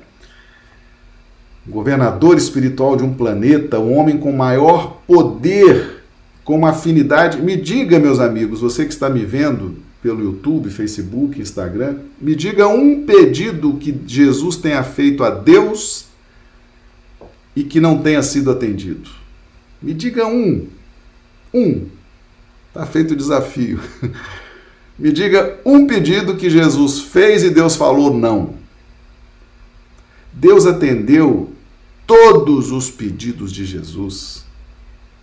Governador 1.68 2.36
espiritual 2.36 2.96
de 2.96 3.04
um 3.04 3.14
planeta, 3.14 3.78
o 3.78 3.92
homem 3.92 4.18
com 4.18 4.32
maior 4.32 5.02
poder, 5.06 6.02
com 6.44 6.56
uma 6.56 6.70
afinidade. 6.70 7.40
Me 7.40 7.56
diga, 7.56 7.98
meus 7.98 8.18
amigos, 8.18 8.60
você 8.60 8.84
que 8.84 8.92
está 8.92 9.08
me 9.10 9.24
vendo 9.24 9.76
pelo 10.02 10.22
YouTube, 10.22 10.70
Facebook, 10.70 11.40
Instagram, 11.40 11.98
me 12.20 12.34
diga 12.34 12.68
um 12.68 13.04
pedido 13.04 13.74
que 13.74 13.94
Jesus 14.06 14.56
tenha 14.56 14.82
feito 14.82 15.22
a 15.24 15.30
Deus 15.30 16.06
e 17.54 17.64
que 17.64 17.80
não 17.80 18.00
tenha 18.00 18.22
sido 18.22 18.50
atendido. 18.50 19.10
Me 19.82 19.92
diga 19.92 20.26
um. 20.26 20.66
Um. 21.52 21.86
Está 22.68 22.86
feito 22.86 23.12
o 23.12 23.16
desafio. 23.16 23.80
Me 24.98 25.12
diga 25.12 25.60
um 25.64 25.86
pedido 25.86 26.34
que 26.34 26.50
Jesus 26.50 27.00
fez 27.00 27.44
e 27.44 27.50
Deus 27.50 27.76
falou 27.76 28.12
não. 28.12 28.54
Deus 30.32 30.66
atendeu 30.66 31.52
todos 32.08 32.72
os 32.72 32.90
pedidos 32.90 33.52
de 33.52 33.66
Jesus. 33.66 34.42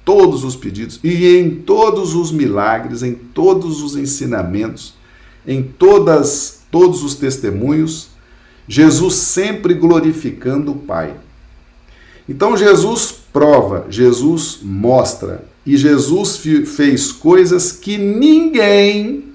Todos 0.05 0.43
os 0.43 0.55
pedidos. 0.55 0.99
E 1.03 1.35
em 1.35 1.49
todos 1.49 2.13
os 2.13 2.31
milagres, 2.31 3.01
em 3.01 3.15
todos 3.15 3.81
os 3.81 3.95
ensinamentos, 3.95 4.93
em 5.47 5.63
todas, 5.63 6.61
todos 6.69 7.03
os 7.03 7.15
testemunhos, 7.15 8.09
Jesus 8.67 9.15
sempre 9.15 9.73
glorificando 9.73 10.73
o 10.73 10.77
Pai. 10.77 11.15
Então 12.29 12.55
Jesus 12.55 13.11
prova, 13.33 13.87
Jesus 13.89 14.59
mostra, 14.61 15.43
e 15.65 15.75
Jesus 15.77 16.37
fez 16.37 17.11
coisas 17.11 17.71
que 17.71 17.97
ninguém 17.97 19.31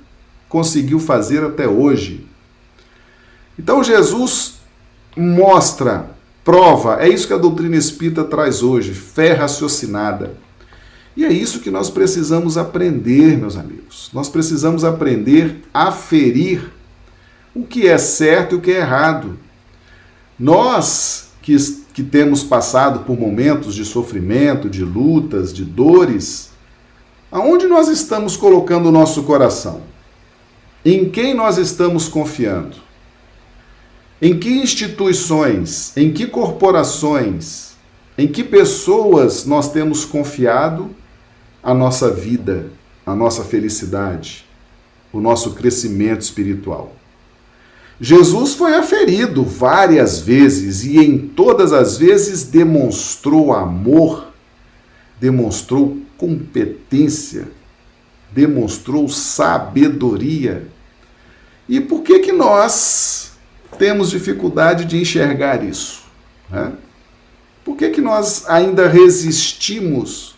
conseguiu 0.48 1.00
fazer 1.00 1.42
até 1.42 1.66
hoje. 1.66 2.24
Então 3.58 3.82
Jesus 3.82 4.54
mostra 5.16 6.19
prova. 6.44 7.02
É 7.02 7.08
isso 7.08 7.26
que 7.26 7.32
a 7.32 7.38
doutrina 7.38 7.76
espírita 7.76 8.24
traz 8.24 8.62
hoje, 8.62 8.92
fé 8.92 9.32
raciocinada. 9.32 10.34
E 11.16 11.24
é 11.24 11.32
isso 11.32 11.60
que 11.60 11.70
nós 11.70 11.90
precisamos 11.90 12.56
aprender, 12.56 13.36
meus 13.36 13.56
amigos. 13.56 14.10
Nós 14.12 14.28
precisamos 14.28 14.84
aprender 14.84 15.62
a 15.74 15.90
ferir 15.90 16.70
o 17.54 17.64
que 17.64 17.88
é 17.88 17.98
certo 17.98 18.54
e 18.54 18.58
o 18.58 18.60
que 18.60 18.70
é 18.70 18.78
errado. 18.78 19.38
Nós 20.38 21.30
que, 21.42 21.56
que 21.92 22.02
temos 22.02 22.42
passado 22.42 23.00
por 23.00 23.18
momentos 23.18 23.74
de 23.74 23.84
sofrimento, 23.84 24.68
de 24.68 24.84
lutas, 24.84 25.52
de 25.52 25.64
dores, 25.64 26.50
aonde 27.30 27.66
nós 27.66 27.88
estamos 27.88 28.36
colocando 28.36 28.88
o 28.88 28.92
nosso 28.92 29.24
coração? 29.24 29.82
Em 30.84 31.10
quem 31.10 31.34
nós 31.34 31.58
estamos 31.58 32.08
confiando? 32.08 32.76
Em 34.22 34.38
que 34.38 34.50
instituições, 34.50 35.96
em 35.96 36.12
que 36.12 36.26
corporações, 36.26 37.70
em 38.18 38.28
que 38.28 38.44
pessoas 38.44 39.46
nós 39.46 39.72
temos 39.72 40.04
confiado 40.04 40.90
a 41.62 41.72
nossa 41.72 42.10
vida, 42.10 42.70
a 43.06 43.14
nossa 43.14 43.42
felicidade, 43.42 44.44
o 45.10 45.20
nosso 45.20 45.52
crescimento 45.52 46.20
espiritual? 46.20 46.94
Jesus 47.98 48.54
foi 48.54 48.74
aferido 48.74 49.42
várias 49.42 50.20
vezes 50.20 50.84
e 50.84 50.98
em 50.98 51.18
todas 51.18 51.72
as 51.72 51.96
vezes 51.96 52.44
demonstrou 52.44 53.54
amor, 53.54 54.28
demonstrou 55.18 55.98
competência, 56.18 57.48
demonstrou 58.30 59.08
sabedoria. 59.08 60.66
E 61.66 61.80
por 61.80 62.02
que 62.02 62.18
que 62.20 62.32
nós 62.32 63.29
temos 63.80 64.10
dificuldade 64.10 64.84
de 64.84 64.98
enxergar 65.00 65.64
isso? 65.64 66.02
Né? 66.50 66.70
Por 67.64 67.76
que, 67.76 67.88
que 67.88 68.00
nós 68.02 68.44
ainda 68.46 68.86
resistimos 68.86 70.34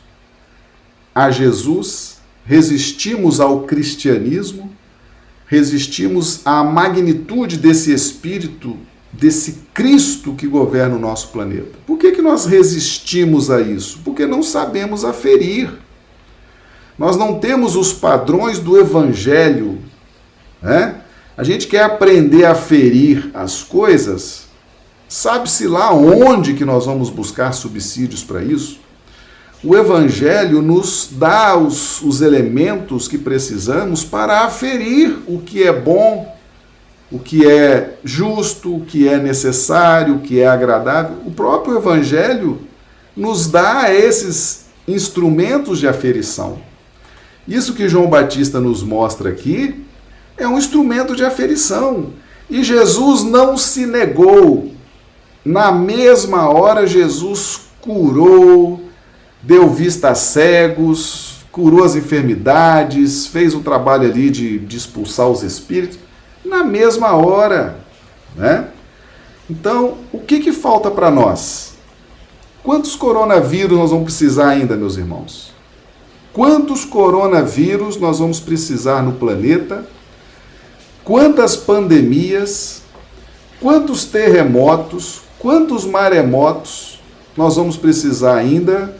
a 1.12 1.28
Jesus, 1.28 2.18
resistimos 2.46 3.40
ao 3.40 3.62
cristianismo, 3.64 4.72
resistimos 5.46 6.40
à 6.46 6.62
magnitude 6.62 7.56
desse 7.58 7.92
Espírito, 7.92 8.78
desse 9.12 9.64
Cristo 9.74 10.34
que 10.34 10.46
governa 10.46 10.94
o 10.94 11.00
nosso 11.00 11.28
planeta? 11.28 11.72
Por 11.84 11.98
que, 11.98 12.12
que 12.12 12.22
nós 12.22 12.46
resistimos 12.46 13.50
a 13.50 13.60
isso? 13.60 13.98
Porque 14.04 14.24
não 14.24 14.42
sabemos 14.42 15.04
aferir. 15.04 15.68
Nós 16.96 17.16
não 17.16 17.40
temos 17.40 17.74
os 17.74 17.92
padrões 17.92 18.60
do 18.60 18.78
Evangelho, 18.78 19.80
né? 20.62 21.01
A 21.36 21.42
gente 21.42 21.66
quer 21.66 21.82
aprender 21.82 22.44
a 22.44 22.54
ferir 22.54 23.30
as 23.32 23.62
coisas, 23.62 24.44
sabe-se 25.08 25.66
lá 25.66 25.92
onde 25.92 26.54
que 26.54 26.64
nós 26.64 26.86
vamos 26.86 27.08
buscar 27.08 27.52
subsídios 27.52 28.22
para 28.22 28.42
isso? 28.42 28.80
O 29.64 29.76
Evangelho 29.76 30.60
nos 30.60 31.08
dá 31.12 31.56
os, 31.56 32.02
os 32.02 32.20
elementos 32.20 33.06
que 33.06 33.16
precisamos 33.16 34.04
para 34.04 34.40
aferir 34.40 35.18
o 35.26 35.38
que 35.38 35.62
é 35.62 35.72
bom, 35.72 36.36
o 37.10 37.18
que 37.18 37.46
é 37.46 37.96
justo, 38.02 38.76
o 38.76 38.80
que 38.80 39.08
é 39.08 39.18
necessário, 39.18 40.16
o 40.16 40.20
que 40.20 40.40
é 40.40 40.46
agradável. 40.46 41.18
O 41.24 41.30
próprio 41.30 41.76
Evangelho 41.76 42.60
nos 43.16 43.46
dá 43.46 43.92
esses 43.94 44.66
instrumentos 44.88 45.78
de 45.78 45.86
aferição. 45.86 46.58
Isso 47.46 47.74
que 47.74 47.88
João 47.88 48.08
Batista 48.08 48.60
nos 48.60 48.82
mostra 48.82 49.30
aqui 49.30 49.84
é 50.36 50.46
um 50.46 50.58
instrumento 50.58 51.14
de 51.14 51.24
aferição. 51.24 52.10
E 52.48 52.62
Jesus 52.62 53.24
não 53.24 53.56
se 53.56 53.86
negou. 53.86 54.72
Na 55.44 55.72
mesma 55.72 56.48
hora, 56.48 56.86
Jesus 56.86 57.62
curou, 57.80 58.80
deu 59.42 59.68
vista 59.68 60.10
a 60.10 60.14
cegos, 60.14 61.44
curou 61.50 61.84
as 61.84 61.96
enfermidades, 61.96 63.26
fez 63.26 63.54
o 63.54 63.60
trabalho 63.60 64.08
ali 64.08 64.30
de, 64.30 64.58
de 64.58 64.76
expulsar 64.76 65.28
os 65.28 65.42
espíritos. 65.42 65.98
Na 66.44 66.62
mesma 66.62 67.14
hora. 67.14 67.78
Né? 68.36 68.68
Então, 69.50 69.98
o 70.12 70.18
que, 70.18 70.40
que 70.40 70.52
falta 70.52 70.90
para 70.90 71.10
nós? 71.10 71.74
Quantos 72.62 72.94
coronavírus 72.94 73.76
nós 73.76 73.90
vamos 73.90 74.04
precisar 74.04 74.50
ainda, 74.50 74.76
meus 74.76 74.96
irmãos? 74.96 75.52
Quantos 76.32 76.84
coronavírus 76.84 77.98
nós 77.98 78.20
vamos 78.20 78.40
precisar 78.40 79.02
no 79.02 79.12
planeta 79.12 79.84
quantas 81.04 81.56
pandemias, 81.56 82.82
quantos 83.60 84.04
terremotos, 84.04 85.22
quantos 85.38 85.84
maremotos, 85.84 87.00
nós 87.36 87.56
vamos 87.56 87.76
precisar 87.76 88.36
ainda 88.36 88.96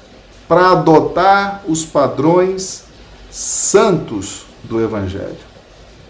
para 0.48 0.72
adotar 0.72 1.62
os 1.68 1.84
padrões 1.84 2.84
santos 3.30 4.44
do 4.64 4.80
Evangelho. 4.80 5.36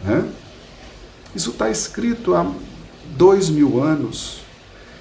Né? 0.05 0.25
Isso 1.35 1.51
está 1.51 1.71
escrito 1.71 2.35
há 2.35 2.47
dois 3.17 3.49
mil 3.49 3.83
anos, 3.83 4.41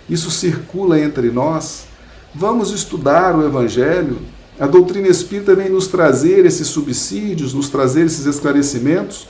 isso 0.09 0.29
circula 0.29 0.99
entre 0.99 1.31
nós. 1.31 1.85
Vamos 2.33 2.71
estudar 2.71 3.35
o 3.35 3.45
Evangelho. 3.45 4.19
A 4.59 4.67
doutrina 4.67 5.07
espírita 5.07 5.55
vem 5.55 5.69
nos 5.69 5.87
trazer 5.87 6.45
esses 6.45 6.67
subsídios, 6.67 7.53
nos 7.53 7.69
trazer 7.69 8.05
esses 8.05 8.25
esclarecimentos, 8.25 9.27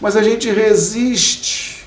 mas 0.00 0.16
a 0.16 0.22
gente 0.22 0.50
resiste, 0.50 1.84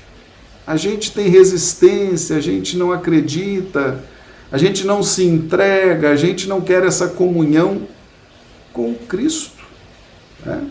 a 0.66 0.76
gente 0.76 1.12
tem 1.12 1.28
resistência, 1.28 2.36
a 2.36 2.40
gente 2.40 2.76
não 2.76 2.92
acredita, 2.92 4.02
a 4.50 4.58
gente 4.58 4.86
não 4.86 5.02
se 5.02 5.24
entrega, 5.24 6.10
a 6.10 6.16
gente 6.16 6.48
não 6.48 6.60
quer 6.60 6.84
essa 6.84 7.08
comunhão 7.08 7.82
com 8.72 8.94
Cristo. 8.94 9.52
Né? 10.44 10.64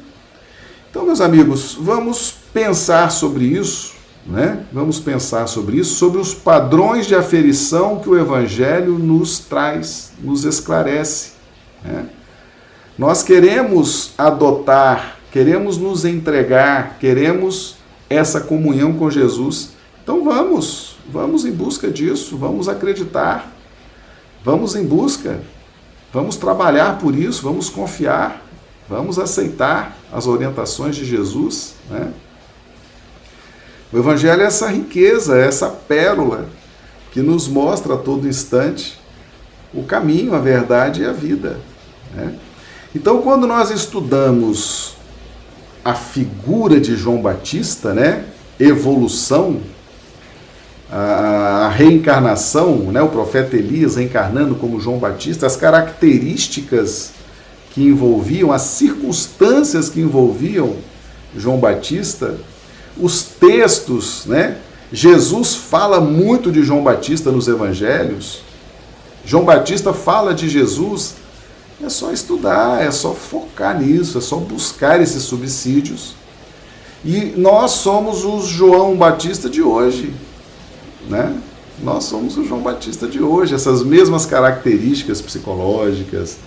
Então, 0.90 1.06
meus 1.06 1.22
amigos, 1.22 1.78
vamos 1.80 2.36
pensar 2.54 3.12
sobre 3.12 3.46
isso, 3.46 3.94
né? 4.26 4.64
Vamos 4.72 5.00
pensar 5.00 5.48
sobre 5.48 5.78
isso, 5.78 5.96
sobre 5.96 6.20
os 6.20 6.34
padrões 6.34 7.08
de 7.08 7.16
aferição 7.16 8.00
que 8.00 8.08
o 8.08 8.18
Evangelho 8.18 8.98
nos 8.98 9.40
traz, 9.40 10.14
nos 10.22 10.46
esclarece. 10.46 11.32
Né? 11.84 12.06
Nós 12.98 13.24
queremos 13.24 14.12
adotar, 14.18 15.18
queremos 15.34 15.80
nos 15.80 16.06
entregar, 16.06 17.00
queremos 17.00 17.78
essa 18.08 18.40
comunhão 18.40 18.94
com 18.94 19.10
Jesus. 19.10 19.72
Então 20.04 20.24
vamos, 20.24 20.96
vamos 21.12 21.44
em 21.44 21.52
busca 21.52 21.90
disso, 21.90 22.38
vamos 22.38 22.70
acreditar, 22.70 23.52
vamos 24.46 24.76
em 24.76 24.86
busca, 24.86 25.42
vamos 26.14 26.38
trabalhar 26.38 27.00
por 27.00 27.16
isso, 27.16 27.42
vamos 27.42 27.68
confiar, 27.68 28.46
vamos 28.88 29.18
aceitar 29.18 29.98
as 30.14 30.28
orientações 30.28 30.96
de 30.96 31.04
Jesus. 31.04 31.74
Né? 31.90 32.14
O 33.92 33.98
Evangelho 33.98 34.44
é 34.44 34.46
essa 34.46 34.68
riqueza, 34.68 35.36
é 35.36 35.48
essa 35.48 35.68
pérola 35.68 36.48
que 37.12 37.22
nos 37.22 37.48
mostra 37.48 37.96
a 37.96 37.98
todo 37.98 38.28
instante 38.28 39.00
o 39.74 39.82
caminho, 39.82 40.36
a 40.36 40.40
verdade 40.40 41.02
e 41.02 41.06
a 41.08 41.12
vida. 41.12 41.60
Né? 42.14 42.38
Então, 42.94 43.24
quando 43.24 43.48
nós 43.48 43.72
estudamos 43.72 44.93
a 45.84 45.94
figura 45.94 46.80
de 46.80 46.96
João 46.96 47.22
Batista, 47.22 47.94
né? 47.94 48.26
evolução, 48.60 49.60
a, 50.92 51.70
reencarnação, 51.76 52.92
né? 52.92 53.02
o 53.02 53.10
profeta 53.10 53.58
Elias 53.58 53.96
reencarnando 53.96 54.56
como 54.56 54.80
João 54.80 54.98
Batista, 54.98 55.46
as 55.46 55.56
características 55.56 57.12
que 57.72 57.84
envolviam, 57.84 58.52
as 58.52 58.62
circunstâncias 58.62 59.90
que 59.90 60.00
envolviam 60.00 60.76
João 61.36 61.58
Batista, 61.58 62.38
os 62.98 63.24
textos, 63.24 64.26
né? 64.28 64.58
Jesus 64.92 65.56
fala 65.56 66.00
muito 66.00 66.52
de 66.52 66.62
João 66.62 66.84
Batista 66.84 67.32
nos 67.32 67.48
evangelhos. 67.48 68.44
João 69.26 69.44
Batista 69.44 69.92
fala 69.92 70.36
de 70.36 70.48
Jesus. 70.48 71.16
É 71.84 71.90
só 71.90 72.12
estudar, 72.14 72.82
é 72.82 72.90
só 72.92 73.14
focar 73.14 73.78
nisso, 73.78 74.18
é 74.18 74.22
só 74.22 74.38
buscar 74.38 75.02
esses 75.02 75.24
subsídios. 75.24 76.16
E 77.04 77.34
nós 77.36 77.72
somos 77.72 78.24
o 78.24 78.40
João 78.42 78.96
Batista 78.96 79.50
de 79.50 79.62
hoje, 79.62 80.14
né? 81.10 81.36
Nós 81.84 82.06
somos 82.06 82.38
o 82.38 82.46
João 82.46 82.62
Batista 82.62 83.06
de 83.06 83.22
hoje, 83.22 83.54
essas 83.54 83.84
mesmas 83.84 84.26
características 84.26 85.22
psicológicas, 85.22 86.38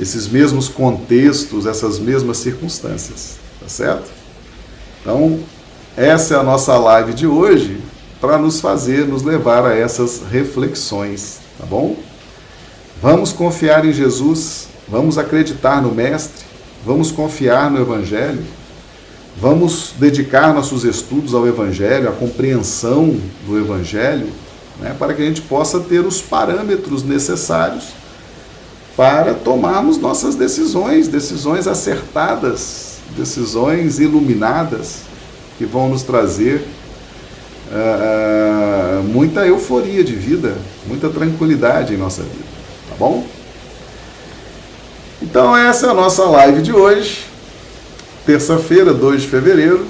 esses 0.00 0.26
mesmos 0.26 0.68
contextos, 0.68 1.66
essas 1.66 1.98
mesmas 1.98 2.38
circunstâncias, 2.38 3.36
tá 3.60 3.68
certo? 3.68 4.10
Então, 5.02 5.40
essa 5.94 6.34
é 6.34 6.38
a 6.38 6.42
nossa 6.42 6.78
live 6.78 7.12
de 7.12 7.26
hoje 7.26 7.78
para 8.18 8.38
nos 8.38 8.60
fazer, 8.60 9.06
nos 9.06 9.22
levar 9.22 9.66
a 9.66 9.76
essas 9.76 10.22
reflexões, 10.30 11.40
tá 11.58 11.66
bom? 11.66 11.94
Vamos 13.02 13.32
confiar 13.32 13.84
em 13.84 13.92
Jesus, 13.92 14.68
vamos 14.88 15.18
acreditar 15.18 15.82
no 15.82 15.92
Mestre, 15.94 16.44
vamos 16.84 17.10
confiar 17.10 17.70
no 17.70 17.80
Evangelho, 17.80 18.42
vamos 19.36 19.94
dedicar 19.98 20.54
nossos 20.54 20.84
estudos 20.84 21.34
ao 21.34 21.46
Evangelho, 21.46 22.08
à 22.08 22.12
compreensão 22.12 23.18
do 23.46 23.58
Evangelho, 23.58 24.28
né, 24.80 24.94
para 24.98 25.12
que 25.14 25.22
a 25.22 25.24
gente 25.24 25.42
possa 25.42 25.80
ter 25.80 26.00
os 26.00 26.22
parâmetros 26.22 27.02
necessários 27.02 27.84
para 28.96 29.34
tomarmos 29.34 29.98
nossas 29.98 30.36
decisões, 30.36 31.08
decisões 31.08 31.66
acertadas, 31.66 32.98
decisões 33.16 33.98
iluminadas, 33.98 35.00
que 35.58 35.64
vão 35.64 35.88
nos 35.88 36.02
trazer 36.02 36.64
uh, 37.70 39.02
muita 39.04 39.46
euforia 39.46 40.02
de 40.02 40.14
vida, 40.14 40.56
muita 40.86 41.08
tranquilidade 41.08 41.94
em 41.94 41.96
nossa 41.96 42.22
vida, 42.22 42.53
tá 42.94 42.98
bom? 42.98 43.26
Então 45.20 45.56
essa 45.56 45.86
é 45.86 45.90
a 45.90 45.94
nossa 45.94 46.24
live 46.24 46.62
de 46.62 46.72
hoje, 46.72 47.24
terça-feira, 48.24 48.94
2 48.94 49.22
de 49.22 49.28
fevereiro. 49.28 49.84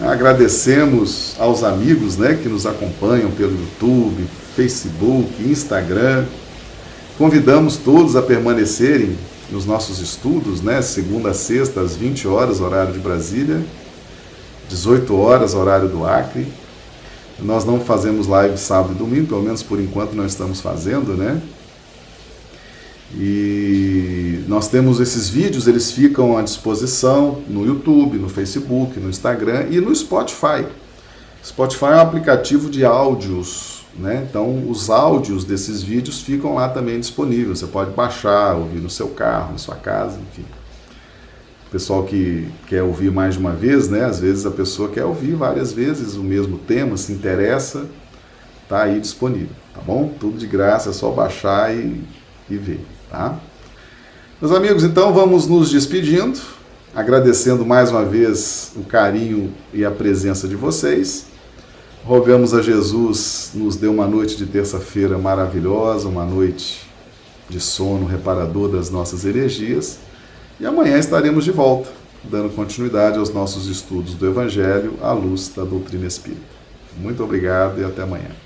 Agradecemos 0.00 1.34
aos 1.38 1.64
amigos 1.64 2.16
né, 2.18 2.38
que 2.40 2.48
nos 2.48 2.66
acompanham 2.66 3.30
pelo 3.30 3.52
YouTube, 3.52 4.26
Facebook, 4.54 5.30
Instagram. 5.42 6.24
Convidamos 7.18 7.78
todos 7.78 8.14
a 8.14 8.22
permanecerem 8.22 9.16
nos 9.50 9.64
nossos 9.64 9.98
estudos, 9.98 10.60
né, 10.60 10.82
segunda 10.82 11.30
a 11.30 11.34
sexta, 11.34 11.80
às 11.80 11.96
20 11.96 12.28
horas, 12.28 12.60
horário 12.60 12.92
de 12.92 12.98
Brasília, 12.98 13.64
18 14.68 15.16
horas, 15.18 15.54
horário 15.54 15.88
do 15.88 16.04
Acre. 16.04 16.46
Nós 17.38 17.64
não 17.64 17.80
fazemos 17.80 18.26
live 18.26 18.58
sábado 18.58 18.92
e 18.92 18.98
domingo, 18.98 19.28
pelo 19.28 19.42
menos 19.42 19.62
por 19.62 19.80
enquanto 19.80 20.12
não 20.12 20.26
estamos 20.26 20.60
fazendo, 20.60 21.14
né? 21.16 21.40
E 23.14 24.44
nós 24.48 24.68
temos 24.68 25.00
esses 25.00 25.28
vídeos, 25.28 25.66
eles 25.66 25.92
ficam 25.92 26.36
à 26.36 26.42
disposição 26.42 27.42
no 27.48 27.64
YouTube, 27.64 28.18
no 28.18 28.28
Facebook, 28.28 28.98
no 28.98 29.08
Instagram 29.08 29.66
e 29.70 29.80
no 29.80 29.94
Spotify. 29.94 30.66
Spotify 31.44 31.84
é 31.86 31.96
um 31.96 32.00
aplicativo 32.00 32.68
de 32.68 32.84
áudios, 32.84 33.84
né? 33.96 34.26
Então 34.28 34.68
os 34.68 34.90
áudios 34.90 35.44
desses 35.44 35.82
vídeos 35.82 36.20
ficam 36.20 36.54
lá 36.54 36.68
também 36.68 36.98
disponíveis. 36.98 37.60
Você 37.60 37.66
pode 37.66 37.92
baixar, 37.92 38.54
ouvir 38.56 38.80
no 38.80 38.90
seu 38.90 39.08
carro, 39.08 39.52
na 39.52 39.58
sua 39.58 39.76
casa, 39.76 40.18
enfim 40.30 40.44
pessoal 41.76 42.04
que 42.04 42.48
quer 42.68 42.82
ouvir 42.82 43.10
mais 43.10 43.34
de 43.34 43.40
uma 43.40 43.52
vez, 43.52 43.90
né? 43.90 44.04
Às 44.04 44.18
vezes 44.18 44.46
a 44.46 44.50
pessoa 44.50 44.88
quer 44.88 45.04
ouvir 45.04 45.34
várias 45.34 45.74
vezes 45.74 46.14
o 46.14 46.22
mesmo 46.22 46.56
tema, 46.56 46.96
se 46.96 47.12
interessa, 47.12 47.86
tá 48.66 48.84
aí 48.84 48.98
disponível, 48.98 49.54
tá 49.74 49.82
bom? 49.82 50.10
Tudo 50.18 50.38
de 50.38 50.46
graça, 50.46 50.88
é 50.88 50.92
só 50.94 51.10
baixar 51.10 51.76
e, 51.76 52.02
e 52.48 52.56
ver, 52.56 52.80
tá? 53.10 53.38
Meus 54.40 54.52
amigos, 54.52 54.84
então 54.84 55.14
vamos 55.14 55.46
nos 55.46 55.70
despedindo, 55.70 56.38
agradecendo 56.94 57.64
mais 57.64 57.90
uma 57.90 58.04
vez 58.04 58.72
o 58.76 58.84
carinho 58.84 59.52
e 59.72 59.84
a 59.84 59.90
presença 59.90 60.46
de 60.46 60.54
vocês. 60.54 61.26
Rogamos 62.04 62.54
a 62.54 62.62
Jesus 62.62 63.50
nos 63.54 63.76
dê 63.76 63.88
uma 63.88 64.06
noite 64.06 64.36
de 64.36 64.46
terça-feira 64.46 65.18
maravilhosa, 65.18 66.08
uma 66.08 66.24
noite 66.24 66.86
de 67.48 67.60
sono 67.60 68.06
reparador 68.06 68.68
das 68.68 68.90
nossas 68.90 69.24
energias 69.24 69.98
e 70.58 70.64
amanhã 70.64 70.98
estaremos 70.98 71.44
de 71.44 71.50
volta, 71.50 71.90
dando 72.24 72.54
continuidade 72.54 73.18
aos 73.18 73.30
nossos 73.30 73.66
estudos 73.66 74.14
do 74.14 74.26
Evangelho 74.26 74.94
à 75.02 75.12
luz 75.12 75.52
da 75.54 75.64
doutrina 75.64 76.06
espírita. 76.06 76.56
Muito 76.98 77.22
obrigado 77.22 77.80
e 77.80 77.84
até 77.84 78.02
amanhã. 78.02 78.45